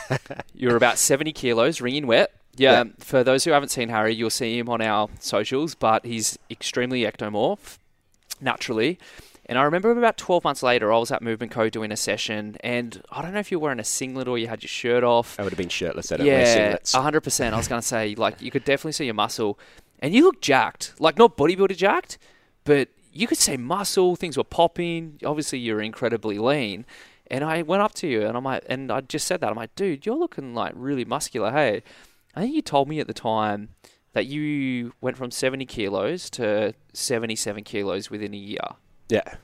you 0.54 0.68
were 0.68 0.76
about 0.76 0.98
seventy 0.98 1.32
kilos, 1.32 1.80
wringing 1.80 2.06
wet. 2.06 2.30
Yeah, 2.56 2.84
Yeah. 2.84 2.90
For 2.98 3.24
those 3.24 3.44
who 3.44 3.50
haven't 3.50 3.70
seen 3.70 3.88
Harry, 3.88 4.14
you'll 4.14 4.30
see 4.30 4.58
him 4.58 4.68
on 4.68 4.80
our 4.80 5.08
socials, 5.18 5.74
but 5.74 6.04
he's 6.04 6.38
extremely 6.50 7.02
ectomorph, 7.02 7.78
naturally. 8.40 8.98
And 9.46 9.58
I 9.58 9.62
remember 9.62 9.90
about 9.90 10.16
12 10.16 10.42
months 10.42 10.62
later, 10.62 10.92
I 10.92 10.98
was 10.98 11.10
at 11.10 11.20
Movement 11.20 11.52
Co 11.52 11.68
doing 11.68 11.92
a 11.92 11.96
session, 11.96 12.56
and 12.60 13.02
I 13.10 13.20
don't 13.20 13.34
know 13.34 13.40
if 13.40 13.50
you 13.52 13.58
were 13.58 13.64
wearing 13.64 13.80
a 13.80 13.84
singlet 13.84 14.26
or 14.26 14.38
you 14.38 14.48
had 14.48 14.62
your 14.62 14.68
shirt 14.68 15.04
off. 15.04 15.38
I 15.38 15.42
would 15.42 15.52
have 15.52 15.58
been 15.58 15.68
shirtless. 15.68 16.08
Don't 16.08 16.24
Yeah, 16.24 16.76
singlets. 16.76 16.94
hundred 16.94 17.20
percent. 17.20 17.54
I 17.54 17.58
was 17.58 17.68
gonna 17.68 17.82
say, 17.82 18.14
like, 18.14 18.40
you 18.40 18.50
could 18.50 18.64
definitely 18.64 18.92
see 18.92 19.04
your 19.04 19.14
muscle, 19.14 19.58
and 19.98 20.14
you 20.14 20.24
look 20.24 20.40
jacked. 20.40 20.94
Like, 20.98 21.18
not 21.18 21.36
bodybuilder 21.36 21.76
jacked, 21.76 22.16
but 22.64 22.88
you 23.12 23.26
could 23.26 23.38
see 23.38 23.58
muscle. 23.58 24.16
Things 24.16 24.38
were 24.38 24.44
popping. 24.44 25.18
Obviously, 25.24 25.58
you're 25.58 25.82
incredibly 25.82 26.38
lean. 26.38 26.86
And 27.30 27.44
I 27.44 27.62
went 27.62 27.82
up 27.82 27.94
to 27.94 28.06
you, 28.06 28.22
and 28.26 28.36
I'm 28.36 28.44
like, 28.44 28.64
and 28.66 28.90
I 28.90 29.00
just 29.02 29.26
said 29.26 29.40
that. 29.40 29.50
I'm 29.50 29.56
like, 29.56 29.74
dude, 29.74 30.06
you're 30.06 30.16
looking 30.16 30.54
like 30.54 30.72
really 30.74 31.04
muscular. 31.04 31.50
Hey, 31.50 31.82
I 32.34 32.40
think 32.42 32.54
you 32.54 32.62
told 32.62 32.88
me 32.88 32.98
at 33.00 33.06
the 33.06 33.14
time 33.14 33.70
that 34.12 34.26
you 34.26 34.92
went 35.00 35.16
from 35.16 35.30
70 35.30 35.66
kilos 35.66 36.30
to 36.30 36.74
77 36.92 37.64
kilos 37.64 38.10
within 38.10 38.32
a 38.32 38.38
year 38.38 38.58
yeah. 39.08 39.34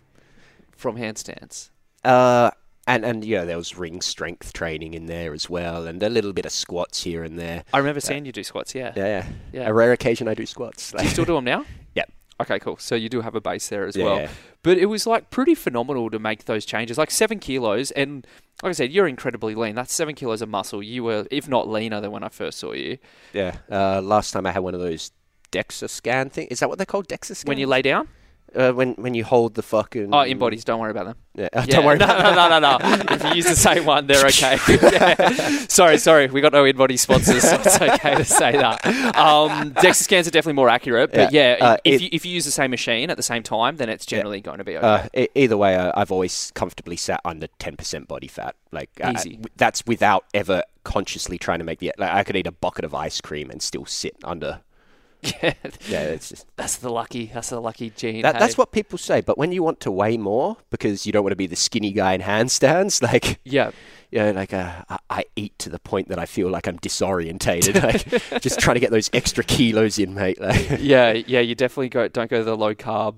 from 0.73 0.97
handstands. 0.97 1.71
Uh, 2.05 2.51
and 2.87 3.05
and 3.05 3.25
yeah, 3.25 3.45
there 3.45 3.57
was 3.57 3.77
ring 3.77 4.01
strength 4.01 4.53
training 4.53 4.95
in 4.95 5.07
there 5.07 5.33
as 5.33 5.49
well, 5.49 5.87
and 5.87 6.03
a 6.03 6.09
little 6.09 6.33
bit 6.33 6.47
of 6.47 6.53
squats 6.53 7.03
here 7.03 7.23
and 7.23 7.39
there. 7.39 7.65
I 7.73 7.79
remember 7.79 8.01
seeing 8.01 8.25
you 8.25 8.33
do 8.33 8.43
squats. 8.43 8.75
Yeah. 8.75 8.93
Yeah, 8.97 9.07
yeah. 9.07 9.27
Yeah. 9.53 9.69
A 9.69 9.73
rare 9.73 9.93
occasion 9.93 10.29
I 10.29 10.35
do 10.35 10.47
squats. 10.47 10.93
Do 10.93 11.03
you 11.03 11.09
still 11.11 11.25
do 11.25 11.35
them 11.35 11.45
now? 11.45 11.65
yeah. 11.95 12.05
Okay, 12.41 12.59
cool. 12.59 12.79
So 12.79 12.95
you 12.95 13.09
do 13.09 13.21
have 13.21 13.35
a 13.35 13.41
base 13.41 13.69
there 13.69 13.87
as 13.87 13.97
Yeah, 13.97 14.05
well. 14.05 14.29
But 14.63 14.79
it 14.79 14.87
was 14.87 15.07
like 15.07 15.31
pretty 15.31 15.55
phenomenal 15.55 16.11
to 16.11 16.19
make 16.19 16.47
those 16.47 16.65
changes. 16.65 16.97
Like 16.99 17.11
seven 17.11 17.39
kilos, 17.39 17.91
and 17.93 18.27
like 18.63 18.71
I 18.71 18.73
said, 18.73 18.91
you're 18.91 19.07
incredibly 19.07 19.55
lean. 19.55 19.75
That's 19.75 19.93
seven 19.93 20.15
kilos 20.15 20.43
of 20.43 20.49
muscle. 20.49 20.83
You 20.83 21.05
were, 21.05 21.27
if 21.31 21.49
not 21.49 21.69
leaner 21.69 22.01
than 22.01 22.11
when 22.11 22.25
I 22.25 22.29
first 22.29 22.59
saw 22.59 22.73
you. 22.73 22.99
Yeah. 23.33 23.59
Uh, 23.71 24.01
last 24.01 24.33
time 24.33 24.47
I 24.47 24.53
had 24.53 24.61
one 24.63 24.75
of 24.75 24.81
those 24.81 25.13
DEXA 25.53 25.91
scan 25.91 26.31
thing. 26.31 26.49
Is 26.51 26.61
that 26.61 26.69
what 26.69 26.79
they're 26.79 26.87
called? 26.87 27.09
DEXA 27.09 27.37
scan. 27.37 27.49
When 27.49 27.59
you 27.59 27.67
lay 27.67 27.83
down? 27.83 28.09
Uh, 28.55 28.73
when 28.73 28.95
when 28.95 29.15
you 29.15 29.23
hold 29.25 29.55
the 29.55 29.63
fucking 29.63 30.13
Oh, 30.13 30.23
in 30.23 30.39
bodies. 30.39 30.65
Don't 30.65 30.81
worry 30.81 30.91
about 30.91 31.07
them. 31.07 31.17
Yeah. 31.37 31.49
uh, 31.53 31.65
Yeah, 31.69 31.77
Don't 31.77 31.85
worry 31.85 31.99
no, 31.99 32.05
about 32.07 32.35
no, 32.35 32.59
no, 32.59 32.59
no, 32.59 32.79
no. 32.79 33.15
If 33.15 33.25
you 33.25 33.35
use 33.35 33.45
the 33.47 33.55
same 33.55 33.85
one, 33.87 34.07
they're 34.09 34.27
okay. 34.27 34.59
Yeah. 34.69 35.49
Sorry, 35.69 35.99
sorry. 35.99 36.27
We 36.27 36.41
got 36.41 36.53
no 36.53 36.65
InBody 36.65 36.99
sponsors, 36.99 37.43
so 37.49 37.55
it's 37.65 37.81
okay 37.81 38.17
to 38.17 38.25
say 38.25 38.53
that. 38.53 38.85
Um, 39.17 39.73
DEXA 39.75 39.95
scans 40.03 40.27
are 40.27 40.33
definitely 40.33 40.55
more 40.55 40.69
accurate, 40.69 41.13
but 41.13 41.33
yeah, 41.33 41.57
Yeah, 41.59 41.65
uh, 41.65 41.77
if, 41.85 41.95
it- 41.95 42.03
you, 42.03 42.09
if 42.13 42.27
you 42.27 42.33
use 42.33 42.45
the 42.45 42.51
same 42.51 42.71
machine 42.73 43.09
at 43.11 43.17
the 43.17 43.23
same 43.23 43.43
time, 43.45 43.77
then 43.77 43.89
it's 43.89 44.05
generally 44.05 44.41
going 44.41 44.59
to 44.59 44.65
be 44.65 44.77
okay. 44.77 45.09
Uh, 45.15 45.27
either 45.37 45.57
way, 45.57 45.77
uh, 45.77 45.93
I've 45.95 46.11
always 46.11 46.51
comfortably 46.55 46.97
sat 46.97 47.21
under 47.25 47.47
ten 47.61 47.77
percent 47.77 48.09
body 48.09 48.27
fat. 48.29 48.57
Like 48.73 48.91
uh, 49.03 49.13
Easy. 49.15 49.39
that's 49.57 49.87
without 49.87 50.25
ever 50.35 50.65
consciously 50.83 51.39
trying 51.39 51.59
to 51.61 51.65
make 51.65 51.79
the. 51.79 51.93
Like 51.99 52.11
I 52.11 52.25
could 52.25 52.35
eat 52.37 52.47
a 52.49 52.53
bucket 52.53 52.85
of 52.85 52.95
ice 52.95 53.21
cream 53.21 53.49
and 53.51 53.63
still 53.63 53.87
sit 53.87 54.17
under. 54.25 54.61
Yeah, 55.23 55.55
Yeah, 55.89 56.01
it's 56.03 56.29
just, 56.31 56.47
that's 56.57 56.77
the 56.77 56.91
lucky. 56.91 57.31
That's 57.33 57.51
the 57.51 57.61
lucky 57.61 57.91
gene. 57.91 58.23
that, 58.23 58.39
that's 58.39 58.57
what 58.59 58.73
people 58.73 58.99
say. 58.99 59.21
But 59.21 59.37
when 59.39 59.53
you 59.53 59.63
want 59.63 59.81
to 59.81 59.91
weigh 59.91 60.17
more 60.17 60.57
because 60.71 61.07
you 61.07 61.13
don't 61.13 61.23
want 61.23 61.33
to 61.33 61.37
be 61.37 61.47
the 61.47 61.57
skinny 61.57 61.93
guy 61.93 62.15
in 62.15 62.21
handstands, 62.23 63.03
like 63.13 63.39
Yeah. 63.45 63.71
you 64.11 64.19
know, 64.21 64.31
like 64.33 64.53
uh, 64.53 64.83
I, 64.89 64.99
I 65.11 65.25
eat 65.37 65.59
to 65.61 65.69
the 65.69 65.79
point 65.79 66.09
that 66.09 66.19
I 66.19 66.27
feel 66.27 66.49
like 66.49 66.67
I'm 66.67 66.79
disorientated. 66.79 67.83
like 68.33 68.41
just 68.43 68.61
trying 68.61 68.75
to 68.75 68.81
get 68.81 68.91
those 68.91 69.11
extra 69.13 69.45
kilos 69.45 69.99
in, 69.99 70.15
mate. 70.15 70.41
Like 70.41 70.79
yeah, 70.81 71.13
yeah, 71.13 71.41
you 71.41 71.55
definitely 71.55 71.89
go. 71.91 72.09
Don't 72.09 72.31
go 72.31 72.39
to 72.39 72.45
the 72.45 72.57
low 72.57 72.75
carb. 72.75 73.17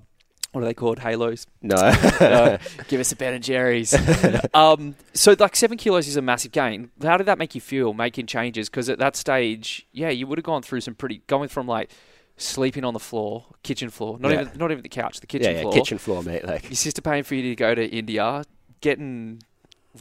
What 0.53 0.63
are 0.63 0.67
they 0.67 0.75
called? 0.75 0.99
Halos. 0.99 1.47
no. 1.63 1.77
No, 2.21 2.59
give 2.89 3.01
us 3.01 3.11
a 3.13 3.17
Ben 3.17 3.35
and 3.35 3.43
Jerry's. 3.43 3.95
um, 4.55 4.95
so 5.15 5.35
like 5.39 5.57
seven 5.57 5.79
kilos 5.79 6.07
is 6.07 6.17
a 6.17 6.23
massive 6.23 6.53
gain. 6.53 6.91
How 7.03 7.17
did 7.17 7.27
that 7.27 7.39
make 7.39 7.55
you 7.55 7.61
feel 7.61 7.95
making 7.95 8.27
changes? 8.27 8.69
Because 8.69 8.89
at 8.89 8.99
that 8.99 9.17
stage, 9.17 9.87
yeah, 9.93 10.11
you 10.11 10.27
would 10.27 10.39
have 10.39 10.45
gone 10.45 10.63
through 10.63 10.83
some 10.83 10.95
pretty 10.95 11.23
going 11.27 11.49
from 11.49 11.67
like 11.67 11.91
sleeping 12.37 12.85
on 12.85 12.93
the 12.93 13.01
floor, 13.01 13.47
kitchen 13.63 13.89
floor, 13.91 14.19
not 14.19 14.31
Yeah. 14.33 14.43
even 14.43 14.59
not 14.59 14.71
even 14.71 14.83
the 14.83 14.89
couch, 14.89 15.21
the 15.21 15.27
yeah, 15.27 15.39
kitchen 15.39 15.55
yeah, 15.57 15.61
floor. 15.63 15.73
kitchen 15.73 15.99
floor, 15.99 16.23
mate. 16.23 16.45
Like 16.45 16.65
Your 16.65 16.75
sister 16.75 17.01
paying 17.03 17.23
for 17.25 17.35
you 17.35 17.43
to 17.43 17.57
go 17.57 17.75
to 17.75 17.85
India, 17.89 18.45
getting 18.81 19.43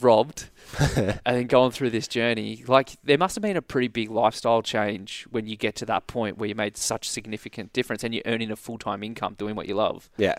robbed, 0.00 0.48
and 0.96 1.20
then 1.24 1.46
going 1.46 1.70
through 1.70 1.90
this 1.90 2.08
journey. 2.08 2.64
Like 2.66 2.96
there 3.04 3.18
must 3.18 3.34
have 3.34 3.42
been 3.42 3.56
a 3.56 3.62
pretty 3.62 3.88
big 3.88 4.10
lifestyle 4.10 4.62
change 4.62 5.26
when 5.30 5.46
you 5.46 5.56
get 5.56 5.74
to 5.76 5.86
that 5.86 6.06
point 6.06 6.38
where 6.38 6.48
you 6.48 6.54
made 6.54 6.76
such 6.76 7.08
significant 7.08 7.72
difference 7.72 8.04
and 8.04 8.14
you're 8.14 8.24
earning 8.26 8.50
a 8.50 8.56
full 8.56 8.78
time 8.78 9.02
income 9.02 9.34
doing 9.38 9.54
what 9.54 9.68
you 9.68 9.74
love. 9.74 10.10
Yeah, 10.16 10.36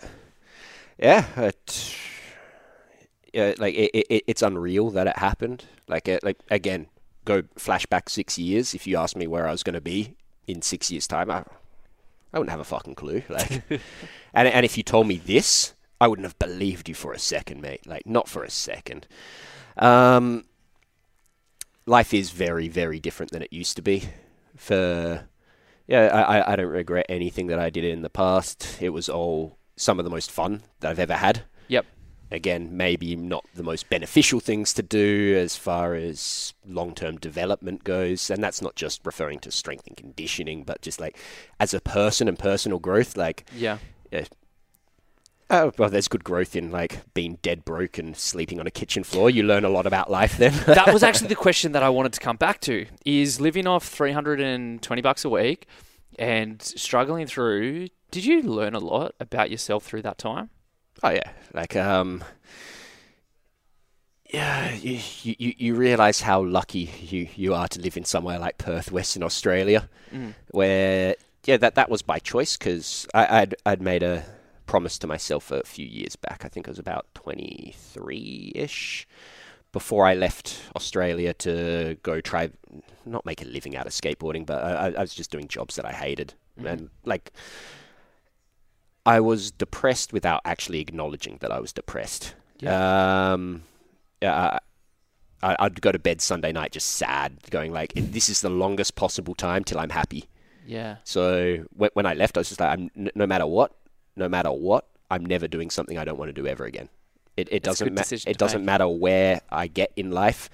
yeah. 0.98 1.26
It, 1.36 1.96
yeah, 3.32 3.54
like 3.58 3.74
it, 3.74 4.06
it, 4.08 4.24
it's 4.28 4.42
unreal 4.42 4.90
that 4.90 5.08
it 5.08 5.18
happened. 5.18 5.64
Like, 5.88 6.06
it, 6.06 6.22
like 6.22 6.38
again, 6.50 6.86
go 7.24 7.42
flashback 7.56 8.08
six 8.08 8.38
years, 8.38 8.74
if 8.74 8.86
you 8.86 8.96
asked 8.96 9.16
me 9.16 9.26
where 9.26 9.48
I 9.48 9.50
was 9.50 9.62
going 9.62 9.74
to 9.74 9.80
be 9.80 10.14
in 10.46 10.62
six 10.62 10.90
years' 10.90 11.06
time, 11.06 11.30
I, 11.30 11.44
I 12.32 12.38
wouldn't 12.38 12.50
have 12.50 12.60
a 12.60 12.64
fucking 12.64 12.94
clue. 12.94 13.22
Like, 13.28 13.62
and 14.34 14.48
and 14.48 14.64
if 14.64 14.76
you 14.76 14.82
told 14.82 15.06
me 15.06 15.16
this, 15.16 15.74
I 16.00 16.08
wouldn't 16.08 16.26
have 16.26 16.38
believed 16.38 16.88
you 16.88 16.94
for 16.94 17.12
a 17.12 17.18
second, 17.18 17.60
mate. 17.62 17.86
Like, 17.86 18.06
not 18.06 18.28
for 18.28 18.44
a 18.44 18.50
second. 18.50 19.06
Um, 19.76 20.44
life 21.86 22.12
is 22.14 22.30
very, 22.30 22.68
very 22.68 23.00
different 23.00 23.32
than 23.32 23.42
it 23.42 23.52
used 23.52 23.76
to 23.76 23.82
be. 23.82 24.04
For 24.56 25.26
yeah, 25.86 26.06
I, 26.06 26.52
I 26.52 26.56
don't 26.56 26.66
regret 26.66 27.06
anything 27.08 27.48
that 27.48 27.58
I 27.58 27.70
did 27.70 27.84
in 27.84 28.02
the 28.02 28.10
past. 28.10 28.78
It 28.80 28.90
was 28.90 29.08
all 29.08 29.58
some 29.76 29.98
of 29.98 30.04
the 30.04 30.10
most 30.10 30.30
fun 30.30 30.62
that 30.80 30.90
I've 30.90 30.98
ever 30.98 31.14
had. 31.14 31.42
Yep. 31.68 31.86
Again, 32.30 32.76
maybe 32.76 33.14
not 33.16 33.44
the 33.54 33.62
most 33.62 33.88
beneficial 33.90 34.40
things 34.40 34.72
to 34.74 34.82
do 34.82 35.36
as 35.38 35.56
far 35.56 35.94
as 35.94 36.54
long 36.66 36.94
term 36.94 37.16
development 37.18 37.84
goes. 37.84 38.30
And 38.30 38.42
that's 38.42 38.62
not 38.62 38.76
just 38.76 39.00
referring 39.04 39.40
to 39.40 39.50
strength 39.50 39.86
and 39.86 39.96
conditioning, 39.96 40.64
but 40.64 40.80
just 40.82 41.00
like 41.00 41.18
as 41.60 41.74
a 41.74 41.80
person 41.80 42.28
and 42.28 42.38
personal 42.38 42.78
growth. 42.78 43.16
Like, 43.16 43.44
Yeah. 43.54 43.78
yeah. 44.10 44.24
Oh, 45.54 45.72
well, 45.78 45.88
there's 45.90 46.08
good 46.08 46.24
growth 46.24 46.56
in 46.56 46.70
like 46.70 46.98
being 47.14 47.38
dead 47.42 47.64
broke 47.64 47.96
and 47.98 48.16
sleeping 48.16 48.58
on 48.60 48.66
a 48.66 48.70
kitchen 48.70 49.04
floor. 49.04 49.30
You 49.30 49.42
learn 49.44 49.64
a 49.64 49.68
lot 49.68 49.86
about 49.86 50.10
life 50.10 50.36
then. 50.36 50.52
that 50.66 50.92
was 50.92 51.02
actually 51.08 51.28
the 51.28 51.36
question 51.36 51.72
that 51.72 51.82
I 51.82 51.88
wanted 51.90 52.12
to 52.14 52.20
come 52.20 52.36
back 52.36 52.60
to 52.62 52.86
is 53.04 53.40
living 53.40 53.66
off 53.66 53.84
320 53.86 55.02
bucks 55.02 55.24
a 55.24 55.28
week 55.28 55.66
and 56.18 56.60
struggling 56.62 57.26
through 57.26 57.88
did 58.10 58.24
you 58.24 58.42
learn 58.42 58.74
a 58.74 58.78
lot 58.78 59.14
about 59.18 59.50
yourself 59.50 59.84
through 59.84 60.02
that 60.02 60.16
time 60.18 60.48
Oh 61.02 61.10
yeah, 61.10 61.30
like 61.52 61.74
um, 61.76 62.22
yeah, 64.32 64.72
you, 64.74 65.00
you 65.22 65.54
you 65.58 65.74
realize 65.74 66.20
how 66.20 66.42
lucky 66.42 66.90
you 67.00 67.28
you 67.36 67.54
are 67.54 67.68
to 67.68 67.80
live 67.80 67.96
in 67.96 68.04
somewhere 68.04 68.38
like 68.38 68.58
Perth, 68.58 68.90
Western 68.90 69.22
Australia, 69.22 69.88
Mm. 70.12 70.34
where 70.52 71.16
yeah, 71.44 71.56
that 71.58 71.74
that 71.74 71.90
was 71.90 72.02
by 72.02 72.18
choice 72.20 72.56
because 72.56 73.06
I'd 73.12 73.54
I'd 73.66 73.82
made 73.82 74.02
a 74.04 74.24
promise 74.66 74.98
to 75.00 75.06
myself 75.06 75.50
a 75.50 75.62
few 75.64 75.86
years 75.86 76.16
back. 76.16 76.44
I 76.44 76.48
think 76.48 76.66
it 76.66 76.70
was 76.70 76.78
about 76.78 77.06
twenty 77.14 77.74
three 77.76 78.52
ish. 78.54 79.06
Before 79.72 80.06
I 80.06 80.14
left 80.14 80.60
Australia 80.76 81.34
to 81.34 81.96
go 82.04 82.20
try, 82.20 82.50
not 83.04 83.26
make 83.26 83.42
a 83.42 83.44
living 83.44 83.74
out 83.76 83.86
of 83.86 83.92
skateboarding, 83.92 84.46
but 84.46 84.62
I, 84.62 84.92
I 84.96 85.00
was 85.00 85.12
just 85.14 85.30
doing 85.32 85.48
jobs 85.48 85.74
that 85.76 85.84
I 85.84 85.92
hated, 85.92 86.34
Mhm. 86.60 86.66
and 86.70 86.90
like 87.04 87.32
I 89.06 89.20
was 89.20 89.50
depressed 89.50 90.12
without 90.12 90.40
actually 90.44 90.80
acknowledging 90.80 91.38
that 91.40 91.50
I 91.52 91.60
was 91.60 91.72
depressed. 91.72 92.34
Um, 92.64 93.64
yeah, 94.22 94.34
I, 95.42 95.48
I- 95.52 95.56
I'd 95.58 95.80
go 95.82 95.92
to 95.92 95.98
bed 95.98 96.20
Sunday 96.22 96.52
night 96.52 96.72
just 96.72 96.92
sad, 96.92 97.36
going 97.50 97.72
like, 97.72 97.92
"This 97.94 98.28
is 98.30 98.40
the 98.40 98.48
longest 98.48 98.94
possible 98.94 99.34
time 99.34 99.64
till 99.64 99.78
I'm 99.78 99.90
happy." 99.90 100.24
yeah 100.66 100.96
So 101.04 101.66
when, 101.76 101.90
when 101.92 102.06
I 102.06 102.14
left, 102.14 102.38
I 102.38 102.40
was 102.40 102.48
just 102.48 102.60
like, 102.60 102.70
I'm, 102.78 102.90
"No 103.14 103.26
matter 103.26 103.46
what, 103.46 103.72
no 104.16 104.28
matter 104.28 104.50
what, 104.52 104.86
I'm 105.10 105.24
never 105.24 105.48
doing 105.48 105.70
something 105.70 105.98
I 105.98 106.04
don't 106.04 106.18
want 106.18 106.28
to 106.28 106.32
do 106.32 106.46
ever 106.46 106.64
again." 106.64 106.88
It, 107.36 107.48
it 107.50 107.62
That's 107.62 107.78
doesn't 107.80 107.94
ma- 107.94 108.02
it 108.30 108.38
doesn't 108.38 108.60
make. 108.60 108.66
matter 108.66 108.88
where 108.88 109.40
I 109.50 109.66
get 109.66 109.92
in 109.96 110.10
life. 110.10 110.48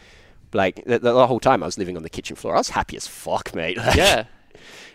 Like 0.52 0.84
the, 0.84 0.98
the 0.98 1.26
whole 1.26 1.40
time 1.40 1.62
I 1.62 1.66
was 1.66 1.78
living 1.78 1.96
on 1.96 2.02
the 2.02 2.10
kitchen 2.10 2.36
floor, 2.36 2.54
I 2.54 2.58
was 2.58 2.70
happy 2.70 2.96
as 2.96 3.06
fuck, 3.06 3.54
mate. 3.54 3.76
Like, 3.86 3.96
yeah 3.96 4.24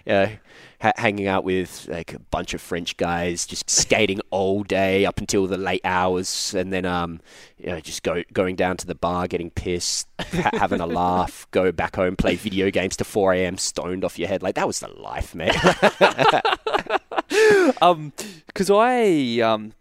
yeah, 0.06 0.36
ha- 0.82 0.94
hanging 0.98 1.28
out 1.28 1.44
with 1.44 1.88
like 1.90 2.14
a 2.14 2.20
bunch 2.20 2.54
of 2.54 2.62
French 2.62 2.98
guys, 2.98 3.46
just 3.46 3.70
skating 3.70 4.22
all 4.30 4.64
day 4.64 5.06
up 5.06 5.20
until 5.20 5.48
the 5.48 5.58
late 5.58 5.82
hours, 5.84 6.54
and 6.54 6.72
then 6.72 6.86
um, 6.86 7.20
you 7.58 7.68
know, 7.68 7.80
just 7.80 8.04
go 8.04 8.24
going 8.34 8.56
down 8.56 8.78
to 8.78 8.88
the 8.88 8.96
bar, 8.96 9.28
getting 9.28 9.52
pissed, 9.52 10.08
ha- 10.20 10.50
having 10.54 10.82
a 10.82 10.88
laugh, 10.88 11.48
go 11.52 11.72
back 11.72 11.96
home, 11.96 12.16
play 12.16 12.36
video 12.36 12.70
games 12.72 12.96
to 12.98 13.04
4 13.04 13.34
a.m. 13.34 13.58
stoned 13.58 14.04
off 14.04 14.20
your 14.20 14.28
head. 14.28 14.44
Like 14.44 14.56
that 14.56 14.68
was 14.68 14.80
the 14.80 14.90
life, 14.90 15.34
mate. 15.36 15.56
um 17.82 18.14
because 18.48 18.70
i 18.70 19.40
um 19.40 19.74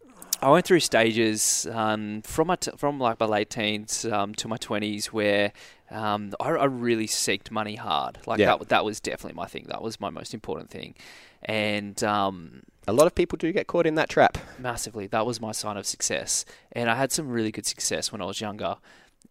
I 0.44 0.50
went 0.50 0.66
through 0.66 0.80
stages 0.80 1.66
um, 1.72 2.20
from 2.22 2.48
my 2.48 2.56
t- 2.56 2.70
from 2.76 3.00
like 3.00 3.18
my 3.18 3.26
late 3.26 3.48
teens 3.50 4.04
um, 4.04 4.34
to 4.34 4.46
my 4.48 4.56
twenties 4.58 5.12
where 5.12 5.52
um, 5.90 6.32
I, 6.38 6.50
I 6.50 6.64
really 6.66 7.06
seeked 7.06 7.50
money 7.50 7.76
hard. 7.76 8.18
Like 8.26 8.38
Yeah. 8.40 8.56
that 8.58 8.68
that 8.68 8.84
was 8.84 9.00
definitely 9.00 9.36
my 9.36 9.46
thing. 9.46 9.64
That 9.68 9.82
was 9.82 9.98
my 10.00 10.10
most 10.10 10.34
important 10.34 10.68
thing, 10.70 10.94
and 11.42 12.02
um, 12.04 12.62
a 12.86 12.92
lot 12.92 13.06
of 13.06 13.14
people 13.14 13.36
do 13.38 13.50
get 13.52 13.66
caught 13.66 13.86
in 13.86 13.94
that 13.94 14.10
trap. 14.10 14.36
massively. 14.58 15.06
That 15.06 15.24
was 15.24 15.40
my 15.40 15.52
sign 15.52 15.76
of 15.78 15.86
success, 15.86 16.44
and 16.72 16.90
I 16.90 16.94
had 16.94 17.10
some 17.10 17.28
really 17.28 17.50
good 17.50 17.66
success 17.66 18.12
when 18.12 18.20
I 18.20 18.26
was 18.26 18.40
younger, 18.40 18.76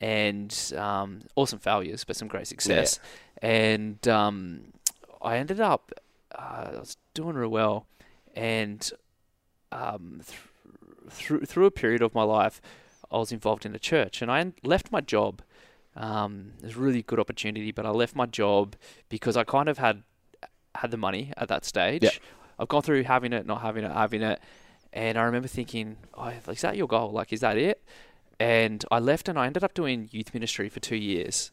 and 0.02 0.52
um, 0.76 1.22
awesome 1.36 1.60
failures, 1.60 2.04
but 2.04 2.16
some 2.16 2.28
great 2.28 2.48
success. 2.48 3.00
And 3.42 4.08
um, 4.08 4.62
I 5.22 5.38
ended 5.38 5.60
up, 5.60 5.92
uh, 6.34 6.72
I 6.74 6.80
was 6.80 6.98
doing 7.14 7.36
real 7.36 7.50
well, 7.50 7.86
and 8.36 8.90
um, 9.72 10.22
th- 10.26 10.40
through 11.10 11.42
through 11.42 11.66
a 11.66 11.72
period 11.72 12.02
of 12.02 12.14
my 12.14 12.24
life, 12.24 12.62
I 13.12 13.18
was 13.18 13.32
involved 13.32 13.66
in 13.66 13.76
a 13.76 13.80
church, 13.80 14.22
and 14.22 14.32
I 14.32 14.54
left 14.64 14.92
my 14.92 15.02
job. 15.02 15.42
Um, 15.96 16.54
it 16.60 16.66
was 16.66 16.76
a 16.76 16.80
really 16.80 17.04
good 17.04 17.20
opportunity, 17.20 17.72
but 17.72 17.86
I 17.86 17.90
left 17.90 18.16
my 18.16 18.26
job 18.26 18.76
because 19.10 19.38
I 19.38 19.44
kind 19.44 19.70
of 19.70 19.78
had 19.78 20.04
had 20.76 20.92
the 20.92 20.98
money 20.98 21.32
at 21.38 21.48
that 21.50 21.66
stage. 21.66 22.04
Yeah. 22.04 22.10
I've 22.58 22.68
gone 22.68 22.82
through 22.82 23.04
having 23.04 23.34
it, 23.34 23.46
not 23.46 23.62
having 23.62 23.84
it, 23.84 23.92
having 23.92 24.22
it, 24.22 24.40
and 24.92 25.18
I 25.18 25.24
remember 25.24 25.48
thinking, 25.48 25.98
"Oh, 26.14 26.32
is 26.48 26.62
that 26.62 26.78
your 26.78 26.88
goal? 26.88 27.12
Like, 27.12 27.32
is 27.32 27.42
that 27.42 27.58
it?" 27.58 27.84
And 28.40 28.84
I 28.92 29.00
left, 29.00 29.30
and 29.30 29.38
I 29.38 29.46
ended 29.46 29.64
up 29.64 29.74
doing 29.74 30.10
youth 30.12 30.34
ministry 30.34 30.70
for 30.70 30.80
two 30.80 30.96
years. 30.96 31.52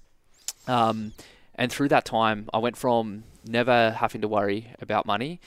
Um, 0.66 1.12
and 1.54 1.70
through 1.70 1.88
that 1.88 2.04
time, 2.04 2.48
I 2.54 2.58
went 2.58 2.76
from 2.76 3.24
never 3.46 3.92
having 3.92 4.20
to 4.22 4.28
worry 4.28 4.72
about 4.80 5.06
money 5.06 5.40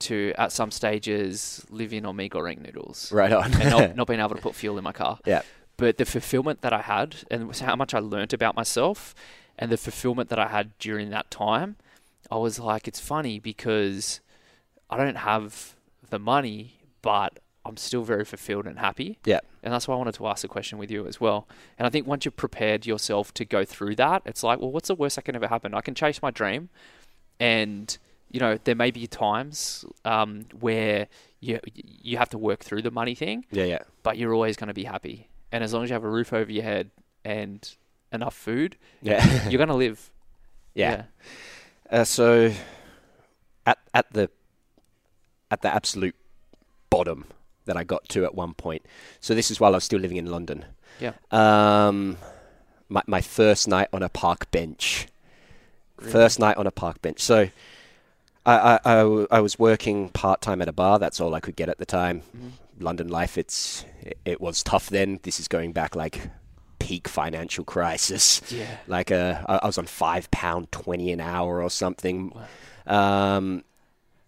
to, 0.00 0.32
at 0.36 0.52
some 0.52 0.70
stages, 0.70 1.64
living 1.70 2.04
on 2.06 2.16
mee 2.16 2.28
goreng 2.28 2.60
noodles 2.60 3.10
Right 3.12 3.32
on. 3.32 3.52
and 3.54 3.70
not, 3.70 3.96
not 3.96 4.06
being 4.06 4.20
able 4.20 4.34
to 4.36 4.42
put 4.42 4.54
fuel 4.54 4.78
in 4.78 4.84
my 4.84 4.92
car. 4.92 5.18
Yeah. 5.26 5.42
But 5.76 5.96
the 5.98 6.04
fulfillment 6.04 6.60
that 6.62 6.72
I 6.72 6.82
had 6.82 7.16
and 7.30 7.54
how 7.56 7.76
much 7.76 7.94
I 7.94 7.98
learnt 8.00 8.32
about 8.32 8.54
myself 8.54 9.14
and 9.58 9.70
the 9.70 9.76
fulfillment 9.76 10.28
that 10.30 10.38
I 10.38 10.48
had 10.48 10.76
during 10.78 11.10
that 11.10 11.30
time, 11.30 11.76
I 12.30 12.36
was 12.36 12.58
like, 12.58 12.86
it's 12.86 13.00
funny 13.00 13.38
because 13.38 14.20
I 14.90 14.96
don't 14.96 15.16
have 15.16 15.74
the 16.10 16.18
money, 16.18 16.74
but 17.02 17.38
I'm 17.64 17.76
still 17.76 18.02
very 18.02 18.24
fulfilled 18.24 18.66
and 18.66 18.78
happy. 18.78 19.18
Yeah. 19.24 19.40
And 19.62 19.72
that's 19.72 19.86
why 19.88 19.94
I 19.94 19.98
wanted 19.98 20.14
to 20.14 20.26
ask 20.26 20.44
a 20.44 20.48
question 20.48 20.78
with 20.78 20.90
you 20.90 21.06
as 21.06 21.20
well. 21.20 21.46
And 21.78 21.86
I 21.86 21.90
think 21.90 22.06
once 22.06 22.24
you've 22.24 22.36
prepared 22.36 22.86
yourself 22.86 23.32
to 23.34 23.44
go 23.44 23.64
through 23.64 23.96
that, 23.96 24.22
it's 24.26 24.42
like, 24.42 24.60
well, 24.60 24.70
what's 24.72 24.88
the 24.88 24.94
worst 24.94 25.16
that 25.16 25.22
can 25.26 25.34
ever 25.36 25.48
happen? 25.48 25.74
I 25.74 25.80
can 25.82 25.94
chase 25.94 26.20
my 26.22 26.30
dream 26.30 26.68
and 27.38 27.96
you 28.30 28.40
know 28.40 28.58
there 28.64 28.74
may 28.74 28.90
be 28.90 29.06
times 29.06 29.84
um, 30.04 30.46
where 30.58 31.08
you 31.40 31.58
you 31.74 32.16
have 32.18 32.28
to 32.30 32.38
work 32.38 32.60
through 32.60 32.82
the 32.82 32.90
money 32.90 33.14
thing, 33.14 33.44
yeah, 33.50 33.64
yeah. 33.64 33.78
but 34.02 34.16
you're 34.18 34.34
always 34.34 34.56
going 34.56 34.68
to 34.68 34.74
be 34.74 34.84
happy. 34.84 35.28
And 35.52 35.64
as 35.64 35.72
long 35.74 35.82
as 35.82 35.90
you 35.90 35.94
have 35.94 36.04
a 36.04 36.08
roof 36.10 36.32
over 36.32 36.50
your 36.50 36.62
head 36.62 36.90
and 37.24 37.68
enough 38.12 38.34
food, 38.34 38.76
Yeah. 39.02 39.48
you're 39.48 39.58
going 39.58 39.68
to 39.68 39.74
live. 39.74 40.10
yeah. 40.74 41.04
Uh, 41.90 42.04
so, 42.04 42.52
at 43.66 43.78
at 43.92 44.12
the 44.12 44.30
at 45.50 45.62
the 45.62 45.74
absolute 45.74 46.14
bottom 46.88 47.24
that 47.64 47.76
I 47.76 47.82
got 47.84 48.08
to 48.10 48.24
at 48.24 48.34
one 48.34 48.54
point. 48.54 48.82
So 49.20 49.34
this 49.34 49.50
is 49.50 49.58
while 49.60 49.72
I 49.74 49.76
was 49.78 49.84
still 49.84 49.98
living 49.98 50.16
in 50.16 50.26
London. 50.26 50.64
Yeah. 51.00 51.14
Um, 51.32 52.16
my 52.88 53.02
my 53.06 53.20
first 53.20 53.66
night 53.66 53.88
on 53.92 54.02
a 54.02 54.08
park 54.08 54.50
bench. 54.52 55.06
Really? 55.98 56.12
First 56.12 56.38
night 56.38 56.56
on 56.56 56.66
a 56.66 56.70
park 56.70 57.02
bench. 57.02 57.20
So, 57.20 57.48
I 58.46 58.78
I, 58.84 59.26
I, 59.30 59.40
was 59.40 59.58
working 59.58 60.08
part 60.10 60.40
time 60.40 60.62
at 60.62 60.68
a 60.68 60.72
bar. 60.72 60.98
That's 60.98 61.20
all 61.20 61.34
I 61.34 61.40
could 61.40 61.56
get 61.56 61.68
at 61.68 61.78
the 61.78 61.86
time. 61.86 62.22
Mhm. 62.36 62.52
London 62.78 63.08
life. 63.08 63.36
It's 63.36 63.84
it, 64.02 64.18
it 64.24 64.40
was 64.40 64.62
tough 64.62 64.88
then. 64.90 65.20
This 65.22 65.38
is 65.40 65.48
going 65.48 65.72
back 65.72 65.94
like 65.94 66.30
peak 66.78 67.06
financial 67.08 67.64
crisis. 67.64 68.40
Yeah. 68.50 68.78
Like 68.86 69.10
uh, 69.12 69.42
I 69.46 69.66
was 69.66 69.76
on 69.78 69.86
five 69.86 70.30
pound 70.30 70.72
twenty 70.72 71.12
an 71.12 71.20
hour 71.20 71.62
or 71.62 71.68
something. 71.70 72.32
Wow. 72.86 73.36
Um, 73.36 73.64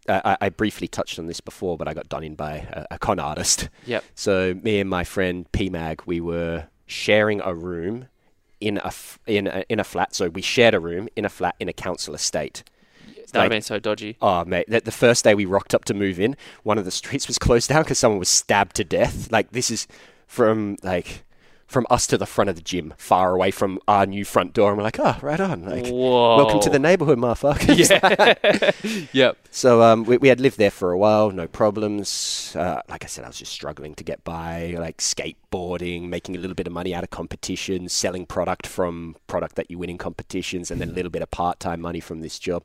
I, 0.09 0.21
I- 0.25 0.37
I 0.43 0.49
briefly 0.51 0.89
touched 0.89 1.19
on 1.19 1.27
this 1.27 1.41
before, 1.41 1.79
but 1.79 1.89
I 1.89 1.95
got 1.95 2.09
done 2.09 2.25
in 2.25 2.35
by 2.35 2.57
a, 2.57 2.87
a 2.93 2.99
con 2.99 3.19
artist. 3.19 3.69
Yep. 3.87 4.05
So 4.15 4.55
me 4.63 4.81
and 4.81 4.91
my 4.91 5.05
friend 5.05 5.51
P 5.53 5.71
Mag, 5.71 6.03
we 6.07 6.21
were 6.21 6.67
sharing 6.87 7.41
a 7.41 7.55
room 7.55 8.09
in 8.61 8.77
a 8.79 8.87
f- 8.87 9.19
in 9.27 9.47
a, 9.47 9.65
in 9.71 9.81
a 9.81 9.85
flat. 9.85 10.15
So 10.15 10.29
we 10.29 10.43
shared 10.43 10.75
a 10.75 10.81
room 10.81 11.09
in 11.17 11.25
a 11.25 11.29
flat 11.31 11.55
in 11.59 11.69
a 11.69 11.73
council 11.73 12.15
estate. 12.15 12.63
That 13.33 13.41
would 13.41 13.45
have 13.45 13.51
been 13.51 13.63
so 13.63 13.79
dodgy. 13.79 14.17
Oh 14.21 14.45
mate, 14.45 14.67
the, 14.69 14.81
the 14.81 14.93
first 14.93 15.25
day 15.25 15.35
we 15.35 15.45
rocked 15.45 15.75
up 15.75 15.85
to 15.87 15.95
move 15.95 16.21
in, 16.21 16.37
one 16.63 16.79
of 16.79 16.85
the 16.85 16.91
streets 17.03 17.27
was 17.27 17.39
closed 17.39 17.69
down 17.69 17.83
because 17.83 17.99
someone 17.99 18.19
was 18.19 18.29
stabbed 18.29 18.77
to 18.77 18.85
death. 18.85 19.31
Like 19.33 19.53
this 19.53 19.71
is 19.71 19.87
from 20.27 20.77
like 20.83 21.25
from 21.73 21.87
us 21.91 22.07
to 22.07 22.19
the 22.19 22.27
front 22.27 22.51
of 22.51 22.55
the 22.55 22.63
gym, 22.63 22.93
far 22.99 23.35
away 23.35 23.51
from 23.51 23.81
our 23.89 24.05
new 24.05 24.25
front 24.25 24.53
door. 24.53 24.69
And 24.69 24.77
we're 24.77 24.85
like, 24.85 25.01
oh, 25.01 25.17
right 25.23 25.41
on. 25.41 25.65
Like, 25.65 25.87
Whoa. 25.87 26.37
welcome 26.37 26.61
to 26.61 26.71
the 26.71 26.79
neighborhood, 26.79 27.19
motherfucker. 27.19 27.73
Yeah. 28.85 29.03
yep. 29.13 29.39
So 29.51 29.83
um, 29.83 30.05
we, 30.05 30.19
we 30.19 30.29
had 30.29 30.39
lived 30.39 30.59
there 30.59 30.71
for 30.71 30.93
a 30.93 30.99
while, 30.99 31.31
no 31.31 31.49
problems. 31.49 32.55
Uh, 32.55 32.83
like 32.89 33.05
I 33.05 33.07
said, 33.07 33.25
I 33.25 33.29
was 33.29 33.39
just 33.39 33.53
struggling 33.53 33.95
to 33.97 34.05
get 34.05 34.23
by, 34.23 34.77
like 34.79 34.99
skateboarding, 34.99 36.09
making 36.09 36.37
a 36.37 36.39
little 36.39 36.55
bit 36.55 36.67
of 36.67 36.73
money 36.75 36.95
out 36.95 37.05
of 37.05 37.11
competitions, 37.11 37.93
selling 37.93 38.27
product 38.27 38.67
from 38.67 39.17
product 39.27 39.57
that 39.57 39.71
you 39.71 39.79
win 39.79 39.91
in 39.91 39.99
competitions, 39.99 40.71
and 40.71 40.81
then 40.81 40.91
a 40.91 40.93
little 40.93 41.11
bit 41.11 41.23
of 41.23 41.31
part-time 41.31 41.81
money 41.81 42.01
from 42.01 42.21
this 42.21 42.39
job. 42.39 42.65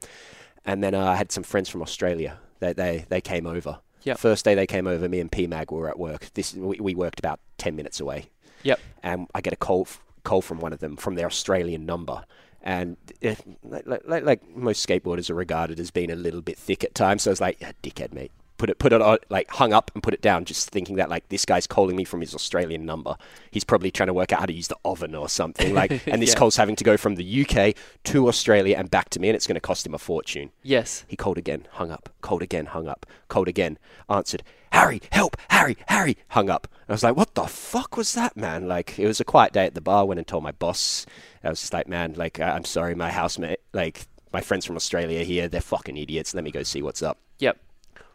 And 0.68 0.84
then 0.84 0.94
uh, 0.94 1.04
I 1.06 1.16
had 1.16 1.32
some 1.32 1.44
friends 1.44 1.70
from 1.70 1.82
Australia. 1.82 2.38
They 2.60 2.74
they, 2.74 3.06
they 3.10 3.22
came 3.22 3.48
over. 3.48 3.80
Yep. 4.04 4.20
First 4.20 4.46
day 4.46 4.54
they 4.54 4.68
came 4.68 4.86
over, 4.88 5.10
me 5.10 5.20
and 5.20 5.32
PMag 5.32 5.72
were 5.72 5.90
at 5.90 5.98
work. 5.98 6.30
This 6.36 6.54
we, 6.54 6.80
we 6.80 6.94
worked 6.96 7.20
about 7.20 7.40
ten 7.58 7.76
minutes 7.76 8.00
away 8.00 8.30
Yep. 8.64 8.80
and 9.04 9.28
I 9.34 9.42
get 9.42 9.54
a 9.54 9.58
call 9.58 9.82
f- 9.82 10.02
call 10.24 10.42
from 10.42 10.60
one 10.60 10.72
of 10.74 10.80
them 10.80 10.96
from 10.98 11.16
their 11.16 11.26
Australian 11.26 11.86
number. 11.86 12.24
And 12.62 12.98
if, 13.22 13.42
like, 13.64 13.86
like, 14.06 14.24
like 14.24 14.56
most 14.56 14.86
skateboarders 14.88 15.30
are 15.30 15.36
regarded 15.36 15.80
as 15.80 15.90
being 15.92 16.12
a 16.12 16.16
little 16.16 16.42
bit 16.42 16.58
thick 16.58 16.84
at 16.84 16.94
times, 16.96 17.24
so 17.24 17.32
I 17.32 17.34
was 17.34 17.40
like, 17.42 17.62
yeah, 17.62 17.72
"Dickhead, 17.82 18.14
mate." 18.14 18.32
Put 18.58 18.72
it, 18.72 18.80
put 18.80 18.92
it 18.92 19.02
on, 19.02 19.20
like 19.30 19.50
hung 19.52 19.72
up 19.72 19.92
and 19.94 20.02
put 20.02 20.14
it 20.16 20.22
down, 20.22 20.44
just 20.46 20.70
thinking 20.72 20.96
that 20.96 21.10
like 21.10 21.30
this 21.30 21.46
guy's 21.46 21.68
calling 21.68 21.96
me 21.96 22.04
from 22.04 22.22
his 22.22 22.34
Australian 22.34 22.86
number. 22.86 23.16
He's 23.52 23.64
probably 23.64 23.92
trying 23.92 24.08
to 24.08 24.14
work 24.14 24.34
out 24.34 24.40
how 24.40 24.46
to 24.48 24.54
use 24.54 24.68
the 24.68 24.78
oven 24.84 25.14
or 25.14 25.30
something. 25.30 25.76
Like, 25.76 25.92
and 26.08 26.22
this 26.22 26.32
Yeah. 26.32 26.40
call's 26.40 26.56
having 26.56 26.76
to 26.78 26.84
go 26.84 26.98
from 26.98 27.16
the 27.16 27.46
UK 27.46 27.76
to 28.06 28.28
Australia 28.28 28.76
and 28.78 28.90
back 28.90 29.10
to 29.12 29.20
me, 29.20 29.30
and 29.30 29.36
it's 29.36 29.46
going 29.46 29.56
to 29.56 29.62
cost 29.62 29.86
him 29.86 29.94
a 29.94 30.00
fortune. 30.00 30.50
Yes. 30.64 31.06
He 31.08 31.16
called 31.16 31.38
again, 31.38 31.68
hung 31.74 31.92
up, 31.92 32.10
called 32.22 32.42
again, 32.42 32.66
hung 32.68 32.88
up, 32.88 33.06
called 33.28 33.48
again, 33.48 33.78
answered, 34.10 34.42
Harry, 34.72 35.02
help, 35.12 35.38
Harry, 35.50 35.78
Harry, 35.88 36.18
hung 36.30 36.50
up. 36.50 36.68
And 36.82 36.90
I 36.90 36.94
was 36.94 37.04
like, 37.04 37.16
what 37.16 37.36
the 37.36 37.46
fuck 37.46 37.96
was 37.96 38.14
that, 38.16 38.36
man? 38.36 38.68
Like, 38.68 38.98
it 38.98 39.06
was 39.08 39.20
a 39.20 39.26
quiet 39.26 39.54
day 39.54 39.66
at 39.66 39.76
the 39.76 39.82
bar, 39.82 40.06
went 40.06 40.18
and 40.20 40.28
told 40.28 40.44
my 40.44 40.52
boss. 40.52 41.06
I 41.44 41.50
was 41.50 41.60
just 41.62 41.74
like, 41.74 41.88
man, 41.88 42.14
like, 42.18 42.40
I- 42.40 42.52
I'm 42.52 42.66
sorry, 42.66 42.96
my 42.96 43.12
housemate, 43.12 43.60
like, 43.72 44.08
my 44.34 44.42
friends 44.42 44.66
from 44.66 44.76
Australia 44.76 45.24
here, 45.24 45.48
they're 45.48 45.62
fucking 45.62 45.96
idiots. 45.96 46.34
Let 46.34 46.44
me 46.44 46.52
go 46.52 46.64
see 46.64 46.82
what's 46.82 47.02
up. 47.04 47.20
Yep. 47.40 47.58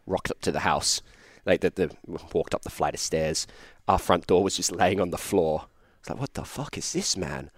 Rocked 0.07 0.31
up 0.31 0.41
to 0.41 0.53
the 0.53 0.61
house, 0.61 1.01
like, 1.47 1.61
the, 1.61 1.71
the 1.71 1.97
walked 2.33 2.55
up 2.55 2.63
the 2.63 2.71
flight 2.71 2.95
of 2.95 3.01
stairs. 3.01 3.47
Our 3.87 3.99
front 3.99 4.27
door 4.27 4.43
was 4.43 4.57
just 4.57 4.73
laying 4.73 5.01
on 5.01 5.11
the 5.11 5.19
floor. 5.19 5.67
It's 6.01 6.11
like, 6.11 6.19
what 6.21 6.35
the 6.35 6.45
fuck 6.45 6.77
is 6.77 6.93
this, 6.93 7.17
man? 7.17 7.51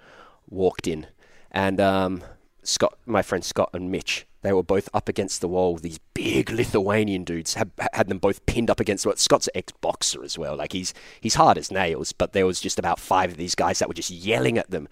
Walked 0.49 0.87
in, 0.87 1.07
and 1.51 1.81
um, 1.81 2.23
Scott, 2.63 2.99
my 3.07 3.23
friend 3.23 3.43
Scott 3.43 3.71
and 3.73 3.91
Mitch, 3.91 4.27
they 4.43 4.53
were 4.53 4.63
both 4.63 4.91
up 4.93 5.09
against 5.09 5.41
the 5.41 5.49
wall. 5.49 5.77
These 5.77 5.99
big 6.13 6.51
Lithuanian 6.51 7.25
dudes 7.25 7.55
had, 7.55 7.71
had 7.95 8.09
them 8.09 8.19
both 8.19 8.45
pinned 8.45 8.69
up 8.69 8.79
against 8.79 9.07
wall. 9.07 9.17
Scott's 9.17 9.47
an 9.47 9.57
ex-boxer 9.57 10.23
as 10.23 10.37
well. 10.37 10.55
Like 10.55 10.73
he's 10.73 10.93
he's 11.19 11.37
hard 11.37 11.57
as 11.57 11.71
nails, 11.71 12.13
but 12.13 12.35
there 12.35 12.45
was 12.45 12.61
just 12.61 12.79
about 12.79 13.01
five 13.01 13.31
of 13.31 13.37
these 13.39 13.55
guys 13.55 13.79
that 13.79 13.89
were 13.89 13.95
just 13.95 14.11
yelling 14.11 14.59
at 14.59 14.71
them. 14.71 14.87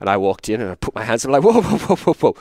And 0.00 0.10
I 0.10 0.16
walked 0.16 0.48
in 0.48 0.60
and 0.60 0.72
I 0.72 0.74
put 0.74 0.96
my 0.96 1.04
hands. 1.04 1.24
I'm 1.24 1.30
like, 1.30 1.44
whoa, 1.44 1.60
whoa, 1.60 1.78
whoa, 1.78 1.96
whoa, 1.96 2.14
whoa. 2.14 2.36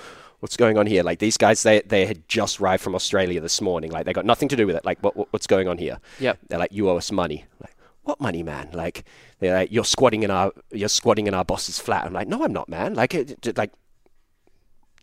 What's 0.45 0.57
going 0.57 0.77
on 0.77 0.85
here? 0.85 1.01
Like 1.01 1.17
these 1.17 1.37
guys, 1.37 1.63
they 1.63 1.81
they 1.81 2.05
had 2.05 2.29
just 2.29 2.61
arrived 2.61 2.83
from 2.83 2.93
Australia 2.93 3.41
this 3.41 3.59
morning. 3.61 3.89
Like 3.89 4.05
they 4.05 4.13
got 4.13 4.27
nothing 4.27 4.47
to 4.49 4.55
do 4.55 4.67
with 4.67 4.75
it. 4.75 4.85
Like 4.85 4.99
what, 5.01 5.17
what 5.17 5.27
what's 5.33 5.47
going 5.47 5.67
on 5.67 5.79
here? 5.79 5.97
Yeah, 6.19 6.33
They're 6.49 6.59
like, 6.59 6.71
you 6.71 6.87
owe 6.87 6.97
us 6.97 7.11
money. 7.11 7.45
Like, 7.59 7.75
what 8.03 8.21
money, 8.21 8.43
man? 8.43 8.69
Like, 8.71 9.05
they're 9.39 9.55
like, 9.55 9.71
you're 9.71 9.83
squatting 9.83 10.21
in 10.21 10.29
our, 10.29 10.51
you're 10.71 10.87
squatting 10.87 11.25
in 11.25 11.33
our 11.33 11.43
boss's 11.43 11.79
flat. 11.79 12.05
I'm 12.05 12.13
like, 12.13 12.27
no, 12.27 12.43
I'm 12.43 12.53
not, 12.53 12.69
man. 12.69 12.93
Like, 12.93 13.15
it, 13.15 13.43
it- 13.47 13.57
like, 13.57 13.71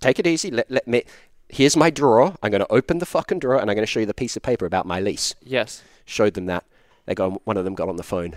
take 0.00 0.20
it 0.20 0.28
easy. 0.28 0.52
Let, 0.52 0.70
let 0.70 0.86
me. 0.86 1.02
Here's 1.48 1.76
my 1.76 1.90
drawer. 1.90 2.36
I'm 2.40 2.52
going 2.52 2.60
to 2.64 2.72
open 2.72 2.98
the 3.00 3.04
fucking 3.06 3.40
drawer 3.40 3.60
and 3.60 3.68
I'm 3.68 3.74
going 3.74 3.82
to 3.84 3.90
show 3.90 3.98
you 3.98 4.06
the 4.06 4.14
piece 4.14 4.36
of 4.36 4.42
paper 4.44 4.64
about 4.64 4.86
my 4.86 5.00
lease. 5.00 5.34
Yes. 5.42 5.82
Showed 6.04 6.34
them 6.34 6.46
that. 6.46 6.64
They 7.06 7.16
got 7.16 7.44
one 7.44 7.56
of 7.56 7.64
them 7.64 7.74
got 7.74 7.88
on 7.88 7.96
the 7.96 8.04
phone. 8.04 8.36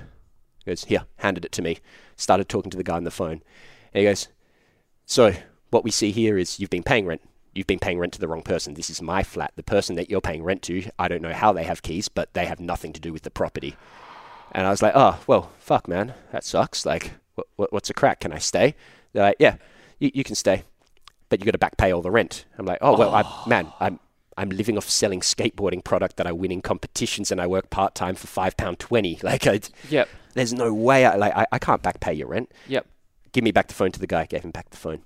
He 0.66 0.72
goes, 0.72 0.86
here, 0.86 1.06
handed 1.18 1.46
it 1.46 1.52
to 1.52 1.62
me. 1.62 1.78
Started 2.16 2.50
talking 2.50 2.72
to 2.72 2.78
the 2.78 2.84
guy 2.84 2.96
on 2.98 3.04
the 3.04 3.12
phone. 3.12 3.44
And 3.94 4.00
he 4.00 4.04
goes, 4.06 4.28
so 5.06 5.34
what 5.76 5.84
we 5.84 5.92
see 5.92 6.12
here 6.12 6.38
is 6.38 6.58
you've 6.58 6.70
been 6.70 6.84
paying 6.84 7.06
rent. 7.06 7.22
You've 7.54 7.68
been 7.68 7.80
paying 7.80 8.00
rent 8.00 8.14
to 8.14 8.20
the 8.20 8.30
wrong 8.30 8.44
person. 8.44 8.76
This 8.76 8.90
is 8.90 9.02
my 9.02 9.24
flat. 9.24 9.52
The 9.58 9.64
person 9.64 9.98
that 9.98 10.10
you're 10.10 10.22
paying 10.22 10.42
rent 10.42 10.62
to, 10.64 10.90
I 10.98 11.10
don't 11.10 11.22
know 11.22 11.34
how 11.34 11.52
they 11.52 11.64
have 11.66 11.82
keys, 11.82 12.08
but 12.08 12.34
they 12.34 12.46
have 12.46 12.62
nothing 12.62 12.94
to 12.94 13.02
do 13.02 13.12
with 13.12 13.24
the 13.24 13.30
property. 13.30 13.76
And 14.54 14.66
I 14.66 14.70
was 14.70 14.82
like, 14.82 14.94
oh, 14.96 15.20
well, 15.28 15.52
fuck, 15.60 15.90
man. 15.90 16.14
That 16.32 16.46
sucks. 16.46 16.86
Like, 16.86 17.12
what, 17.36 17.48
what, 17.58 17.74
what's 17.74 17.90
a 17.90 17.94
crack? 17.94 18.22
Can 18.22 18.32
I 18.32 18.38
stay? 18.38 18.74
They're 19.12 19.24
like, 19.24 19.36
yeah, 19.38 19.58
you, 20.00 20.12
you 20.14 20.24
can 20.24 20.36
stay, 20.36 20.64
but 21.28 21.40
you 21.42 21.46
got 21.46 21.52
to 21.52 21.58
back 21.58 21.76
pay 21.76 21.92
all 21.92 22.02
the 22.02 22.10
rent. 22.12 22.46
I'm 22.58 22.66
like, 22.66 22.80
oh, 22.82 22.98
well, 22.98 23.14
I, 23.14 23.24
oh. 23.26 23.44
man, 23.46 23.72
I'm, 23.82 24.00
I'm 24.38 24.50
living 24.50 24.78
off 24.78 24.90
selling 24.90 25.20
skateboarding 25.20 25.84
product 25.84 26.16
that 26.18 26.28
I 26.28 26.32
win 26.32 26.52
in 26.54 26.62
competitions 26.62 27.32
and 27.34 27.42
I 27.42 27.48
work 27.48 27.70
part 27.70 27.96
time 27.96 28.16
for 28.16 28.28
£5.20. 28.28 29.24
Like, 29.24 29.46
I, 29.46 29.60
Yep. 29.90 30.08
there's 30.36 30.54
no 30.54 30.74
way, 30.74 31.06
I, 31.06 31.16
like, 31.16 31.36
I, 31.36 31.46
I 31.52 31.60
can't 31.60 31.82
back 31.84 32.00
pay 32.00 32.14
your 32.14 32.28
rent 32.30 32.52
Yep. 32.68 32.86
give 33.34 33.44
me 33.44 33.52
back 33.52 33.68
the 33.68 33.74
phone 33.74 33.92
to 33.92 34.00
the 34.00 34.08
guy. 34.08 34.22
I 34.22 34.26
Gave 34.26 34.44
him 34.44 34.52
back 34.52 34.70
the 34.70 34.78
phone. 34.78 35.02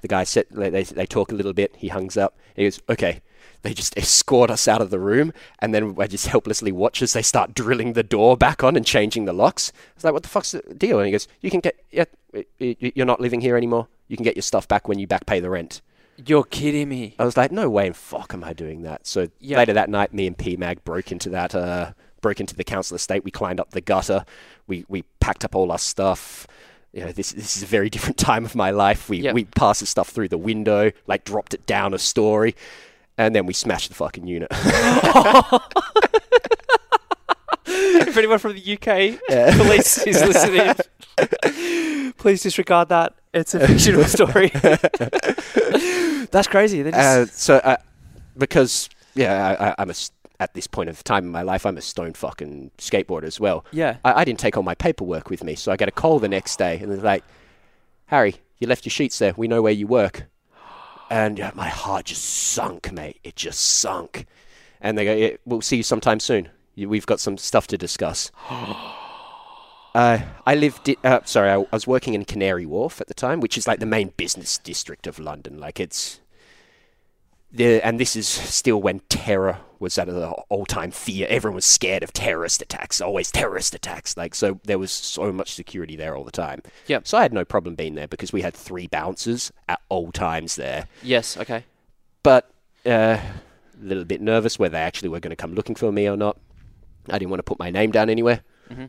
The 0.00 0.08
guy 0.08 0.24
said 0.24 0.46
they, 0.50 0.70
they, 0.70 0.82
they 0.84 1.06
talk 1.06 1.32
a 1.32 1.34
little 1.34 1.52
bit. 1.52 1.74
He 1.76 1.88
hangs 1.88 2.16
up. 2.16 2.36
He 2.54 2.64
goes, 2.64 2.80
okay. 2.88 3.20
They 3.62 3.74
just 3.74 3.96
escort 3.98 4.50
us 4.50 4.68
out 4.68 4.80
of 4.80 4.90
the 4.90 5.00
room, 5.00 5.32
and 5.58 5.74
then 5.74 5.96
I 5.98 6.06
just 6.06 6.28
helplessly 6.28 6.70
watch 6.70 7.02
as 7.02 7.12
they 7.12 7.22
start 7.22 7.54
drilling 7.54 7.94
the 7.94 8.04
door 8.04 8.36
back 8.36 8.62
on 8.62 8.76
and 8.76 8.86
changing 8.86 9.24
the 9.24 9.32
locks. 9.32 9.72
I 9.74 9.90
was 9.96 10.04
like, 10.04 10.12
"What 10.12 10.22
the 10.22 10.28
fuck's 10.28 10.52
the 10.52 10.62
deal?" 10.74 10.98
And 10.98 11.06
he 11.06 11.12
goes, 11.12 11.26
"You 11.40 11.50
can 11.50 11.58
get, 11.58 11.74
yeah, 11.90 12.04
you're 12.58 13.04
not 13.06 13.20
living 13.20 13.40
here 13.40 13.56
anymore. 13.56 13.88
You 14.06 14.16
can 14.16 14.22
get 14.22 14.36
your 14.36 14.44
stuff 14.44 14.68
back 14.68 14.86
when 14.86 15.00
you 15.00 15.08
back 15.08 15.26
pay 15.26 15.40
the 15.40 15.50
rent." 15.50 15.80
You're 16.24 16.44
kidding 16.44 16.88
me. 16.88 17.16
I 17.18 17.24
was 17.24 17.36
like, 17.36 17.50
"No 17.50 17.68
way 17.68 17.88
in 17.88 17.94
fuck 17.94 18.32
am 18.32 18.44
I 18.44 18.52
doing 18.52 18.82
that." 18.82 19.08
So 19.08 19.28
Yeah. 19.40 19.58
later 19.58 19.72
that 19.72 19.90
night, 19.90 20.14
me 20.14 20.28
and 20.28 20.38
P 20.38 20.56
Mag 20.56 20.84
broke 20.84 21.10
into 21.10 21.28
that, 21.30 21.52
uh, 21.52 21.92
broke 22.20 22.38
into 22.38 22.54
the 22.54 22.64
council 22.64 22.94
estate. 22.94 23.24
We 23.24 23.32
climbed 23.32 23.58
up 23.58 23.70
the 23.72 23.80
gutter. 23.80 24.24
We 24.68 24.84
we 24.88 25.02
packed 25.18 25.44
up 25.44 25.56
all 25.56 25.72
our 25.72 25.78
stuff. 25.78 26.46
You 26.92 27.04
know, 27.04 27.12
this 27.12 27.32
this 27.32 27.56
is 27.56 27.62
a 27.62 27.66
very 27.66 27.90
different 27.90 28.16
time 28.30 28.44
of 28.44 28.54
my 28.54 28.70
life. 28.70 29.08
We 29.08 29.18
Yep. 29.18 29.34
we 29.34 29.44
passed 29.44 29.80
the 29.80 29.86
stuff 29.86 30.08
through 30.08 30.28
the 30.28 30.38
window, 30.38 30.90
like 31.06 31.24
dropped 31.24 31.54
it 31.54 31.66
down 31.66 31.94
a 31.94 31.98
story, 31.98 32.54
and 33.16 33.34
then 33.34 33.46
we 33.46 33.52
smashed 33.54 33.88
the 33.90 33.94
fucking 33.94 34.26
unit. 34.26 34.48
if 37.66 38.16
anyone 38.16 38.38
from 38.38 38.54
the 38.54 38.72
UK 38.74 39.20
police 39.56 39.98
is 40.06 40.22
listening, 40.22 40.74
please 42.18 42.42
disregard 42.42 42.88
that. 42.88 43.14
It's 43.34 43.54
a 43.54 43.66
fictional 43.66 44.04
story. 44.04 44.48
That's 46.30 46.48
crazy. 46.48 46.82
They 46.82 46.92
uh, 46.92 47.26
so 47.26 47.56
uh, 47.56 47.76
because 48.36 48.88
yeah, 49.14 49.74
I, 49.76 49.82
I'm 49.82 49.90
a 49.90 49.94
at 50.40 50.54
this 50.54 50.66
point 50.66 50.88
of 50.88 51.02
time 51.02 51.24
in 51.24 51.30
my 51.30 51.42
life, 51.42 51.66
I'm 51.66 51.76
a 51.76 51.80
stone 51.82 52.12
fucking 52.14 52.70
skateboarder 52.78 53.24
as 53.24 53.40
well. 53.40 53.64
yeah. 53.72 53.96
I, 54.04 54.20
I 54.20 54.24
didn't 54.24 54.38
take 54.38 54.56
all 54.56 54.62
my 54.62 54.74
paperwork 54.74 55.30
with 55.30 55.42
me, 55.42 55.54
so 55.54 55.72
I 55.72 55.76
get 55.76 55.88
a 55.88 55.92
call 55.92 56.18
the 56.18 56.28
next 56.28 56.58
day, 56.58 56.78
and 56.78 56.90
they're 56.92 56.98
like, 56.98 57.24
"Harry, 58.06 58.36
you 58.58 58.66
left 58.68 58.84
your 58.86 58.90
sheets 58.90 59.18
there. 59.18 59.34
We 59.36 59.48
know 59.48 59.62
where 59.62 59.72
you 59.72 59.86
work." 59.86 60.26
And 61.10 61.40
uh, 61.40 61.52
my 61.54 61.68
heart 61.70 62.04
just 62.04 62.22
sunk, 62.22 62.92
mate. 62.92 63.18
It 63.24 63.34
just 63.34 63.60
sunk. 63.60 64.26
And 64.78 64.98
they 64.98 65.04
go, 65.06 65.14
yeah, 65.14 65.36
"We'll 65.46 65.62
see 65.62 65.78
you 65.78 65.82
sometime 65.82 66.20
soon. 66.20 66.50
We've 66.76 67.06
got 67.06 67.18
some 67.18 67.38
stuff 67.38 67.66
to 67.68 67.78
discuss." 67.78 68.30
Uh, 69.94 70.20
I 70.46 70.54
lived. 70.54 70.94
Uh, 71.02 71.20
sorry, 71.24 71.50
I, 71.50 71.56
I 71.60 71.66
was 71.72 71.86
working 71.86 72.14
in 72.14 72.24
Canary 72.24 72.66
Wharf 72.66 73.00
at 73.00 73.08
the 73.08 73.14
time, 73.14 73.40
which 73.40 73.56
is 73.58 73.66
like 73.66 73.80
the 73.80 73.86
main 73.86 74.12
business 74.16 74.58
district 74.58 75.06
of 75.06 75.18
London. 75.18 75.58
Like 75.58 75.80
it's 75.80 76.20
the, 77.50 77.84
and 77.84 77.98
this 77.98 78.16
is 78.16 78.28
still 78.28 78.80
when 78.80 79.00
terror 79.08 79.58
was 79.78 79.96
at 79.96 80.08
an 80.08 80.22
all-time 80.48 80.90
fear. 80.90 81.26
Everyone 81.30 81.54
was 81.54 81.64
scared 81.64 82.02
of 82.02 82.12
terrorist 82.12 82.60
attacks. 82.60 83.00
Always 83.00 83.30
terrorist 83.30 83.74
attacks. 83.74 84.16
Like 84.16 84.34
so, 84.34 84.60
there 84.64 84.78
was 84.78 84.90
so 84.90 85.32
much 85.32 85.54
security 85.54 85.96
there 85.96 86.16
all 86.16 86.24
the 86.24 86.30
time. 86.30 86.62
Yeah. 86.86 87.00
So 87.04 87.16
I 87.16 87.22
had 87.22 87.32
no 87.32 87.44
problem 87.44 87.74
being 87.74 87.94
there 87.94 88.08
because 88.08 88.32
we 88.32 88.42
had 88.42 88.54
three 88.54 88.86
bouncers 88.86 89.52
at 89.68 89.80
all 89.88 90.12
times 90.12 90.56
there. 90.56 90.88
Yes. 91.02 91.36
Okay. 91.36 91.64
But 92.22 92.50
uh, 92.84 93.18
a 93.20 93.22
little 93.80 94.04
bit 94.04 94.20
nervous 94.20 94.58
whether 94.58 94.72
they 94.72 94.80
actually 94.80 95.08
were 95.08 95.20
going 95.20 95.30
to 95.30 95.36
come 95.36 95.54
looking 95.54 95.74
for 95.74 95.92
me 95.92 96.08
or 96.08 96.16
not. 96.16 96.38
I 97.08 97.18
didn't 97.18 97.30
want 97.30 97.38
to 97.38 97.44
put 97.44 97.58
my 97.58 97.70
name 97.70 97.90
down 97.90 98.10
anywhere. 98.10 98.42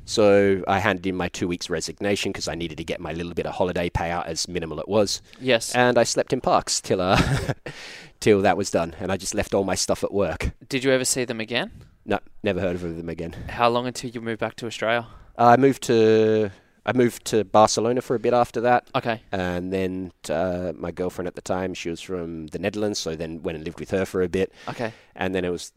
So 0.05 0.63
I 0.67 0.80
handed 0.80 1.05
in 1.07 1.15
my 1.15 1.30
two 1.30 1.47
weeks 1.47 1.69
resignation 1.69 2.32
because 2.32 2.47
I 2.47 2.55
needed 2.55 2.77
to 2.77 2.84
get 2.84 2.99
my 2.99 3.13
little 3.13 3.34
bit 3.34 3.45
of 3.45 3.53
holiday 3.55 3.89
payout 3.89 4.25
as 4.27 4.47
minimal 4.47 4.80
it 4.80 4.88
was 4.88 5.21
Yes. 5.39 5.75
and 5.75 5.97
I 5.97 6.03
slept 6.03 6.34
in 6.34 6.41
parks 6.41 6.82
till 6.82 7.01
uh, 7.01 7.17
till 8.19 8.41
that 8.41 8.57
was 8.57 8.71
done, 8.71 8.95
and 8.99 9.11
I 9.11 9.17
just 9.17 9.34
left 9.34 9.53
all 9.53 9.63
my 9.63 9.75
stuff 9.75 10.03
at 10.03 10.13
work. 10.13 10.51
Did 10.67 10.84
you 10.84 10.91
ever 10.91 11.05
see 11.05 11.25
them 11.25 11.39
again? 11.39 11.71
No, 12.05 12.19
never 12.43 12.59
heard 12.59 12.75
of 12.75 12.82
them 12.82 13.09
again. 13.09 13.34
How 13.49 13.69
long 13.69 13.86
until 13.88 14.09
you 14.09 14.21
moved 14.21 14.39
back 14.39 14.55
to 14.57 14.65
Australia? 14.67 15.07
I 15.38 15.57
moved 15.57 15.84
to 15.84 16.49
I 16.86 16.93
moved 16.93 17.25
to 17.25 17.43
Barcelona 17.43 18.01
for 18.01 18.15
a 18.15 18.19
bit 18.19 18.34
after 18.34 18.61
that, 18.61 18.89
Okay. 18.95 19.21
and 19.32 19.71
then 19.71 20.11
uh, 20.30 20.71
my 20.75 20.91
girlfriend 20.91 21.27
at 21.27 21.36
the 21.36 21.41
time 21.41 21.73
she 21.73 21.89
was 21.89 22.01
from 22.01 22.47
the 22.47 22.57
Netherlands, 22.59 22.97
so 22.99 23.15
then 23.15 23.43
went 23.43 23.55
and 23.57 23.65
lived 23.65 23.80
with 23.80 23.91
her 23.91 24.05
for 24.05 24.21
a 24.23 24.30
bit, 24.30 24.51
Okay. 24.67 24.91
and 25.15 25.36
then 25.36 25.45
it 25.45 25.49
was. 25.51 25.71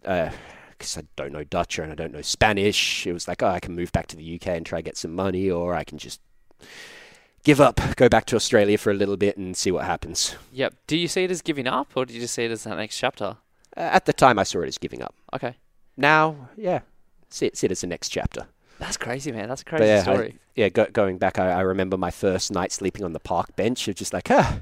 Because 0.77 0.99
I 0.99 1.03
don't 1.17 1.33
know 1.33 1.45
Dutch 1.45 1.79
and 1.79 1.93
I 1.93 1.95
don't 1.95 2.13
know 2.13 2.23
Spanish, 2.23 3.07
it 3.07 3.13
was 3.13 3.29
like, 3.29 3.43
oh, 3.43 3.49
I 3.49 3.61
can 3.61 3.75
move 3.75 3.93
back 3.93 4.07
to 4.09 4.17
the 4.17 4.35
UK 4.35 4.49
and 4.49 4.67
try 4.67 4.79
to 4.79 4.83
get 4.83 4.97
some 4.97 5.15
money, 5.15 5.51
or 5.51 5.75
I 5.75 5.85
can 5.85 5.99
just 5.99 6.21
give 7.45 7.61
up, 7.61 7.81
go 7.97 8.09
back 8.09 8.27
to 8.27 8.37
Australia 8.37 8.79
for 8.79 8.91
a 8.91 8.95
little 8.95 9.17
bit 9.17 9.37
and 9.37 9.57
see 9.57 9.71
what 9.71 9.85
happens. 9.85 10.37
Yep. 10.53 10.75
Do 10.87 10.97
you 10.97 11.09
see 11.09 11.25
it 11.25 11.31
as 11.31 11.43
giving 11.43 11.67
up, 11.67 11.93
or 11.97 12.05
do 12.05 12.15
you 12.15 12.21
just 12.21 12.35
see 12.35 12.45
it 12.45 12.51
as 12.51 12.65
that 12.65 12.77
next 12.77 12.99
chapter? 12.99 13.37
Uh, 13.77 13.81
at 13.81 14.05
the 14.07 14.13
time, 14.13 14.39
I 14.39 14.43
saw 14.43 14.61
it 14.61 14.69
as 14.69 14.79
giving 14.79 15.03
up. 15.03 15.15
Okay. 15.33 15.57
Now, 15.97 16.49
yeah, 16.57 16.81
see 17.29 17.47
it, 17.47 17.57
see 17.57 17.67
it 17.67 17.73
as 17.73 17.81
the 17.81 17.87
next 17.87 18.09
chapter. 18.11 18.47
That's 18.79 18.97
crazy, 18.97 19.31
man. 19.31 19.49
That's 19.49 19.63
a 19.63 19.65
crazy 19.65 19.85
yeah, 19.85 19.99
I- 19.99 20.03
story. 20.03 20.39
yeah, 20.57 20.69
go, 20.69 20.87
going 20.87 21.19
back, 21.19 21.39
I, 21.39 21.53
I 21.53 21.61
remember 21.61 21.97
my 21.97 22.11
first 22.11 22.51
night 22.51 22.73
sleeping 22.73 23.05
on 23.05 23.13
the 23.13 23.21
park 23.21 23.55
bench 23.55 23.87
of 23.89 23.95
just 23.95 24.13
like, 24.13 24.31
ah, 24.31 24.61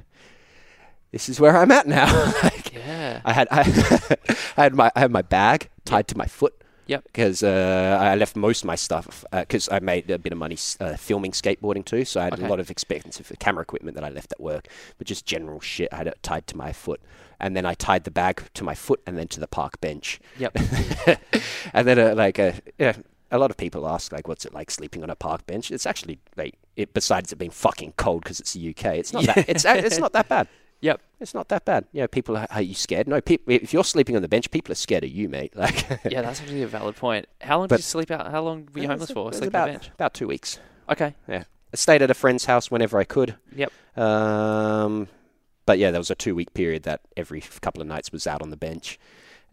this 1.11 1.27
is 1.27 1.39
where 1.39 1.57
I'm 1.57 1.71
at 1.71 1.87
now. 1.87 2.31
like, 2.43 2.73
yeah. 2.73 3.21
I 3.25 3.33
had 3.33 3.47
I, 3.51 3.61
I 4.57 4.63
had 4.63 4.75
my 4.75 4.91
I 4.95 4.99
had 4.99 5.11
my 5.11 5.21
bag 5.21 5.69
tied 5.85 6.07
to 6.09 6.17
my 6.17 6.25
foot. 6.25 6.53
Yep. 6.87 7.03
Because 7.05 7.41
uh, 7.41 7.97
I 8.01 8.15
left 8.15 8.35
most 8.35 8.63
of 8.63 8.67
my 8.67 8.75
stuff 8.75 9.23
because 9.31 9.69
I 9.71 9.79
made 9.79 10.09
a 10.11 10.17
bit 10.17 10.33
of 10.33 10.39
money 10.39 10.57
uh, 10.81 10.97
filming 10.97 11.31
skateboarding 11.31 11.85
too, 11.85 12.03
so 12.03 12.19
I 12.19 12.25
had 12.25 12.33
Okay. 12.33 12.45
a 12.45 12.49
lot 12.49 12.59
of 12.59 12.69
expensive 12.69 13.31
camera 13.39 13.61
equipment 13.61 13.95
that 13.95 14.03
I 14.03 14.09
left 14.09 14.33
at 14.33 14.41
work, 14.41 14.67
but 14.97 15.07
just 15.07 15.25
general 15.25 15.61
shit 15.61 15.87
I 15.93 15.97
had 15.97 16.07
it 16.07 16.17
tied 16.21 16.47
to 16.47 16.57
my 16.57 16.73
foot, 16.73 16.99
and 17.39 17.55
then 17.55 17.65
I 17.65 17.75
tied 17.75 18.03
the 18.03 18.11
bag 18.11 18.43
to 18.55 18.63
my 18.65 18.75
foot 18.75 18.99
and 19.05 19.17
then 19.17 19.27
to 19.29 19.39
the 19.39 19.47
park 19.47 19.79
bench, 19.79 20.19
Yep. 20.37 20.57
and 21.73 21.87
then 21.87 21.97
uh, 21.99 22.13
like 22.15 22.39
uh, 22.39 22.53
yeah, 22.77 22.97
a 23.31 23.37
lot 23.37 23.51
of 23.51 23.57
people 23.57 23.87
ask 23.87 24.11
like, 24.11 24.27
what's 24.27 24.43
it 24.45 24.53
like 24.53 24.69
sleeping 24.71 25.03
on 25.03 25.09
a 25.09 25.15
park 25.15 25.45
bench? 25.45 25.71
It's 25.71 25.85
actually 25.85 26.19
like 26.35 26.57
it 26.75 26.93
besides 26.93 27.31
it 27.31 27.37
being 27.37 27.51
fucking 27.51 27.93
cold 27.95 28.23
because 28.23 28.39
it's 28.41 28.53
the 28.53 28.69
UK, 28.69 28.85
it's 28.97 29.13
not 29.13 29.23
that 29.27 29.45
it's 29.47 29.63
it's 29.65 29.99
not 29.99 30.11
that 30.13 30.27
bad. 30.27 30.47
It's 31.21 31.33
not 31.33 31.47
that 31.49 31.63
bad. 31.65 31.85
Yeah, 31.93 32.07
people 32.07 32.35
are, 32.35 32.47
are 32.49 32.61
you 32.63 32.73
scared? 32.73 33.07
No, 33.07 33.21
people. 33.21 33.53
If 33.53 33.71
you're 33.73 33.83
sleeping 33.83 34.15
on 34.15 34.21
the 34.23 34.27
bench, 34.27 34.49
people 34.51 34.71
are 34.71 34.75
scared 34.75 35.03
of 35.03 35.11
you, 35.11 35.29
mate. 35.29 35.53
Like, 35.55 35.87
Yeah, 36.03 36.21
that's 36.23 36.41
actually 36.41 36.63
a 36.63 36.67
valid 36.67 36.95
point. 36.95 37.27
How 37.41 37.59
long 37.59 37.67
But- 37.67 37.77
did 37.77 37.83
you 37.83 37.87
sleep 37.87 38.11
out? 38.11 38.29
How 38.31 38.41
long 38.41 38.67
were 38.73 38.81
you 38.81 38.87
homeless 38.87 39.11
for? 39.11 39.31
Sleeping 39.31 39.47
about 39.49 39.69
on 39.69 39.73
the 39.75 39.79
bench. 39.79 39.91
about 39.93 40.13
two 40.13 40.27
weeks. 40.27 40.59
Okay. 40.89 41.15
Yeah, 41.27 41.43
I 41.73 41.77
stayed 41.77 42.01
at 42.01 42.09
a 42.11 42.15
friend's 42.15 42.45
house 42.45 42.69
whenever 42.71 42.97
I 42.99 43.03
could. 43.05 43.35
Yep. 43.55 43.71
Um, 43.97 45.07
but 45.65 45.77
yeah, 45.77 45.91
there 45.91 45.99
was 45.99 46.09
a 46.11 46.15
two 46.15 46.33
week 46.35 46.53
period 46.53 46.83
that 46.83 47.01
every 47.15 47.41
couple 47.61 47.81
of 47.81 47.87
nights 47.87 48.11
was 48.11 48.25
out 48.27 48.41
on 48.41 48.49
the 48.49 48.57
bench, 48.57 48.99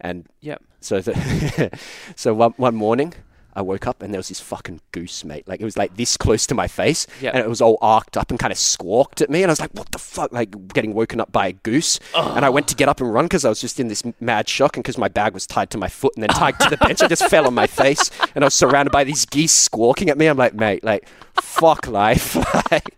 and 0.01 0.27
Yep. 0.41 0.63
so 0.81 1.01
the 1.01 1.79
so 2.15 2.33
one 2.33 2.53
one 2.57 2.75
morning. 2.75 3.13
I 3.55 3.61
woke 3.61 3.87
up 3.87 4.01
and 4.03 4.13
there 4.13 4.19
was 4.19 4.29
this 4.29 4.39
fucking 4.39 4.79
goose, 4.91 5.25
mate. 5.25 5.47
Like 5.47 5.59
it 5.59 5.63
was 5.65 5.75
like 5.75 5.95
this 5.97 6.15
close 6.17 6.45
to 6.47 6.55
my 6.55 6.67
face, 6.67 7.07
Yep. 7.21 7.33
and 7.33 7.43
it 7.43 7.49
was 7.49 7.61
all 7.61 7.77
arced 7.81 8.15
up 8.17 8.29
and 8.29 8.39
kind 8.39 8.51
of 8.51 8.57
squawked 8.57 9.21
at 9.21 9.29
me. 9.29 9.41
And 9.43 9.49
I 9.49 9.53
was 9.53 9.59
like, 9.59 9.71
"What 9.73 9.91
the 9.91 9.97
fuck?" 9.99 10.31
Like 10.31 10.69
getting 10.73 10.93
woken 10.93 11.19
up 11.19 11.31
by 11.31 11.47
a 11.47 11.51
goose. 11.53 11.99
And 12.15 12.45
I 12.45 12.49
went 12.49 12.67
to 12.69 12.75
get 12.75 12.87
up 12.87 13.01
and 13.01 13.11
run 13.13 13.25
because 13.25 13.45
I 13.45 13.49
was 13.49 13.59
just 13.59 13.79
in 13.79 13.87
this 13.87 14.03
mad 14.19 14.47
shock, 14.47 14.77
and 14.77 14.83
because 14.83 14.97
my 14.97 15.07
bag 15.07 15.33
was 15.33 15.45
tied 15.47 15.69
to 15.71 15.77
my 15.77 15.87
foot 15.89 16.13
and 16.15 16.23
then 16.23 16.29
tied 16.29 16.59
to 16.59 16.69
the 16.69 16.77
bench, 16.85 17.01
I 17.01 17.07
just 17.07 17.27
fell 17.29 17.47
on 17.47 17.53
my 17.53 17.67
face, 17.67 18.11
and 18.35 18.43
I 18.43 18.47
was 18.47 18.53
surrounded 18.53 18.91
by 18.91 19.03
these 19.03 19.25
geese 19.25 19.53
squawking 19.53 20.09
at 20.09 20.17
me. 20.17 20.27
I'm 20.27 20.37
like, 20.37 20.53
"Mate, 20.53 20.83
like, 20.83 21.07
fuck 21.41 21.87
life." 21.87 22.35
Like, 22.71 22.93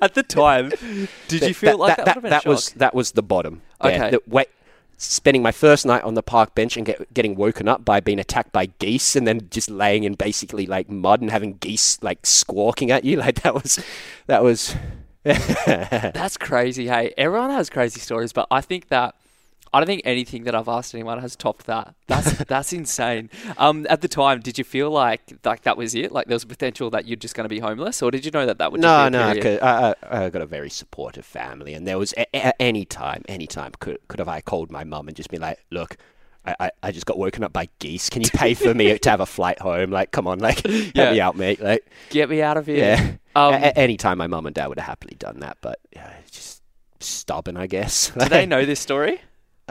At 0.00 0.14
the 0.14 0.22
time, 0.26 0.70
did 1.28 1.42
you 1.42 1.54
feel 1.54 1.78
like 1.78 1.96
that, 1.96 2.04
that, 2.06 2.22
that 2.22 2.46
was 2.46 2.70
that 2.70 2.94
was 2.94 3.12
the 3.12 3.22
bottom. 3.22 3.62
Okay. 3.80 3.96
Yeah, 3.96 4.10
the, 4.10 4.20
wait, 4.26 4.48
spending 5.02 5.42
my 5.42 5.52
first 5.52 5.84
night 5.84 6.04
on 6.04 6.14
the 6.14 6.22
park 6.22 6.54
bench 6.54 6.76
and 6.76 6.86
get, 6.86 7.12
getting 7.12 7.34
woken 7.34 7.68
up 7.68 7.84
by 7.84 8.00
being 8.00 8.18
attacked 8.18 8.52
by 8.52 8.66
geese, 8.66 9.16
and 9.16 9.26
then 9.26 9.48
just 9.50 9.70
laying 9.70 10.04
in 10.04 10.14
basically 10.14 10.66
like 10.66 10.88
mud 10.88 11.20
and 11.20 11.30
having 11.30 11.54
geese 11.54 11.98
like 12.02 12.24
squawking 12.24 12.90
at 12.90 13.04
you. 13.04 13.12
Like 13.22 13.42
that 13.42 13.54
was 13.54 13.78
that 14.26 14.42
was. 14.42 14.74
That's 15.24 16.36
crazy. 16.36 16.88
Hey, 16.88 17.14
everyone 17.16 17.50
has 17.50 17.70
crazy 17.70 18.00
stories, 18.00 18.32
but 18.32 18.48
I 18.50 18.60
think 18.60 18.88
that 18.88 19.14
I 19.74 19.80
don't 19.80 19.86
think 19.86 20.02
anything 20.04 20.44
that 20.44 20.54
I've 20.54 20.68
asked 20.68 20.94
anyone 20.94 21.18
has 21.20 21.34
topped 21.34 21.66
that. 21.66 21.94
That's 22.06 22.32
that's 22.48 22.72
insane. 22.72 23.30
Um, 23.56 23.86
at 23.88 24.02
the 24.02 24.08
time, 24.08 24.40
did 24.40 24.58
you 24.58 24.64
feel 24.64 24.90
like 24.90 25.22
like 25.44 25.62
that 25.62 25.76
was 25.76 25.94
it? 25.94 26.12
Like 26.12 26.26
there 26.26 26.34
was 26.34 26.42
a 26.44 26.46
potential 26.48 26.90
that 26.90 27.06
you're 27.06 27.16
just 27.16 27.34
going 27.34 27.44
to 27.44 27.48
be 27.48 27.58
homeless, 27.60 28.02
or 28.02 28.10
did 28.10 28.24
you 28.24 28.30
know 28.30 28.44
that 28.46 28.58
that 28.58 28.70
would 28.70 28.82
just 28.82 29.12
no, 29.12 29.32
be 29.34 29.40
no, 29.40 29.58
I, 29.62 29.94
I, 30.10 30.24
I 30.26 30.30
got 30.30 30.42
a 30.42 30.46
very 30.46 30.68
supportive 30.70 31.24
family, 31.24 31.72
and 31.74 31.86
there 31.86 31.98
was 31.98 32.12
a, 32.18 32.26
a, 32.34 32.52
any 32.60 32.84
time, 32.84 33.22
any 33.28 33.46
time 33.46 33.72
could 33.80 33.98
could 34.08 34.18
have 34.18 34.28
I 34.28 34.40
called 34.42 34.70
my 34.70 34.84
mum 34.84 35.08
and 35.08 35.16
just 35.16 35.30
been 35.30 35.40
like, 35.42 35.58
look. 35.70 35.96
I, 36.44 36.72
I, 36.82 36.90
just 36.90 37.06
got 37.06 37.18
woken 37.18 37.44
up 37.44 37.52
by 37.52 37.68
geese. 37.78 38.10
Can 38.10 38.20
you 38.20 38.28
pay 38.28 38.54
for 38.54 38.74
me 38.74 38.98
to 38.98 39.10
have 39.10 39.20
a 39.20 39.26
flight 39.26 39.60
home? 39.60 39.92
Like, 39.92 40.10
come 40.10 40.26
on, 40.26 40.40
like, 40.40 40.66
help 40.66 40.90
Yeah. 40.92 41.12
me 41.12 41.20
out, 41.20 41.36
mate. 41.36 41.62
Like, 41.62 41.86
Get 42.10 42.28
me 42.28 42.42
out 42.42 42.56
of 42.56 42.66
here. 42.66 42.78
yeah. 42.96 43.12
Um, 43.36 43.54
a- 43.54 43.58
a- 43.58 43.78
anytime 43.78 44.18
my 44.18 44.26
mum 44.26 44.46
and 44.46 44.52
dad 44.52 44.66
would 44.66 44.80
have 44.80 44.88
happily 44.88 45.14
done 45.16 45.38
that, 45.38 45.58
but 45.60 45.78
yeah, 45.92 46.12
just 46.32 46.60
stubborn, 46.98 47.56
I 47.56 47.68
guess. 47.68 48.10
do 48.10 48.24
they 48.28 48.44
know 48.52 48.64
this 48.64 48.80
story? 48.80 49.20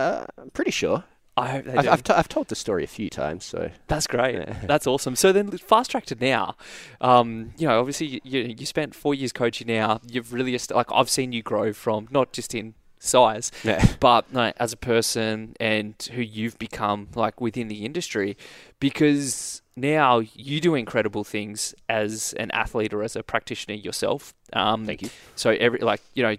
Uh, 0.02 0.26
I'm 0.38 0.49
pretty 0.52 0.72
sure. 0.72 1.04
I 1.38 1.47
hope 1.49 1.66
they 1.66 1.74
I've, 1.78 1.84
do. 1.84 1.89
I've, 1.89 2.04
t- 2.04 2.14
I've 2.14 2.28
told 2.30 2.49
the 2.49 2.56
story 2.56 2.84
a 2.84 2.88
few 2.88 3.10
times, 3.10 3.45
so 3.45 3.72
That's 3.88 4.06
great. 4.06 4.36
Yeah. 4.36 4.60
That's 4.66 4.86
awesome. 4.86 5.16
So 5.16 5.32
then, 5.32 5.49
fast 5.52 5.91
track 5.91 6.06
to 6.08 6.16
now. 6.16 6.56
Um, 6.99 7.54
you 7.58 7.68
know, 7.68 7.80
obviously, 7.80 8.20
you, 8.24 8.54
you 8.58 8.66
spent 8.66 8.93
four 8.93 9.16
years 9.16 9.32
coaching 9.32 9.68
now. 9.68 10.02
You've 10.06 10.34
really 10.34 10.54
est- 10.56 10.72
like 10.72 10.88
I've 10.91 11.10
seen 11.10 11.32
you 11.32 11.41
grow 11.41 11.72
from 11.72 12.08
not 12.12 12.34
just 12.34 12.54
in 12.54 12.74
size, 12.99 13.52
yeah. 13.64 13.84
but 14.02 14.32
like, 14.34 14.56
as 14.60 14.74
a 14.74 14.78
person 14.78 15.56
and 15.60 15.95
who 16.14 16.22
you've 16.22 16.60
become 16.60 17.08
like 17.16 17.39
within 17.39 17.70
the 17.70 17.86
industry, 17.86 18.36
because 18.80 19.62
now 19.78 20.20
you 20.20 20.60
do 20.60 20.76
incredible 20.76 21.24
things 21.24 21.74
as 21.88 22.34
an 22.34 22.52
athlete 22.52 22.93
or 22.93 23.04
as 23.04 23.16
a 23.16 23.24
practitioner 23.24 23.76
yourself. 23.76 24.34
Um, 24.52 24.86
Thank 24.86 25.02
you. 25.04 25.10
so 25.36 25.52
every 25.52 25.80
like 25.80 26.02
you 26.14 26.24
know, 26.24 26.36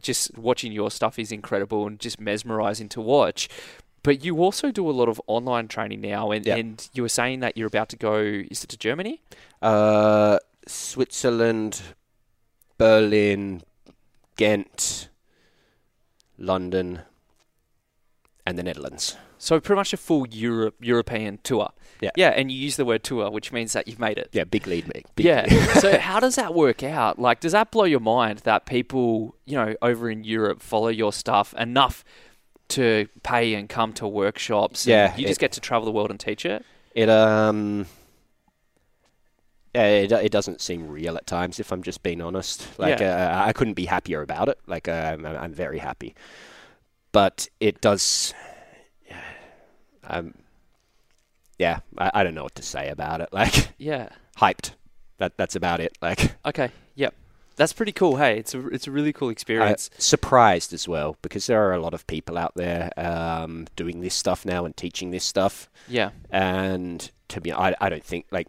just 0.00 0.36
watching 0.36 0.72
your 0.72 0.90
stuff 0.90 1.18
is 1.18 1.32
incredible 1.32 1.86
and 1.86 1.98
just 1.98 2.20
mesmerizing 2.20 2.88
to 2.90 3.00
watch. 3.00 3.48
But 4.02 4.24
you 4.24 4.42
also 4.42 4.70
do 4.72 4.88
a 4.88 4.92
lot 4.92 5.08
of 5.08 5.20
online 5.28 5.68
training 5.68 6.00
now, 6.00 6.32
and, 6.32 6.44
Yeah. 6.44 6.56
and 6.56 6.88
you 6.92 7.02
were 7.02 7.08
saying 7.08 7.40
that 7.40 7.56
you're 7.56 7.68
about 7.68 7.88
to 7.90 7.96
go. 7.96 8.16
Is 8.16 8.64
it 8.64 8.68
to 8.70 8.76
Germany? 8.76 9.20
Uh, 9.60 10.38
Switzerland, 10.66 11.82
Berlin, 12.78 13.62
Ghent, 14.36 15.08
London, 16.36 17.02
and 18.44 18.58
the 18.58 18.62
Netherlands. 18.64 19.16
So 19.42 19.58
pretty 19.58 19.76
much 19.78 19.92
a 19.92 19.96
full 19.96 20.24
Europe 20.28 20.76
European 20.80 21.40
tour. 21.42 21.70
Yeah. 22.00 22.10
Yeah, 22.16 22.28
and 22.28 22.50
you 22.52 22.56
use 22.56 22.76
the 22.76 22.84
word 22.84 23.02
tour, 23.02 23.28
which 23.28 23.50
means 23.50 23.72
that 23.72 23.88
you've 23.88 23.98
made 23.98 24.16
it. 24.16 24.28
Yeah, 24.32 24.44
big 24.44 24.68
lead, 24.68 24.86
mate. 24.94 25.06
Big 25.16 25.26
Yeah. 25.26 25.46
lead. 25.50 25.80
so 25.80 25.98
how 26.10 26.20
does 26.20 26.36
that 26.36 26.54
work 26.54 26.84
out? 26.84 27.18
Like, 27.18 27.40
does 27.40 27.50
that 27.50 27.72
blow 27.72 27.82
your 27.82 27.98
mind 27.98 28.38
that 28.40 28.66
people, 28.66 29.34
you 29.44 29.56
know, 29.56 29.74
over 29.82 30.08
in 30.08 30.22
Europe 30.22 30.62
follow 30.62 30.86
your 30.88 31.12
stuff 31.12 31.54
enough 31.54 32.04
to 32.68 33.08
pay 33.24 33.54
and 33.54 33.68
come 33.68 33.92
to 33.94 34.06
workshops? 34.06 34.84
and 34.86 34.90
Yeah, 34.92 35.16
You 35.16 35.26
just 35.26 35.38
it- 35.38 35.40
get 35.40 35.52
to 35.52 35.60
travel 35.60 35.86
the 35.86 35.92
world 35.92 36.10
and 36.12 36.20
teach 36.20 36.46
it. 36.46 36.64
It 36.94 37.08
um. 37.08 37.86
Yeah, 39.74 39.86
it, 39.86 40.12
it 40.12 40.30
doesn't 40.30 40.60
seem 40.60 40.86
real 40.86 41.16
at 41.16 41.26
times. 41.26 41.58
If 41.58 41.72
I'm 41.72 41.82
just 41.82 42.04
being 42.04 42.20
honest, 42.20 42.78
like 42.78 43.00
uh, 43.00 43.42
I 43.44 43.52
couldn't 43.52 43.74
be 43.74 43.86
happier 43.86 44.22
about 44.22 44.48
it. 44.48 44.58
Like 44.68 44.86
uh, 44.86 44.92
I'm, 45.18 45.26
I'm 45.26 45.52
very 45.52 45.78
happy, 45.78 46.14
but 47.10 47.48
it 47.58 47.80
does. 47.80 48.34
Um, 50.04 50.34
yeah, 51.58 51.80
I, 51.98 52.10
I 52.14 52.24
don't 52.24 52.34
know 52.34 52.42
what 52.44 52.54
to 52.56 52.62
say 52.62 52.88
about 52.88 53.20
it. 53.20 53.28
Like 53.32 53.68
Yeah. 53.78 54.08
hyped. 54.38 54.72
That 55.18 55.36
that's 55.36 55.56
about 55.56 55.80
it. 55.80 55.96
Like 56.02 56.34
Okay. 56.46 56.70
Yep. 56.96 57.14
That's 57.56 57.72
pretty 57.72 57.92
cool. 57.92 58.16
Hey, 58.16 58.38
it's 58.38 58.54
a 58.54 58.66
it's 58.68 58.86
a 58.86 58.90
really 58.90 59.12
cool 59.12 59.28
experience. 59.28 59.90
surprised 59.98 60.72
as 60.72 60.88
well 60.88 61.16
because 61.22 61.46
there 61.46 61.62
are 61.68 61.74
a 61.74 61.80
lot 61.80 61.94
of 61.94 62.06
people 62.06 62.38
out 62.38 62.52
there 62.56 62.90
um, 62.98 63.66
doing 63.76 64.00
this 64.00 64.14
stuff 64.14 64.44
now 64.46 64.64
and 64.64 64.76
teaching 64.76 65.10
this 65.10 65.24
stuff. 65.24 65.68
yeah. 65.86 66.10
And 66.30 67.10
to 67.28 67.40
be, 67.40 67.52
I, 67.52 67.74
I 67.80 67.88
don't 67.88 68.04
think 68.04 68.26
like 68.30 68.48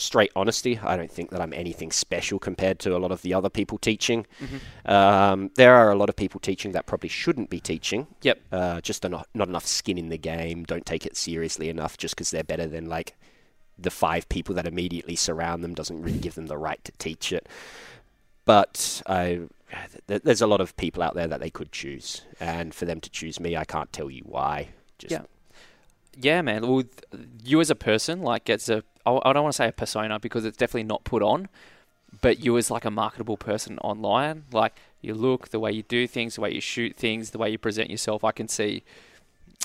straight 0.00 0.32
honesty. 0.34 0.78
I 0.82 0.96
don't 0.96 1.10
think 1.10 1.30
that 1.30 1.40
I'm 1.40 1.52
anything 1.52 1.92
special 1.92 2.38
compared 2.38 2.78
to 2.80 2.96
a 2.96 2.98
lot 2.98 3.12
of 3.12 3.22
the 3.22 3.34
other 3.34 3.50
people 3.50 3.78
teaching. 3.78 4.26
Mm-hmm. 4.40 4.90
Um, 4.90 5.50
there 5.56 5.74
are 5.74 5.90
a 5.90 5.96
lot 5.96 6.08
of 6.08 6.16
people 6.16 6.40
teaching 6.40 6.72
that 6.72 6.86
probably 6.86 7.08
shouldn't 7.08 7.50
be 7.50 7.60
teaching. 7.60 8.06
Yep. 8.22 8.40
Uh, 8.50 8.80
just 8.80 9.02
not 9.08 9.28
not 9.34 9.48
enough 9.48 9.66
skin 9.66 9.98
in 9.98 10.08
the 10.08 10.18
game. 10.18 10.64
Don't 10.64 10.86
take 10.86 11.06
it 11.06 11.16
seriously 11.16 11.68
enough 11.68 11.96
just 11.96 12.14
because 12.14 12.30
they're 12.30 12.44
better 12.44 12.66
than 12.66 12.88
like 12.88 13.16
the 13.78 13.90
five 13.90 14.28
people 14.28 14.54
that 14.54 14.66
immediately 14.66 15.16
surround 15.16 15.64
them 15.64 15.74
doesn't 15.74 16.02
really 16.02 16.18
give 16.18 16.34
them 16.34 16.46
the 16.46 16.58
right 16.58 16.82
to 16.84 16.92
teach 16.92 17.32
it. 17.32 17.48
But 18.44 19.02
I, 19.06 19.40
th- 20.08 20.22
there's 20.22 20.42
a 20.42 20.46
lot 20.46 20.60
of 20.60 20.76
people 20.76 21.02
out 21.02 21.14
there 21.14 21.28
that 21.28 21.40
they 21.40 21.50
could 21.50 21.72
choose, 21.72 22.22
and 22.40 22.74
for 22.74 22.84
them 22.84 23.00
to 23.00 23.10
choose 23.10 23.38
me, 23.38 23.56
I 23.56 23.64
can't 23.64 23.92
tell 23.92 24.10
you 24.10 24.22
why. 24.24 24.68
Just 24.98 25.12
Yeah. 25.12 25.22
Yeah, 26.20 26.42
man. 26.42 26.66
Well, 26.66 26.82
you 27.44 27.60
as 27.60 27.70
a 27.70 27.74
person, 27.74 28.22
like, 28.22 28.48
it's 28.48 28.68
a. 28.68 28.82
I 29.06 29.32
don't 29.32 29.42
want 29.42 29.52
to 29.54 29.56
say 29.56 29.68
a 29.68 29.72
persona 29.72 30.18
because 30.20 30.44
it's 30.44 30.56
definitely 30.58 30.84
not 30.84 31.04
put 31.04 31.22
on, 31.22 31.48
but 32.20 32.40
you 32.44 32.56
as 32.58 32.70
like 32.70 32.84
a 32.84 32.90
marketable 32.90 33.36
person 33.38 33.78
online, 33.78 34.44
like 34.52 34.74
you 35.00 35.14
look, 35.14 35.48
the 35.48 35.58
way 35.58 35.72
you 35.72 35.82
do 35.82 36.06
things, 36.06 36.34
the 36.34 36.42
way 36.42 36.52
you 36.52 36.60
shoot 36.60 36.96
things, 36.96 37.30
the 37.30 37.38
way 37.38 37.48
you 37.50 37.56
present 37.58 37.90
yourself, 37.90 38.22
I 38.24 38.32
can 38.32 38.46
see 38.46 38.82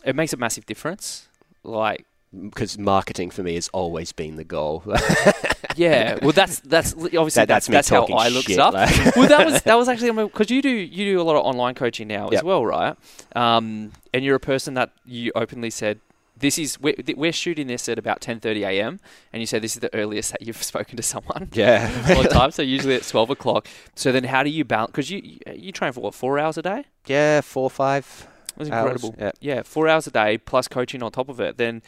it 0.06 0.16
makes 0.16 0.32
a 0.32 0.38
massive 0.38 0.66
difference. 0.66 1.28
Like, 1.64 2.06
because 2.34 2.78
marketing 2.78 3.30
for 3.30 3.44
me 3.44 3.56
has 3.56 3.68
always 3.70 4.14
been 4.14 4.38
the 4.38 4.44
goal. 4.46 4.84
yeah. 5.76 6.18
Well, 6.22 6.32
that's 6.32 6.60
that's 6.62 6.94
obviously 6.94 7.42
That- 7.42 7.48
that's 7.48 7.68
that's 7.68 7.90
that's, 7.90 7.90
how 7.90 8.06
I 8.06 8.30
look 8.30 8.48
like- 8.48 8.56
well, 9.16 9.28
that 9.28 9.46
was 9.46 9.62
that 9.64 9.76
was 9.76 9.90
actually 9.92 10.12
because 10.28 10.50
you 10.50 10.62
do 10.62 10.70
you 10.70 11.06
do 11.14 11.22
a 11.22 11.24
lot 11.24 11.36
of 11.36 11.44
online 11.46 11.76
coaching 11.76 12.08
now 12.08 12.30
as 12.30 12.44
well, 12.44 12.66
right? 12.66 12.96
Um, 13.36 13.92
and 14.14 14.24
you're 14.24 14.36
a 14.36 14.40
person 14.40 14.76
that 14.76 14.92
you 15.06 15.32
openly 15.36 15.70
said 15.70 16.00
this 16.38 16.58
is 16.58 16.80
we're, 16.80 16.96
we're 17.16 17.32
shooting 17.32 17.68
this 17.68 17.88
at 17.88 17.98
about 17.98 18.22
10:30 18.22 18.62
a.m. 18.68 19.00
and 19.32 19.42
you 19.42 19.48
say 19.48 19.60
this 19.60 19.76
is 19.76 19.80
the 19.80 19.94
earliest 19.96 20.32
that 20.32 20.42
you've 20.42 20.62
spoken 20.74 20.98
to 20.98 21.04
someone 21.04 21.50
yeah. 21.54 21.90
all 22.16 22.24
the 22.24 22.30
time. 22.30 22.52
So 22.52 22.62
usually 22.62 22.96
it's 22.96 23.10
12 23.10 23.30
o'clock. 23.32 23.68
So 23.96 24.12
then 24.12 24.26
how 24.26 24.44
do 24.44 24.50
you 24.50 24.64
balance? 24.66 24.92
Because 24.92 25.10
you 25.10 25.40
you- 25.54 25.72
train 25.72 25.92
for 25.92 26.02
what 26.02 26.14
four 26.14 26.40
hours 26.40 26.58
a 26.58 26.62
day? 26.62 26.86
yeah, 27.06 27.42
four, 27.42 27.70
five. 27.70 28.28
It 28.56 28.60
was 28.60 28.72
hours, 28.72 29.12
yeah. 29.18 29.32
yeah, 29.42 29.62
four 29.64 29.90
hours 29.90 30.08
a 30.08 30.12
day 30.12 30.38
plus 30.38 30.70
coaching 30.70 31.04
on 31.04 31.12
top 31.12 31.28
of 31.28 31.42
it. 31.42 31.58
Then 31.58 31.82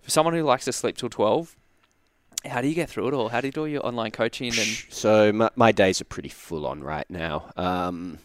for 0.00 0.10
someone 0.10 0.34
who 0.34 0.42
likes 0.42 0.64
to 0.64 0.72
sleep 0.72 0.96
till 0.96 1.08
12. 1.08 1.56
How 2.46 2.62
do 2.62 2.68
you 2.68 2.74
get 2.74 2.88
through 2.88 3.08
it 3.08 3.14
all? 3.14 3.28
How 3.28 3.42
do 3.42 3.48
you 3.48 3.52
do 3.52 3.60
all 3.60 3.68
your 3.68 3.86
online 3.86 4.12
coaching? 4.12 4.48
And 4.48 4.66
So 4.88 5.30
my, 5.30 5.50
my 5.56 5.72
days 5.72 6.00
are 6.00 6.04
pretty 6.04 6.30
full 6.30 6.66
on 6.66 6.82
right 6.82 7.04
now. 7.10 7.52
Um, 7.54 8.18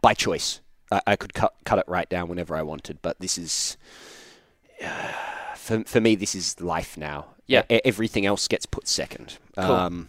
by 0.00 0.14
choice, 0.14 0.60
I, 0.92 1.00
I 1.08 1.16
could 1.16 1.34
cut 1.34 1.52
cut 1.64 1.78
it 1.80 1.84
right 1.88 2.08
down 2.08 2.28
whenever 2.28 2.54
I 2.54 2.62
wanted, 2.62 2.98
but 3.02 3.18
this 3.18 3.36
is 3.36 3.76
for 5.56 5.84
for 5.84 6.00
me. 6.00 6.14
This 6.14 6.34
is 6.34 6.60
life 6.60 6.96
now. 6.96 7.26
Yeah. 7.46 7.62
E- 7.70 7.80
everything 7.84 8.26
else 8.26 8.48
gets 8.48 8.66
put 8.66 8.88
second. 8.88 9.38
Cool. 9.56 9.64
Um, 9.64 10.08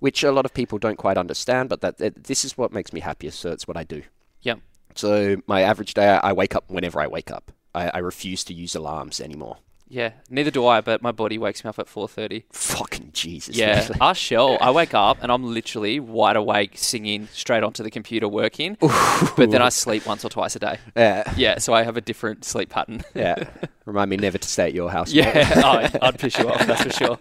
which 0.00 0.24
a 0.24 0.32
lot 0.32 0.44
of 0.44 0.52
people 0.52 0.78
don't 0.78 0.96
quite 0.96 1.16
understand, 1.16 1.68
but 1.68 1.80
that, 1.80 1.98
that 1.98 2.24
this 2.24 2.44
is 2.44 2.58
what 2.58 2.72
makes 2.72 2.92
me 2.92 3.00
happiest. 3.00 3.38
So 3.38 3.50
it's 3.52 3.68
what 3.68 3.76
I 3.76 3.84
do. 3.84 4.02
yeah, 4.40 4.56
So 4.96 5.36
my 5.46 5.62
average 5.62 5.94
day, 5.94 6.08
I 6.08 6.32
wake 6.32 6.56
up 6.56 6.64
whenever 6.68 7.00
I 7.00 7.06
wake 7.06 7.30
up. 7.30 7.52
I, 7.72 7.88
I 7.94 7.98
refuse 7.98 8.42
to 8.44 8.54
use 8.54 8.74
alarms 8.74 9.20
anymore. 9.20 9.58
Yeah. 9.92 10.12
Neither 10.30 10.50
do 10.50 10.66
I, 10.66 10.80
but 10.80 11.02
my 11.02 11.12
body 11.12 11.36
wakes 11.36 11.62
me 11.64 11.68
up 11.68 11.78
at 11.78 11.86
four 11.86 12.08
thirty. 12.08 12.44
Fucking 12.52 13.10
Jesus. 13.12 13.54
Yeah, 13.56 13.86
man. 13.90 13.98
us 14.00 14.16
shell. 14.16 14.56
I 14.60 14.70
wake 14.80 14.94
up 14.94 15.18
and 15.22 15.30
I'm 15.30 15.44
literally 15.52 16.00
wide 16.00 16.36
awake, 16.36 16.72
singing 16.76 17.28
straight 17.32 17.62
onto 17.62 17.82
the 17.82 17.90
computer, 17.90 18.26
working. 18.26 18.76
but 18.80 19.50
then 19.50 19.60
I 19.60 19.68
sleep 19.68 20.06
once 20.06 20.24
or 20.24 20.30
twice 20.30 20.56
a 20.56 20.58
day. 20.58 20.78
yeah. 20.96 21.32
Yeah, 21.36 21.58
so 21.58 21.74
I 21.74 21.82
have 21.82 21.96
a 21.96 22.00
different 22.00 22.44
sleep 22.44 22.70
pattern. 22.70 23.02
Yeah. 23.14 23.44
Remind 23.84 24.10
me 24.10 24.16
never 24.16 24.38
to 24.38 24.48
stay 24.48 24.66
at 24.66 24.74
your 24.74 24.90
house. 24.90 25.12
yeah, 25.12 25.60
oh, 25.64 25.98
I'd 26.06 26.18
piss 26.18 26.38
you 26.38 26.48
off. 26.48 26.66
That's 26.66 26.82
for 26.84 26.90
sure. 26.92 27.18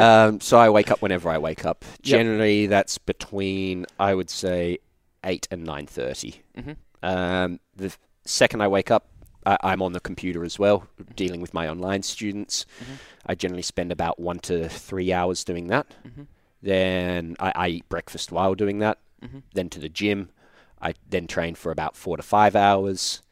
um, 0.00 0.40
so 0.40 0.56
I 0.56 0.70
wake 0.70 0.90
up 0.90 1.02
whenever 1.02 1.28
I 1.28 1.38
wake 1.38 1.64
up. 1.66 1.84
Yep. 2.02 2.18
Generally, 2.18 2.66
that's 2.68 2.96
between 2.98 3.84
I 3.98 4.14
would 4.14 4.30
say 4.30 4.78
eight 5.24 5.46
and 5.50 5.64
nine 5.64 5.86
Mhm. 5.86 6.76
Um, 7.02 7.60
the 7.76 7.94
second 8.24 8.62
I 8.62 8.68
wake 8.68 8.90
up, 8.90 9.08
I, 9.46 9.56
I'm 9.62 9.82
on 9.82 9.92
the 9.92 10.00
computer 10.00 10.44
as 10.44 10.58
well, 10.58 10.86
dealing 11.16 11.40
with 11.40 11.52
my 11.54 11.68
online 11.68 12.02
students. 12.02 12.66
Mhm. 12.80 12.98
I 13.26 13.34
generally 13.34 13.62
spend 13.62 13.92
about 13.92 14.18
one 14.18 14.38
to 14.40 14.68
three 14.68 15.12
hours 15.12 15.44
doing 15.44 15.66
that. 15.68 15.86
Mhm. 16.06 16.26
Then 16.62 17.36
I, 17.38 17.52
I 17.54 17.68
eat 17.68 17.88
breakfast 17.88 18.32
while 18.32 18.54
doing 18.54 18.78
that. 18.78 18.98
Mhm. 19.22 19.42
Then 19.52 19.68
to 19.70 19.78
the 19.80 19.88
gym. 19.88 20.30
I 20.80 20.94
then 21.08 21.26
train 21.26 21.54
for 21.54 21.70
about 21.72 21.96
four 21.96 22.16
to 22.16 22.22
five 22.22 22.54
hours. 22.56 23.22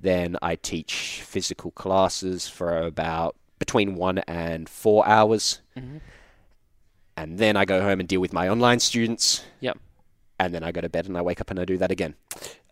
Then 0.00 0.36
I 0.42 0.56
teach 0.56 1.22
physical 1.24 1.70
classes 1.70 2.48
for 2.48 2.76
about 2.78 3.36
between 3.58 3.94
one 3.94 4.18
and 4.20 4.68
four 4.68 5.06
hours 5.06 5.60
Mhm. 5.76 6.00
and 7.16 7.38
then 7.38 7.56
I 7.56 7.64
go 7.66 7.82
home 7.82 8.00
and 8.00 8.08
deal 8.08 8.20
with 8.20 8.32
my 8.32 8.48
online 8.48 8.80
students. 8.80 9.44
Yep. 9.60 9.78
And 10.38 10.54
then 10.54 10.62
I 10.62 10.72
go 10.72 10.80
to 10.80 10.88
bed 10.88 11.06
and 11.06 11.18
I 11.18 11.22
wake 11.22 11.40
up 11.40 11.50
and 11.50 11.60
I 11.60 11.64
do 11.66 11.76
that 11.78 11.90
again. 11.90 12.14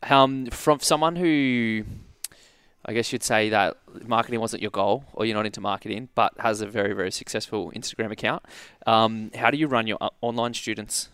Um, 0.03 0.47
from 0.47 0.81
someone 0.81 1.17
who, 1.17 1.85
I 2.89 2.95
guess 2.95 3.13
you'd 3.13 3.23
say 3.23 3.51
that 3.51 3.77
marketing 4.07 4.41
wasn't 4.41 4.63
your 4.63 4.71
goal, 4.71 5.05
or 5.13 5.27
you're 5.27 5.37
not 5.37 5.45
into 5.45 5.61
marketing, 5.61 6.09
but 6.15 6.33
has 6.39 6.63
a 6.63 6.67
very, 6.67 6.95
very 6.95 7.13
successful 7.13 7.71
Instagram 7.77 8.11
account. 8.11 8.43
Um, 8.87 9.31
how 9.35 9.51
do 9.51 9.59
you 9.59 9.67
run 9.67 9.87
your 9.87 9.99
uh, 10.01 10.09
online 10.23 10.55
students? 10.55 11.11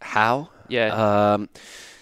How? 0.00 0.50
Yeah. 0.68 1.32
Um, 1.34 1.48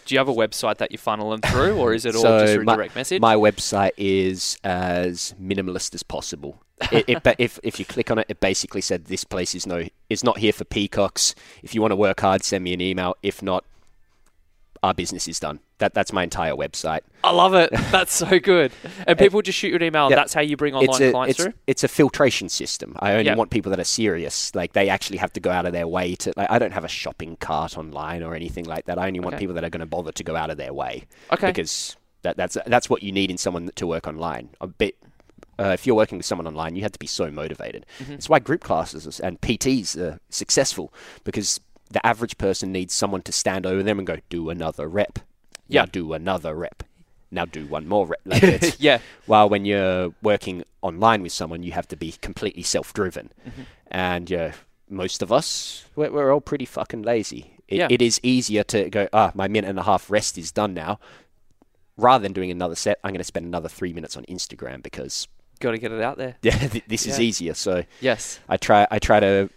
do 0.04 0.14
you 0.14 0.18
have 0.18 0.28
a 0.28 0.34
website 0.34 0.76
that 0.78 0.92
you 0.92 0.98
funnel 0.98 1.30
them 1.30 1.40
through, 1.40 1.76
or 1.78 1.94
is 1.94 2.04
it 2.04 2.14
all 2.14 2.20
So 2.20 2.40
just 2.40 2.52
through 2.52 2.64
my- 2.64 2.76
direct 2.76 2.94
message? 2.94 3.22
my 3.22 3.36
website 3.36 3.92
is 3.96 4.58
as 4.62 5.34
minimalist 5.40 5.94
as 5.94 6.02
possible. 6.02 6.60
it, 6.92 7.08
it, 7.08 7.36
if 7.38 7.58
if 7.62 7.78
you 7.78 7.86
click 7.86 8.10
on 8.10 8.18
it, 8.18 8.26
it 8.28 8.40
basically 8.40 8.82
said 8.82 9.06
this 9.06 9.24
place 9.24 9.54
is 9.54 9.66
no 9.66 9.86
is 10.10 10.22
not 10.22 10.38
here 10.38 10.52
for 10.52 10.64
peacocks. 10.64 11.34
If 11.62 11.74
you 11.74 11.80
want 11.80 11.92
to 11.92 11.96
work 11.96 12.20
hard, 12.20 12.44
send 12.44 12.64
me 12.64 12.74
an 12.74 12.82
email. 12.82 13.16
If 13.22 13.42
not, 13.42 13.64
our 14.84 14.92
business 14.94 15.26
is 15.26 15.40
done. 15.40 15.60
That 15.78 15.94
that's 15.94 16.12
my 16.12 16.22
entire 16.22 16.52
website. 16.52 17.00
I 17.24 17.32
love 17.32 17.54
it. 17.54 17.70
That's 17.90 18.12
so 18.12 18.38
good. 18.38 18.70
And 19.06 19.18
people 19.18 19.40
just 19.40 19.58
shoot 19.58 19.68
you 19.68 19.76
an 19.76 19.82
email, 19.82 20.10
Yeah. 20.10 20.16
that's 20.16 20.34
how 20.34 20.42
you 20.42 20.56
bring 20.58 20.74
online 20.74 20.90
it's 20.90 21.00
a 21.00 21.10
clients 21.10 21.30
it's, 21.38 21.42
through. 21.42 21.52
it's 21.66 21.84
a 21.84 21.88
filtration 21.88 22.48
system. 22.50 22.94
I 23.00 23.12
only 23.12 23.24
Yeah. 23.24 23.34
want 23.34 23.50
people 23.50 23.70
that 23.70 23.80
are 23.80 23.84
serious. 23.84 24.54
Like 24.54 24.74
they 24.74 24.88
actually 24.90 25.16
have 25.18 25.32
to 25.32 25.40
go 25.40 25.50
out 25.50 25.64
of 25.64 25.72
their 25.72 25.88
way 25.88 26.14
to. 26.16 26.32
Like 26.36 26.50
I 26.50 26.58
don't 26.58 26.72
have 26.72 26.84
a 26.84 26.88
shopping 26.88 27.36
cart 27.36 27.78
online 27.78 28.22
or 28.22 28.34
anything 28.34 28.66
like 28.66 28.84
that. 28.84 28.98
I 28.98 29.06
only 29.06 29.20
want 29.20 29.34
Okay. 29.34 29.42
people 29.42 29.54
that 29.54 29.64
are 29.64 29.70
going 29.70 29.80
to 29.80 29.86
bother 29.86 30.12
to 30.12 30.22
go 30.22 30.36
out 30.36 30.50
of 30.50 30.58
their 30.58 30.72
way 30.74 31.04
Okay. 31.32 31.46
because 31.48 31.96
that, 32.22 32.36
that's 32.36 32.56
that's 32.66 32.88
what 32.90 33.02
you 33.02 33.10
need 33.10 33.30
in 33.30 33.38
someone 33.38 33.70
to 33.74 33.86
work 33.86 34.06
online. 34.06 34.50
A 34.60 34.66
bit. 34.66 34.96
Uh, 35.58 35.68
if 35.72 35.86
you're 35.86 35.94
working 35.96 36.18
with 36.18 36.26
someone 36.26 36.46
online, 36.48 36.74
you 36.76 36.82
have 36.82 36.90
to 36.92 36.98
be 36.98 37.06
so 37.06 37.30
motivated. 37.30 37.86
Mm-hmm. 38.00 38.10
That's 38.12 38.28
why 38.28 38.38
group 38.40 38.60
classes 38.60 39.20
and 39.20 39.40
PTs 39.40 39.96
are 39.96 40.18
successful 40.28 40.92
because 41.22 41.60
the 41.94 42.04
average 42.06 42.36
person 42.36 42.70
needs 42.72 42.92
someone 42.92 43.22
to 43.22 43.32
stand 43.32 43.64
over 43.64 43.82
them 43.82 43.98
and 43.98 44.06
go, 44.06 44.18
"Do 44.28 44.50
another 44.50 44.86
rep." 44.86 45.18
Yeah. 45.68 45.82
Now 45.82 45.86
do 45.86 46.12
another 46.12 46.54
rep. 46.54 46.82
Now 47.30 47.46
do 47.46 47.64
one 47.66 47.88
more 47.88 48.06
rep. 48.06 48.20
Like 48.26 48.76
yeah. 48.78 48.98
while 49.26 49.48
when 49.48 49.64
you're 49.64 50.12
working 50.22 50.62
online 50.82 51.22
with 51.22 51.32
someone, 51.32 51.62
you 51.62 51.72
have 51.72 51.88
to 51.88 51.96
be 51.96 52.12
completely 52.20 52.62
self-driven, 52.62 53.30
Mm-hmm. 53.48 53.62
and 53.88 54.28
yeah, 54.30 54.52
most 54.90 55.22
of 55.22 55.32
us 55.32 55.84
we're, 55.96 56.10
we're 56.12 56.32
all 56.32 56.42
pretty 56.42 56.66
fucking 56.66 57.02
lazy. 57.02 57.54
It, 57.66 57.78
Yeah. 57.78 57.88
it 57.90 58.02
is 58.02 58.20
easier 58.22 58.62
to 58.64 58.90
go, 58.90 59.08
ah, 59.14 59.32
my 59.34 59.48
minute 59.48 59.70
and 59.70 59.78
a 59.78 59.82
half 59.84 60.10
rest 60.10 60.36
is 60.36 60.52
done 60.52 60.74
now, 60.74 61.00
rather 61.96 62.22
than 62.22 62.32
doing 62.34 62.50
another 62.50 62.74
set. 62.76 62.98
I'm 63.02 63.10
going 63.12 63.18
to 63.18 63.24
spend 63.24 63.46
another 63.46 63.68
three 63.70 63.92
minutes 63.92 64.16
on 64.16 64.24
Instagram 64.24 64.82
because 64.82 65.26
Got 65.60 65.70
to 65.72 65.78
get 65.78 65.92
it 65.92 66.02
out 66.02 66.18
there. 66.18 66.36
yeah, 66.42 66.58
th- 66.58 66.84
this 66.88 67.06
is 67.06 67.18
easier. 67.20 67.54
So 67.54 67.84
Yes. 68.00 68.38
I 68.48 68.56
try 68.58 68.86
I 68.90 68.98
try 68.98 69.20
to 69.20 69.48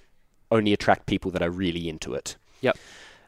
only 0.52 0.74
attract 0.74 1.06
people 1.06 1.32
that 1.32 1.42
are 1.42 1.50
really 1.52 1.90
into 1.90 2.14
it. 2.14 2.36
Yep. 2.62 2.78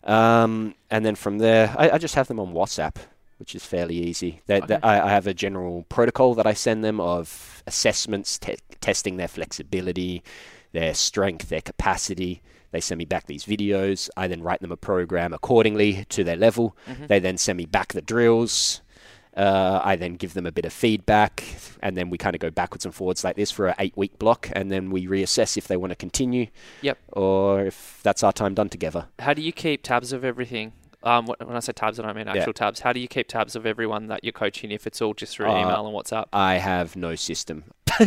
Um, 0.03 0.75
and 0.89 1.05
then 1.05 1.15
from 1.15 1.37
there, 1.39 1.73
I, 1.77 1.91
I 1.91 1.97
just 1.97 2.15
have 2.15 2.27
them 2.27 2.39
on 2.39 2.53
WhatsApp, 2.53 2.95
which 3.37 3.53
is 3.55 3.65
fairly 3.65 3.97
easy. 3.97 4.41
They, 4.47 4.59
they- 4.61 4.79
I, 4.81 5.07
I 5.07 5.09
have 5.09 5.27
a 5.27 5.33
general 5.33 5.85
protocol 5.89 6.33
that 6.35 6.47
I 6.47 6.53
send 6.53 6.83
them 6.83 6.99
of 6.99 7.63
assessments, 7.67 8.37
te- 8.39 8.57
testing 8.81 9.17
their 9.17 9.27
flexibility, 9.27 10.23
their 10.71 10.93
strength, 10.93 11.49
their 11.49 11.61
capacity. 11.61 12.41
They 12.71 12.79
send 12.79 12.99
me 12.99 13.05
back 13.05 13.25
these 13.25 13.45
videos. 13.45 14.09
I 14.15 14.27
then 14.27 14.43
write 14.43 14.61
them 14.61 14.71
a 14.71 14.77
program 14.77 15.33
accordingly 15.33 16.05
to 16.09 16.23
their 16.23 16.35
level. 16.35 16.77
Mm-hmm. 16.87 17.07
They 17.07 17.19
then 17.19 17.37
send 17.37 17.57
me 17.57 17.65
back 17.65 17.93
the 17.93 18.01
drills. 18.01 18.81
Uh, 19.37 19.79
I 19.83 19.95
then 19.95 20.15
give 20.15 20.33
them 20.33 20.45
a 20.45 20.51
bit 20.51 20.65
of 20.65 20.73
feedback, 20.73 21.43
and 21.81 21.95
then 21.95 22.09
we 22.09 22.17
kind 22.17 22.35
of 22.35 22.41
go 22.41 22.49
backwards 22.49 22.83
and 22.85 22.93
forwards 22.93 23.23
like 23.23 23.35
this 23.35 23.51
for 23.51 23.67
an 23.67 23.75
eight-week 23.79 24.19
block, 24.19 24.49
and 24.53 24.71
then 24.71 24.89
we 24.91 25.07
reassess 25.07 25.55
if 25.55 25.67
they 25.67 25.77
want 25.77 25.91
to 25.91 25.95
continue, 25.95 26.47
Yep. 26.81 26.97
or 27.13 27.61
if 27.65 27.99
that's 28.03 28.23
our 28.23 28.33
time 28.33 28.53
done 28.53 28.69
together. 28.69 29.07
How 29.19 29.33
do 29.33 29.41
you 29.41 29.51
keep 29.51 29.83
tabs 29.83 30.11
of 30.11 30.25
everything? 30.25 30.73
Um, 31.03 31.27
when 31.27 31.55
I 31.55 31.59
say 31.61 31.71
tabs, 31.71 31.97
I 31.97 32.03
don't 32.03 32.15
mean 32.17 32.27
actual 32.27 32.51
tabs. 32.51 32.81
How 32.81 32.91
do 32.91 32.99
you 32.99 33.07
keep 33.07 33.29
tabs 33.29 33.55
of 33.55 33.65
everyone 33.65 34.07
that 34.07 34.21
you're 34.23 34.33
coaching 34.33 34.71
if 34.71 34.85
it's 34.85 35.01
all 35.01 35.13
just 35.13 35.33
through 35.37 35.49
Uh, 35.49 35.61
email 35.61 35.87
and 35.87 35.95
WhatsApp? 35.95 36.25
I 36.33 36.55
have 36.55 36.97
no 36.97 37.15
system. 37.15 37.63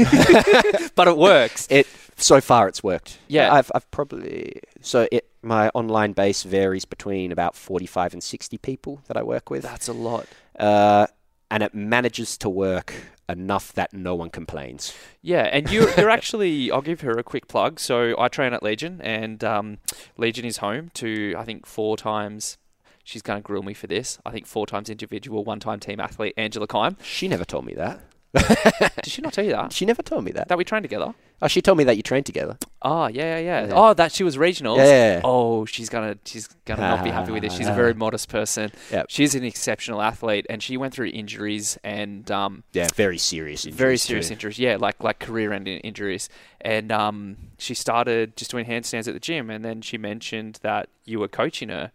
But 0.95 1.09
it 1.09 1.16
works. 1.16 1.66
It 1.70 1.87
so 2.16 2.41
far 2.41 2.68
it's 2.68 2.83
worked. 2.83 3.18
Yeah. 3.29 3.53
I've 3.53 3.70
I've 3.75 3.91
probably 3.91 4.61
so 4.83 5.09
it 5.11 5.27
my 5.43 5.68
online 5.70 6.12
base 6.12 6.43
varies 6.43 6.84
between 6.84 7.32
about 7.32 7.55
forty-five 7.57 8.12
and 8.12 8.22
sixty 8.22 8.59
people 8.59 9.03
that 9.07 9.16
I 9.16 9.22
work 9.22 9.51
with, 9.51 9.62
That's 9.62 9.88
a 9.88 9.93
lot. 9.93 10.26
uh, 10.59 11.07
and 11.51 11.62
it 11.62 11.74
manages 11.74 12.38
to 12.38 12.49
work 12.49 12.95
enough 13.28 13.72
that 13.74 13.93
no 13.93 14.14
one 14.14 14.30
complains. 14.30 14.95
Yeah, 15.20 15.43
and 15.53 15.70
you're, 15.70 15.90
you're 15.99 16.09
actually, 16.18 16.70
I'll 16.70 16.80
give 16.80 17.03
her 17.03 17.12
a 17.18 17.22
quick 17.22 17.47
plug. 17.47 17.78
So 17.78 18.14
I 18.18 18.28
train 18.28 18.53
at 18.55 18.62
Legion, 18.62 19.01
and 19.03 19.45
um, 19.45 19.78
Legion 20.16 20.45
is 20.47 20.59
home 20.59 20.90
to, 20.95 21.34
I 21.36 21.45
think, 21.45 21.66
four 21.66 21.97
times. 21.99 22.57
She's 23.05 23.20
going 23.22 23.43
to 23.43 23.47
grill 23.47 23.62
me 23.62 23.74
for 23.74 23.86
this. 23.86 24.18
I 24.24 24.30
think 24.30 24.47
four 24.47 24.66
times 24.66 24.88
individual, 24.88 25.45
one 25.45 25.61
time 25.61 25.80
team 25.80 25.99
athlete, 26.01 26.34
Angela 26.36 26.66
Kime. 26.68 26.97
She 27.03 27.26
never 27.28 27.45
told 27.45 27.66
me 27.66 27.74
that. 27.74 28.01
Did 29.03 29.07
she 29.09 29.20
not 29.20 29.33
tell 29.33 29.45
you 29.45 29.53
that? 29.53 29.72
She 29.72 29.85
never 29.85 30.03
told 30.03 30.24
me 30.24 30.33
that. 30.33 30.49
That 30.49 30.57
we 30.57 30.64
trained 30.64 30.85
together? 30.85 31.14
Oh, 31.43 31.49
she 31.49 31.61
told 31.61 31.76
me 31.76 31.85
that 31.85 31.97
you 31.97 32.03
trained 32.03 32.24
together. 32.24 32.57
Oh, 32.83 33.07
yeah, 33.09 33.37
yeah, 33.37 33.39
yeah. 33.39 33.66
Yeah. 33.66 33.72
Oh, 33.74 33.95
that 33.95 34.12
she 34.12 34.24
was 34.24 34.39
regional. 34.39 34.76
Yeah. 34.78 35.20
Oh, 35.24 35.64
she's 35.66 35.89
gonna 35.89 36.16
she's 36.24 36.49
gonna 36.64 36.80
not 36.83 37.05
be 37.05 37.11
happy 37.11 37.33
with 37.33 37.43
this. 37.43 37.53
She's 37.55 37.68
a 37.68 37.74
very 37.74 37.95
modest 37.95 38.28
person. 38.28 38.70
Yep. 38.91 39.07
She's 39.09 39.35
an 39.35 39.45
exceptional 39.45 40.01
athlete, 40.01 40.47
and 40.49 40.62
she 40.62 40.76
went 40.76 40.95
through 40.95 41.09
injuries 41.09 41.78
and 41.85 42.30
um, 42.30 42.62
Yeah, 42.72 42.89
very 42.95 43.18
serious 43.18 43.64
injuries. 43.66 43.78
very 43.78 43.97
serious 43.99 44.28
too. 44.28 44.35
injuries. 44.35 44.59
Yeah, 44.59 44.76
like 44.78 45.03
like 45.03 45.18
career-ending 45.18 45.80
injuries. 45.80 46.28
And 46.61 46.93
um, 46.93 47.37
she 47.59 47.74
started 47.74 48.37
just 48.37 48.51
doing 48.53 48.64
handstands 48.66 49.09
at 49.09 49.14
the 49.14 49.20
gym, 49.20 49.51
and 49.51 49.64
then 49.64 49.83
she 49.83 49.99
mentioned 49.99 50.61
that 50.62 50.89
you 51.05 51.18
were 51.18 51.28
coaching 51.28 51.68
her. 51.70 51.91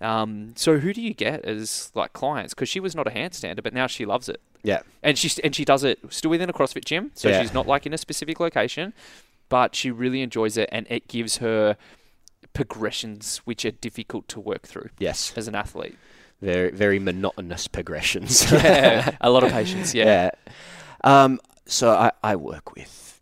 Um, 0.00 0.54
so 0.56 0.78
who 0.78 0.92
do 0.92 1.02
you 1.02 1.12
get 1.14 1.44
as 1.44 1.90
like 1.94 2.12
clients? 2.12 2.54
Because 2.54 2.68
she 2.68 2.80
was 2.80 2.94
not 2.94 3.06
a 3.06 3.10
handstander, 3.10 3.62
but 3.62 3.72
now 3.74 3.86
she 3.88 4.04
loves 4.04 4.28
it, 4.28 4.40
Yeah. 4.64 4.80
and 5.02 5.18
she 5.18 5.30
and 5.42 5.54
she 5.54 5.64
does 5.64 5.82
it 5.84 5.98
still 6.10 6.30
within 6.30 6.48
a 6.48 6.52
CrossFit 6.52 6.84
gym. 6.84 7.10
So 7.14 7.28
Yeah. 7.28 7.40
she's 7.42 7.52
not 7.54 7.66
like 7.66 7.84
in 7.86 7.92
a 7.92 7.98
specific 7.98 8.38
location, 8.40 8.92
but 9.48 9.74
she 9.74 9.90
really 9.90 10.22
enjoys 10.22 10.56
it, 10.56 10.68
and 10.72 10.86
it 10.88 11.08
gives 11.08 11.38
her 11.38 11.76
progressions 12.52 13.38
which 13.38 13.64
are 13.64 13.70
difficult 13.70 14.28
to 14.28 14.40
work 14.40 14.62
through 14.62 14.90
Yes. 14.98 15.32
as 15.36 15.48
an 15.48 15.54
athlete. 15.54 15.96
Very 16.40 16.70
very 16.70 16.98
monotonous 16.98 17.68
progressions. 17.68 18.50
Yeah, 18.52 19.16
a 19.20 19.30
lot 19.30 19.44
of 19.44 19.50
patience. 19.58 19.94
Yeah. 19.94 20.04
Yeah. 20.04 20.52
Um, 21.04 21.40
so 21.66 21.90
I, 21.90 22.10
I 22.22 22.36
work 22.36 22.74
with 22.74 23.20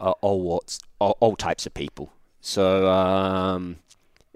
uh, 0.00 0.12
all 0.20 0.40
what's 0.42 0.78
all, 1.00 1.16
all 1.20 1.36
types 1.36 1.66
of 1.66 1.74
people. 1.74 2.12
So 2.40 2.88
um, 2.90 3.76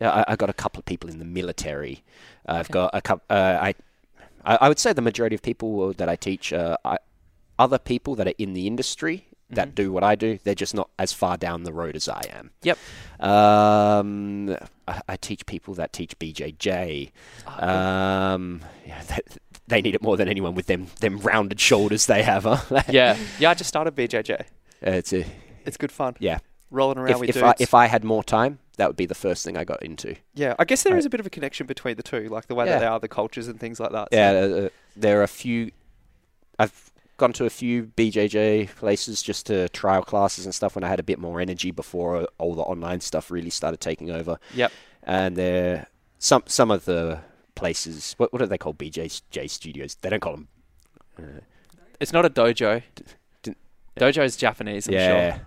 yeah, 0.01 0.11
I, 0.11 0.33
I 0.33 0.37
got 0.37 0.51
a 0.51 0.53
couple 0.53 0.79
of 0.81 0.85
people 0.85 1.09
in 1.11 1.19
the 1.19 1.25
military. 1.25 2.03
I've 2.47 2.67
Okay. 2.67 2.73
got 2.75 2.91
a 2.93 3.01
couple. 3.01 3.25
Uh, 3.31 3.59
I 3.61 3.75
I 4.45 4.57
I 4.63 4.69
would 4.69 4.79
say 4.79 4.93
the 4.93 5.03
majority 5.03 5.35
of 5.35 5.43
people 5.43 5.93
that 5.95 6.09
I 6.09 6.17
teach 6.17 6.53
are 6.53 6.77
I, 6.85 6.99
other 7.59 7.79
people 7.79 8.15
that 8.17 8.27
are 8.27 8.35
in 8.39 8.53
the 8.55 8.67
industry 8.67 9.27
that 9.51 9.69
Mm-hmm. 9.69 9.75
do 9.75 9.93
what 9.93 10.03
I 10.03 10.15
do. 10.15 10.39
They're 10.45 10.55
just 10.55 10.75
not 10.75 10.89
as 10.99 11.13
far 11.13 11.37
down 11.37 11.65
the 11.65 11.75
road 11.75 11.95
as 11.95 12.09
I 12.09 12.23
am. 12.33 12.53
Yep. 12.63 12.79
Um, 13.21 14.57
I, 14.89 15.01
I 15.09 15.17
teach 15.17 15.45
people 15.47 15.75
that 15.75 15.93
teach 15.93 16.19
BJJ. 16.19 17.11
Ah, 17.47 18.33
Um, 18.33 18.63
yeah, 18.87 19.03
they, 19.03 19.19
they 19.69 19.83
need 19.83 19.95
it 19.95 20.03
more 20.03 20.17
than 20.17 20.29
anyone 20.29 20.55
with 20.55 20.67
them 20.67 20.87
them 21.01 21.19
rounded 21.19 21.61
shoulders 21.61 22.07
they 22.07 22.23
have. 22.23 22.45
Huh? 22.45 22.83
yeah, 22.89 23.17
yeah. 23.39 23.51
I 23.51 23.55
just 23.55 23.69
started 23.69 23.95
BJJ. 23.95 24.45
it's 24.81 25.13
a, 25.13 25.25
It's 25.67 25.77
good 25.77 25.93
fun. 25.93 26.17
yeah. 26.19 26.39
Rolling 26.71 26.97
around 26.99 27.11
If, 27.11 27.21
with 27.21 27.29
if 27.29 27.35
dudes. 27.35 27.45
I 27.47 27.55
if 27.59 27.75
I 27.75 27.87
had 27.87 28.05
more 28.05 28.25
time, 28.25 28.59
that 28.77 28.89
would 28.89 28.97
be 28.97 29.07
the 29.07 29.15
first 29.15 29.45
thing 29.45 29.57
I 29.57 29.65
got 29.65 29.83
into. 29.83 30.17
yeah, 30.35 30.55
I 30.59 30.65
guess 30.65 30.83
there 30.83 30.95
I- 30.95 30.99
is 30.99 31.05
a 31.07 31.11
bit 31.11 31.21
of 31.21 31.27
a 31.27 31.31
connection 31.31 31.67
between 31.67 31.97
the 31.97 32.03
two, 32.03 32.29
like 32.29 32.47
the 32.47 32.55
way 32.55 32.65
Yeah. 32.67 32.73
that 32.73 32.79
they 32.81 32.87
are, 32.87 32.99
the 33.01 33.09
cultures 33.09 33.49
and 33.49 33.61
things 33.61 33.79
like 33.81 33.93
that. 33.93 34.09
so- 34.13 34.17
Yeah, 34.19 34.31
uh, 34.31 34.61
uh, 34.65 34.69
there 34.97 35.21
are 35.21 35.25
a 35.25 35.29
few. 35.29 35.71
I've 36.59 36.91
gone 37.19 37.33
to 37.35 37.45
a 37.45 37.51
few 37.51 37.85
BJJ 37.97 38.71
places 38.77 39.23
just 39.23 39.47
to 39.47 39.69
trial 39.69 40.03
classes 40.03 40.45
and 40.47 40.55
stuff 40.55 40.75
when 40.75 40.85
I 40.85 40.89
had 40.89 40.99
a 41.01 41.03
bit 41.03 41.19
more 41.19 41.41
energy 41.41 41.71
before 41.71 42.17
uh, 42.17 42.27
all 42.39 42.55
the 42.55 42.63
online 42.63 43.01
stuff 43.01 43.31
really 43.31 43.51
started 43.51 43.81
taking 43.81 44.11
over. 44.11 44.39
Yep. 44.55 44.73
And 45.05 45.37
there, 45.37 45.87
some 46.19 46.43
some 46.47 46.71
of 46.71 46.85
the 46.87 47.21
places, 47.55 48.15
what 48.17 48.33
what 48.33 48.41
are 48.43 48.47
they 48.47 48.59
called? 48.59 48.79
BJJ 48.79 49.49
studios. 49.51 49.97
They 49.97 50.09
don't 50.11 50.21
call 50.21 50.37
them. 50.37 50.49
It's 52.01 52.13
not 52.13 52.25
a 52.25 52.31
dojo. 52.31 52.83
Didn't- 53.43 53.59
Dojo 53.99 54.25
is 54.25 54.37
Japanese, 54.37 54.89
I'm 54.89 54.95
yeah. 54.95 55.35
sure. 55.37 55.47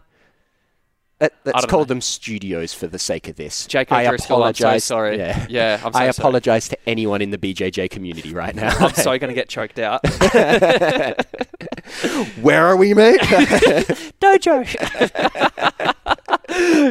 Let, 1.21 1.33
let's 1.45 1.65
call 1.65 1.79
know. 1.81 1.85
them 1.85 2.01
studios 2.01 2.73
for 2.73 2.87
the 2.87 2.99
sake 2.99 3.29
of 3.29 3.37
this. 3.37 3.65
Jake 3.67 3.89
I 3.91 4.05
I'm 4.05 4.17
so 4.17 4.35
apologize. 4.35 4.83
sorry. 4.83 5.17
Yeah. 5.17 5.45
Yeah, 5.49 5.81
I'm 5.83 5.93
so 5.93 5.99
I 5.99 6.11
sorry. 6.11 6.23
apologize 6.23 6.67
to 6.69 6.77
anyone 6.89 7.21
in 7.21 7.31
the 7.31 7.37
BJJ 7.37 7.89
community 7.89 8.33
right 8.33 8.53
now. 8.53 8.75
I'm 8.77 8.93
so 8.93 9.17
going 9.17 9.29
to 9.29 9.33
get 9.33 9.47
choked 9.47 9.79
out. 9.79 10.01
Where 12.41 12.65
are 12.65 12.75
we, 12.75 12.93
mate? 12.93 13.21
Dojo. 14.19 14.65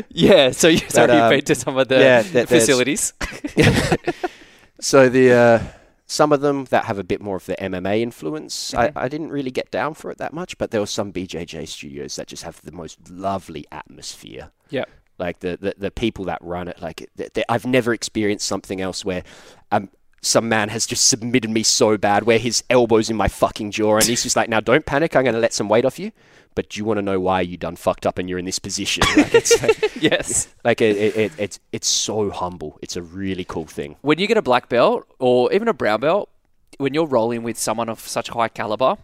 yeah, 0.08 0.50
so, 0.52 0.68
you, 0.68 0.78
so 0.78 1.06
But, 1.06 1.12
you've 1.12 1.22
um, 1.22 1.30
been 1.30 1.42
to 1.42 1.54
some 1.54 1.76
of 1.76 1.88
the 1.88 1.98
yeah, 2.00 2.22
facilities. 2.46 3.12
So 4.80 5.08
the 5.08 5.32
uh, 5.32 5.60
some 6.14 6.32
of 6.32 6.40
them 6.40 6.64
that 6.66 6.84
have 6.84 6.98
a 6.98 7.04
bit 7.04 7.20
more 7.20 7.36
of 7.36 7.46
the 7.46 7.56
MMA 7.56 8.00
influence. 8.00 8.72
I, 8.74 8.92
I 8.94 9.08
didn't 9.08 9.30
really 9.30 9.50
get 9.50 9.70
down 9.70 9.94
for 9.94 10.10
it 10.10 10.18
that 10.18 10.32
much. 10.32 10.56
But 10.56 10.70
there 10.70 10.80
were 10.80 10.86
some 10.86 11.12
BJJ 11.12 11.68
studios 11.68 12.16
that 12.16 12.28
just 12.28 12.44
have 12.44 12.62
the 12.62 12.72
most 12.72 13.10
lovely 13.10 13.66
atmosphere. 13.72 14.50
Yep. 14.70 14.88
Like 15.18 15.40
the, 15.40 15.58
the, 15.60 15.74
the 15.76 15.90
people 15.90 16.24
that 16.26 16.38
run 16.42 16.68
it, 16.68 16.80
like 16.80 17.08
th 17.16 17.32
th 17.32 17.44
I've 17.48 17.66
never 17.66 17.94
experienced 17.94 18.46
something 18.46 18.80
else 18.80 19.04
where 19.04 19.22
um, 19.70 19.88
some 20.22 20.48
man 20.48 20.70
has 20.70 20.86
just 20.86 21.06
submitted 21.06 21.50
me 21.50 21.62
so 21.62 21.96
bad, 21.96 22.24
where 22.24 22.38
his 22.38 22.64
elbows 22.68 23.10
in 23.10 23.16
my 23.16 23.28
fucking 23.28 23.70
jaw, 23.70 23.96
and 23.96 24.04
he's 24.04 24.22
just 24.24 24.36
like, 24.36 24.48
"Now 24.48 24.60
don't 24.60 24.84
panic, 24.84 25.14
I'm 25.14 25.22
going 25.22 25.34
to 25.34 25.40
let 25.40 25.52
some 25.52 25.68
weight 25.68 25.84
off 25.84 25.98
you." 25.98 26.10
But 26.54 26.70
do 26.70 26.78
you 26.78 26.84
want 26.84 26.98
to 26.98 27.02
know 27.02 27.18
why 27.18 27.40
you 27.40 27.56
done 27.56 27.76
fucked 27.76 28.06
up 28.06 28.18
and 28.18 28.28
you're 28.28 28.38
in 28.38 28.44
this 28.44 28.58
position? 28.58 29.02
Like 29.16 29.34
it's 29.34 29.62
like, 29.62 29.96
yes. 30.00 30.48
like 30.64 30.80
it, 30.80 30.96
it, 30.96 31.16
it, 31.16 31.32
it's 31.38 31.60
it's 31.72 31.88
so 31.88 32.30
humble. 32.30 32.78
It's 32.80 32.96
a 32.96 33.02
really 33.02 33.44
cool 33.44 33.66
thing. 33.66 33.96
When 34.02 34.18
you 34.18 34.26
get 34.26 34.36
a 34.36 34.42
black 34.42 34.68
belt 34.68 35.06
or 35.18 35.52
even 35.52 35.68
a 35.68 35.74
brown 35.74 36.00
belt, 36.00 36.30
when 36.78 36.94
you're 36.94 37.06
rolling 37.06 37.42
with 37.42 37.58
someone 37.58 37.88
of 37.88 38.00
such 38.00 38.28
high 38.28 38.48
caliber 38.48 38.96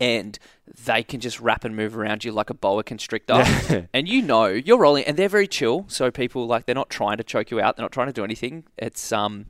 and 0.00 0.38
they 0.86 1.02
can 1.02 1.20
just 1.20 1.38
wrap 1.40 1.64
and 1.64 1.76
move 1.76 1.96
around 1.96 2.24
you 2.24 2.32
like 2.32 2.48
a 2.48 2.54
boa 2.54 2.82
constrictor 2.82 3.44
and 3.92 4.08
you 4.08 4.22
know 4.22 4.46
you're 4.46 4.78
rolling 4.78 5.04
and 5.04 5.16
they're 5.16 5.28
very 5.28 5.46
chill 5.46 5.84
so 5.88 6.10
people 6.10 6.46
like 6.46 6.64
they're 6.64 6.74
not 6.74 6.88
trying 6.88 7.18
to 7.18 7.24
choke 7.24 7.50
you 7.50 7.60
out 7.60 7.76
they're 7.76 7.84
not 7.84 7.92
trying 7.92 8.06
to 8.06 8.12
do 8.12 8.24
anything 8.24 8.64
it's 8.78 9.12
um 9.12 9.46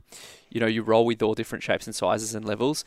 you 0.49 0.59
know 0.59 0.67
you 0.67 0.81
roll 0.81 1.05
with 1.05 1.21
all 1.23 1.33
different 1.33 1.63
shapes 1.63 1.87
and 1.87 1.95
sizes 1.95 2.35
and 2.35 2.43
levels 2.43 2.83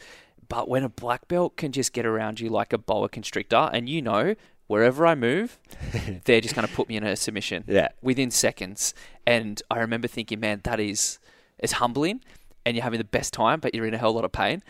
but 0.48 0.68
when 0.68 0.82
a 0.84 0.88
black 0.88 1.28
belt 1.28 1.56
can 1.56 1.72
just 1.72 1.92
get 1.92 2.04
around 2.06 2.40
you 2.40 2.48
like 2.48 2.72
a 2.72 2.78
boa 2.78 3.08
constrictor 3.08 3.70
and 3.72 3.88
you 3.88 4.00
know 4.02 4.34
wherever 4.66 5.06
i 5.06 5.14
move 5.14 5.58
they're 6.24 6.40
just 6.40 6.54
going 6.54 6.66
to 6.66 6.72
put 6.74 6.88
me 6.88 6.96
in 6.96 7.04
a 7.04 7.14
submission 7.16 7.64
Yeah. 7.66 7.88
within 8.02 8.30
seconds. 8.30 8.94
And 9.26 9.62
I 9.70 9.78
remember 9.78 10.08
thinking, 10.08 10.40
man, 10.40 10.60
that 10.64 10.80
is 10.80 11.18
it's 11.58 11.72
humbling 11.74 12.20
and 12.66 12.76
you're 12.76 12.84
having 12.84 12.98
the 12.98 13.04
best 13.04 13.32
time, 13.34 13.60
but 13.60 13.74
you're 13.74 13.86
in 13.86 13.94
a 13.94 13.98
hell 13.98 14.12
lot 14.12 14.24
of 14.24 14.32
pain. 14.32 14.62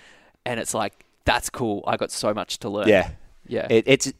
And 0.45 0.59
it's 0.61 0.75
like, 0.75 1.05
that's 1.25 1.49
cool. 1.49 1.83
I 1.87 1.97
got 1.97 2.11
so 2.11 2.35
much 2.35 2.59
to 2.61 2.69
learn. 2.69 2.89
Yeah. 2.89 3.11
Yeah. 3.47 3.67
It, 3.71 3.85
it's 3.87 4.13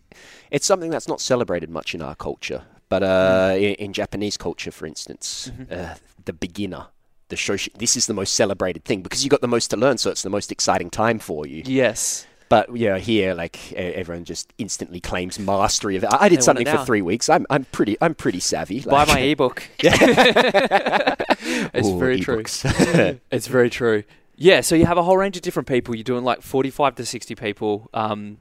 it's 0.51 0.67
something 0.67 0.91
that's 0.91 1.09
not 1.09 1.21
celebrated 1.21 1.71
much 1.71 1.95
in 1.95 2.03
our 2.03 2.15
culture, 2.15 2.63
but 2.89 3.03
uh, 3.03 3.51
Mm. 3.51 3.57
in, 3.57 3.75
in 3.87 3.93
Japanese 3.93 4.37
culture, 4.37 4.71
for 4.71 4.87
instance, 4.87 5.51
Mm-hmm. 5.53 5.73
uh, 5.75 5.95
the 6.25 6.33
beginner, 6.33 6.87
the 7.35 7.39
shoshin, 7.39 7.73
this 7.79 7.97
is 7.97 8.07
the 8.07 8.15
most 8.15 8.35
celebrated 8.35 8.85
thing 8.85 9.03
because 9.03 9.25
you 9.25 9.31
got 9.31 9.41
the 9.41 9.49
most 9.49 9.69
to 9.69 9.77
learn, 9.77 9.99
so 9.99 10.11
it's 10.11 10.23
the 10.23 10.31
most 10.31 10.53
exciting 10.53 10.91
time 10.91 11.19
for 11.19 11.47
you. 11.47 11.63
yes. 11.67 12.27
But 12.51 12.77
yeah, 12.77 12.99
here 12.99 13.35
like 13.35 13.73
everyone 13.73 14.25
just 14.25 14.53
instantly 14.59 15.01
claims 15.01 15.39
mastery 15.39 15.97
of 15.97 16.05
it. 16.05 16.11
I 16.13 16.29
They 16.29 16.37
did 16.37 16.45
something 16.45 16.67
for 16.67 16.85
three 16.85 17.03
weeks. 17.03 17.29
I'm 17.29 17.47
I'm 17.51 17.65
pretty 17.65 17.97
I'm 18.01 18.15
pretty 18.15 18.39
savvy. 18.39 18.81
Buy 18.81 19.07
my 19.07 19.19
ebook. 19.19 19.67
it's 19.79 21.89
Ooh, 21.89 21.99
very 21.99 22.21
true. 22.21 22.43
It's 23.31 23.47
very 23.49 23.71
true. 23.71 24.05
Yeah, 24.37 24.61
so 24.61 24.75
you 24.75 24.85
have 24.87 24.99
a 24.99 25.03
whole 25.03 25.17
range 25.17 25.37
of 25.37 25.43
different 25.43 25.67
people. 25.69 25.95
You're 25.97 26.05
doing 26.05 26.23
like 26.23 26.43
45 26.43 26.97
to 26.97 27.07
60 27.07 27.35
people. 27.35 27.89
Um, 27.95 28.39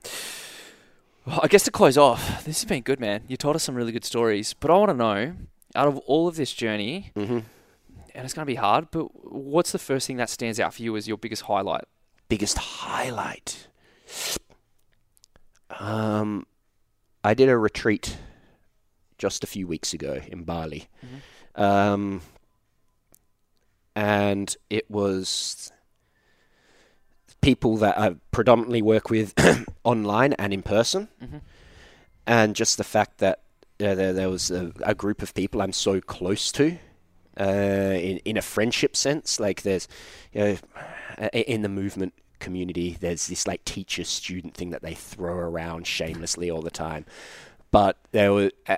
I 1.26 1.48
guess 1.48 1.64
to 1.64 1.72
close 1.72 1.98
off, 1.98 2.44
this 2.44 2.62
has 2.62 2.66
been 2.68 2.84
good, 2.84 3.00
man. 3.00 3.24
You 3.28 3.38
told 3.38 3.56
us 3.56 3.64
some 3.64 3.76
really 3.76 3.94
good 3.94 4.06
stories, 4.06 4.54
but 4.54 4.70
I 4.70 4.76
want 4.76 4.90
to 4.90 4.98
know, 4.98 5.34
out 5.76 5.88
of 5.88 5.98
all 6.00 6.28
of 6.28 6.36
this 6.36 6.52
journey, 6.54 7.12
Mhm. 7.16 7.44
And 8.14 8.26
it's 8.26 8.34
going 8.34 8.46
to 8.46 8.52
be 8.52 8.56
hard, 8.56 8.90
but 8.92 9.06
what's 9.32 9.72
the 9.72 9.80
first 9.80 10.08
thing 10.08 10.18
that 10.18 10.30
stands 10.30 10.60
out 10.60 10.74
for 10.74 10.82
you 10.84 10.96
as 10.98 11.08
your 11.08 11.18
biggest 11.18 11.44
highlight? 11.44 11.86
biggest 12.30 12.58
highlight. 12.58 13.68
Um, 15.80 16.46
I 17.24 17.34
did 17.34 17.50
a 17.50 17.58
retreat 17.58 18.18
just 19.18 19.44
a 19.44 19.48
few 19.48 19.68
weeks 19.68 19.94
ago 19.94 20.20
in 20.28 20.44
Bali, 20.44 20.88
um, 21.56 22.22
and 23.96 24.56
it 24.70 24.90
was 24.90 25.72
people 27.42 27.78
that 27.78 27.98
I 28.00 28.16
predominantly 28.32 28.82
work 28.82 29.10
with 29.10 29.34
online 29.84 30.34
and 30.34 30.54
in 30.54 30.62
person, 30.64 31.10
Mhm. 31.22 31.42
and 32.26 32.56
just 32.56 32.78
the 32.78 32.84
fact 32.84 33.20
that 33.20 33.40
uh, 33.80 33.96
there, 33.96 34.14
there 34.14 34.30
was 34.30 34.50
a, 34.52 34.72
a 34.84 34.96
group 34.96 35.22
of 35.22 35.34
people 35.34 35.62
I'm 35.62 35.74
so 35.74 36.00
close 36.02 36.52
to. 36.54 36.78
Uh, 37.40 37.44
in 37.98 38.18
in 38.26 38.38
a 38.38 38.42
friendship 38.42 38.96
sense, 38.96 39.40
like 39.40 39.64
there's, 39.64 39.88
you 40.34 40.42
know, 40.42 40.58
in 41.34 41.62
the 41.64 41.70
movement 41.70 42.14
community, 42.40 42.98
there's 43.00 43.28
this 43.28 43.48
like 43.48 43.64
teacher 43.66 44.04
student 44.04 44.54
thing 44.54 44.70
that 44.72 44.82
they 44.82 44.94
throw 44.94 45.34
around 45.36 45.88
shamelessly 45.88 46.52
all 46.52 46.62
the 46.62 46.70
time. 46.72 47.06
But 47.72 47.98
there 48.12 48.32
were, 48.34 48.52
I, 48.68 48.78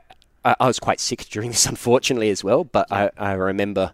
I 0.59 0.67
was 0.67 0.79
quite 0.79 0.99
sick 0.99 1.25
during 1.29 1.49
this, 1.51 1.65
unfortunately, 1.65 2.29
as 2.29 2.43
well. 2.43 2.63
But 2.63 2.89
I, 2.91 3.09
I 3.17 3.33
remember 3.33 3.93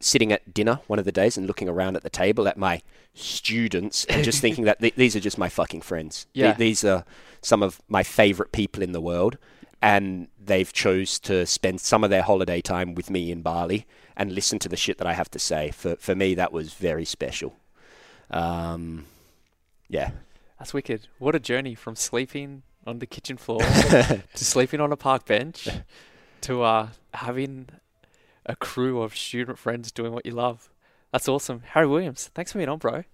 sitting 0.00 0.32
at 0.32 0.54
dinner 0.54 0.80
one 0.86 0.98
of 0.98 1.04
the 1.04 1.12
days 1.12 1.36
and 1.36 1.46
looking 1.46 1.68
around 1.68 1.96
at 1.96 2.02
the 2.02 2.10
table 2.10 2.46
at 2.48 2.56
my 2.56 2.80
students 3.14 4.04
and 4.06 4.24
just 4.24 4.40
thinking 4.40 4.64
that 4.64 4.80
th- 4.80 4.94
these 4.94 5.16
are 5.16 5.20
just 5.20 5.36
my 5.38 5.48
fucking 5.48 5.80
friends. 5.82 6.26
Th- 6.34 6.44
Yeah. 6.44 6.52
these 6.52 6.84
are 6.84 7.04
some 7.42 7.62
of 7.62 7.80
my 7.88 8.02
favorite 8.02 8.52
people 8.52 8.82
in 8.82 8.92
the 8.92 9.00
world. 9.00 9.36
And 9.82 10.28
they've 10.42 10.72
chose 10.72 11.18
to 11.20 11.46
spend 11.46 11.80
some 11.80 12.02
of 12.02 12.10
their 12.10 12.22
holiday 12.22 12.60
time 12.60 12.94
with 12.94 13.10
me 13.10 13.30
in 13.30 13.42
Bali 13.42 13.86
and 14.16 14.32
listen 14.32 14.58
to 14.60 14.68
the 14.68 14.76
shit 14.76 14.98
that 14.98 15.06
I 15.06 15.12
have 15.12 15.30
to 15.32 15.38
say. 15.38 15.70
For 15.70 15.96
for 15.96 16.14
me, 16.14 16.34
that 16.34 16.52
was 16.52 16.72
very 16.74 17.04
special. 17.04 17.54
Um, 18.30 19.06
yeah, 19.88 20.10
That's 20.58 20.74
wicked. 20.74 21.08
What 21.18 21.34
a 21.34 21.40
journey 21.40 21.74
from 21.74 21.94
sleeping 21.94 22.62
on 22.86 22.98
the 22.98 23.06
kitchen 23.06 23.36
floor 23.36 23.60
to 23.60 24.22
sleeping 24.34 24.80
on 24.80 24.92
a 24.92 24.96
park 24.96 25.26
bench 25.26 25.68
to 26.42 26.62
uh, 26.62 26.88
having 27.14 27.68
a 28.44 28.56
crew 28.56 29.02
of 29.02 29.16
student 29.16 29.58
friends 29.58 29.92
doing 29.92 30.12
what 30.12 30.24
you 30.24 30.32
love. 30.32 30.70
That's 31.12 31.28
awesome. 31.28 31.62
Harry 31.70 31.86
Williams, 31.86 32.30
thanks 32.34 32.52
for 32.52 32.58
being 32.58 32.68
on, 32.68 32.78
bro. 32.78 33.04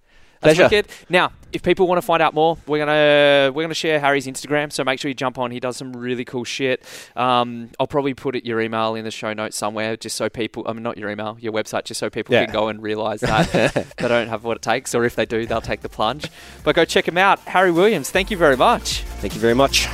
Pleasure. 0.43 0.63
wicked. 0.65 0.89
Now, 1.09 1.33
if 1.53 1.63
people 1.63 1.87
want 1.87 1.99
to 2.01 2.07
find 2.07 2.23
out 2.23 2.35
more, 2.35 2.57
we're 2.67 2.79
gonna 2.79 3.53
we're 3.53 3.63
gonna 3.63 3.75
share 3.75 4.01
Harry's 4.01 4.27
Instagram. 4.27 4.73
So 4.73 4.85
make 4.85 4.99
sure 5.01 5.09
you 5.09 5.15
jump 5.15 5.39
on. 5.39 5.51
He 5.51 5.61
does 5.61 5.77
some 5.77 5.93
really 5.93 6.25
cool 6.25 6.45
shit. 6.45 6.83
Um, 7.15 7.71
I'll 7.79 7.87
probably 7.87 8.15
put 8.15 8.35
it, 8.37 8.45
your 8.47 8.61
email 8.61 8.95
in 8.95 9.05
the 9.05 9.11
show 9.11 9.33
notes 9.33 9.57
somewhere, 9.57 9.97
just 9.97 10.17
so 10.17 10.29
people. 10.29 10.65
I 10.67 10.73
mean, 10.73 10.83
not 10.83 10.97
your 10.99 11.11
email, 11.11 11.37
your 11.41 11.53
website, 11.53 11.85
just 11.85 12.01
so 12.01 12.09
people 12.11 12.35
Yeah. 12.35 12.45
can 12.47 12.53
go 12.55 12.69
and 12.69 12.83
realize 12.83 13.21
that 13.21 13.53
they 13.99 14.09
don't 14.09 14.29
have 14.29 14.45
what 14.45 14.57
it 14.57 14.63
takes, 14.63 14.95
or 14.95 15.05
if 15.05 15.15
they 15.17 15.27
do, 15.27 15.45
they'll 15.47 15.61
take 15.61 15.81
the 15.83 15.89
plunge. 15.89 16.31
But 16.65 16.75
go 16.75 16.85
check 16.85 17.07
him 17.07 17.19
out, 17.19 17.39
Harry 17.41 17.71
Williams. 17.71 18.11
Thank 18.11 18.31
you 18.31 18.37
very 18.37 18.57
much. 18.57 19.03
thank 19.21 19.35
you 19.35 19.41
very 19.41 19.55
much. 19.55 19.89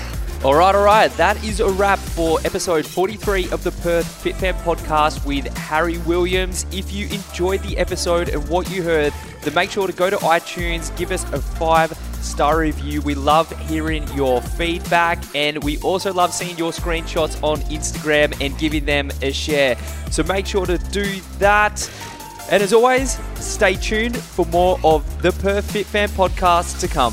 All 0.44 0.54
right, 0.54 0.72
all 0.72 0.84
right. 0.84 1.10
That 1.16 1.42
is 1.42 1.58
a 1.58 1.68
wrap 1.68 1.98
for 1.98 2.38
episode 2.44 2.86
43 2.86 3.50
of 3.50 3.64
the 3.64 3.72
Perth 3.72 4.06
Fit 4.06 4.36
Fam 4.36 4.54
podcast 4.58 5.26
with 5.26 5.44
Harry 5.58 5.98
Williams. 5.98 6.64
If 6.70 6.92
you 6.92 7.08
enjoyed 7.08 7.60
the 7.64 7.76
episode 7.76 8.28
and 8.28 8.48
what 8.48 8.70
you 8.70 8.84
heard, 8.84 9.12
then 9.42 9.54
make 9.54 9.72
sure 9.72 9.88
to 9.88 9.92
go 9.92 10.08
to 10.08 10.16
iTunes, 10.18 10.96
give 10.96 11.10
us 11.10 11.24
a 11.32 11.42
five 11.42 11.90
star 12.22 12.60
review. 12.60 13.00
We 13.02 13.16
love 13.16 13.50
hearing 13.68 14.06
your 14.14 14.40
feedback 14.40 15.20
and 15.34 15.62
we 15.64 15.76
also 15.78 16.12
love 16.12 16.32
seeing 16.32 16.56
your 16.56 16.70
screenshots 16.70 17.42
on 17.42 17.58
Instagram 17.62 18.32
and 18.40 18.56
giving 18.60 18.84
them 18.84 19.10
a 19.22 19.32
share. 19.32 19.76
So 20.12 20.22
make 20.22 20.46
sure 20.46 20.66
to 20.66 20.78
do 20.78 21.20
that. 21.40 21.90
And 22.48 22.62
as 22.62 22.72
always, 22.72 23.18
stay 23.34 23.74
tuned 23.74 24.16
for 24.16 24.46
more 24.46 24.78
of 24.84 25.20
the 25.20 25.32
Perth 25.32 25.68
Fit 25.72 25.86
Fam 25.86 26.10
podcast 26.10 26.78
to 26.78 26.86
come. 26.86 27.12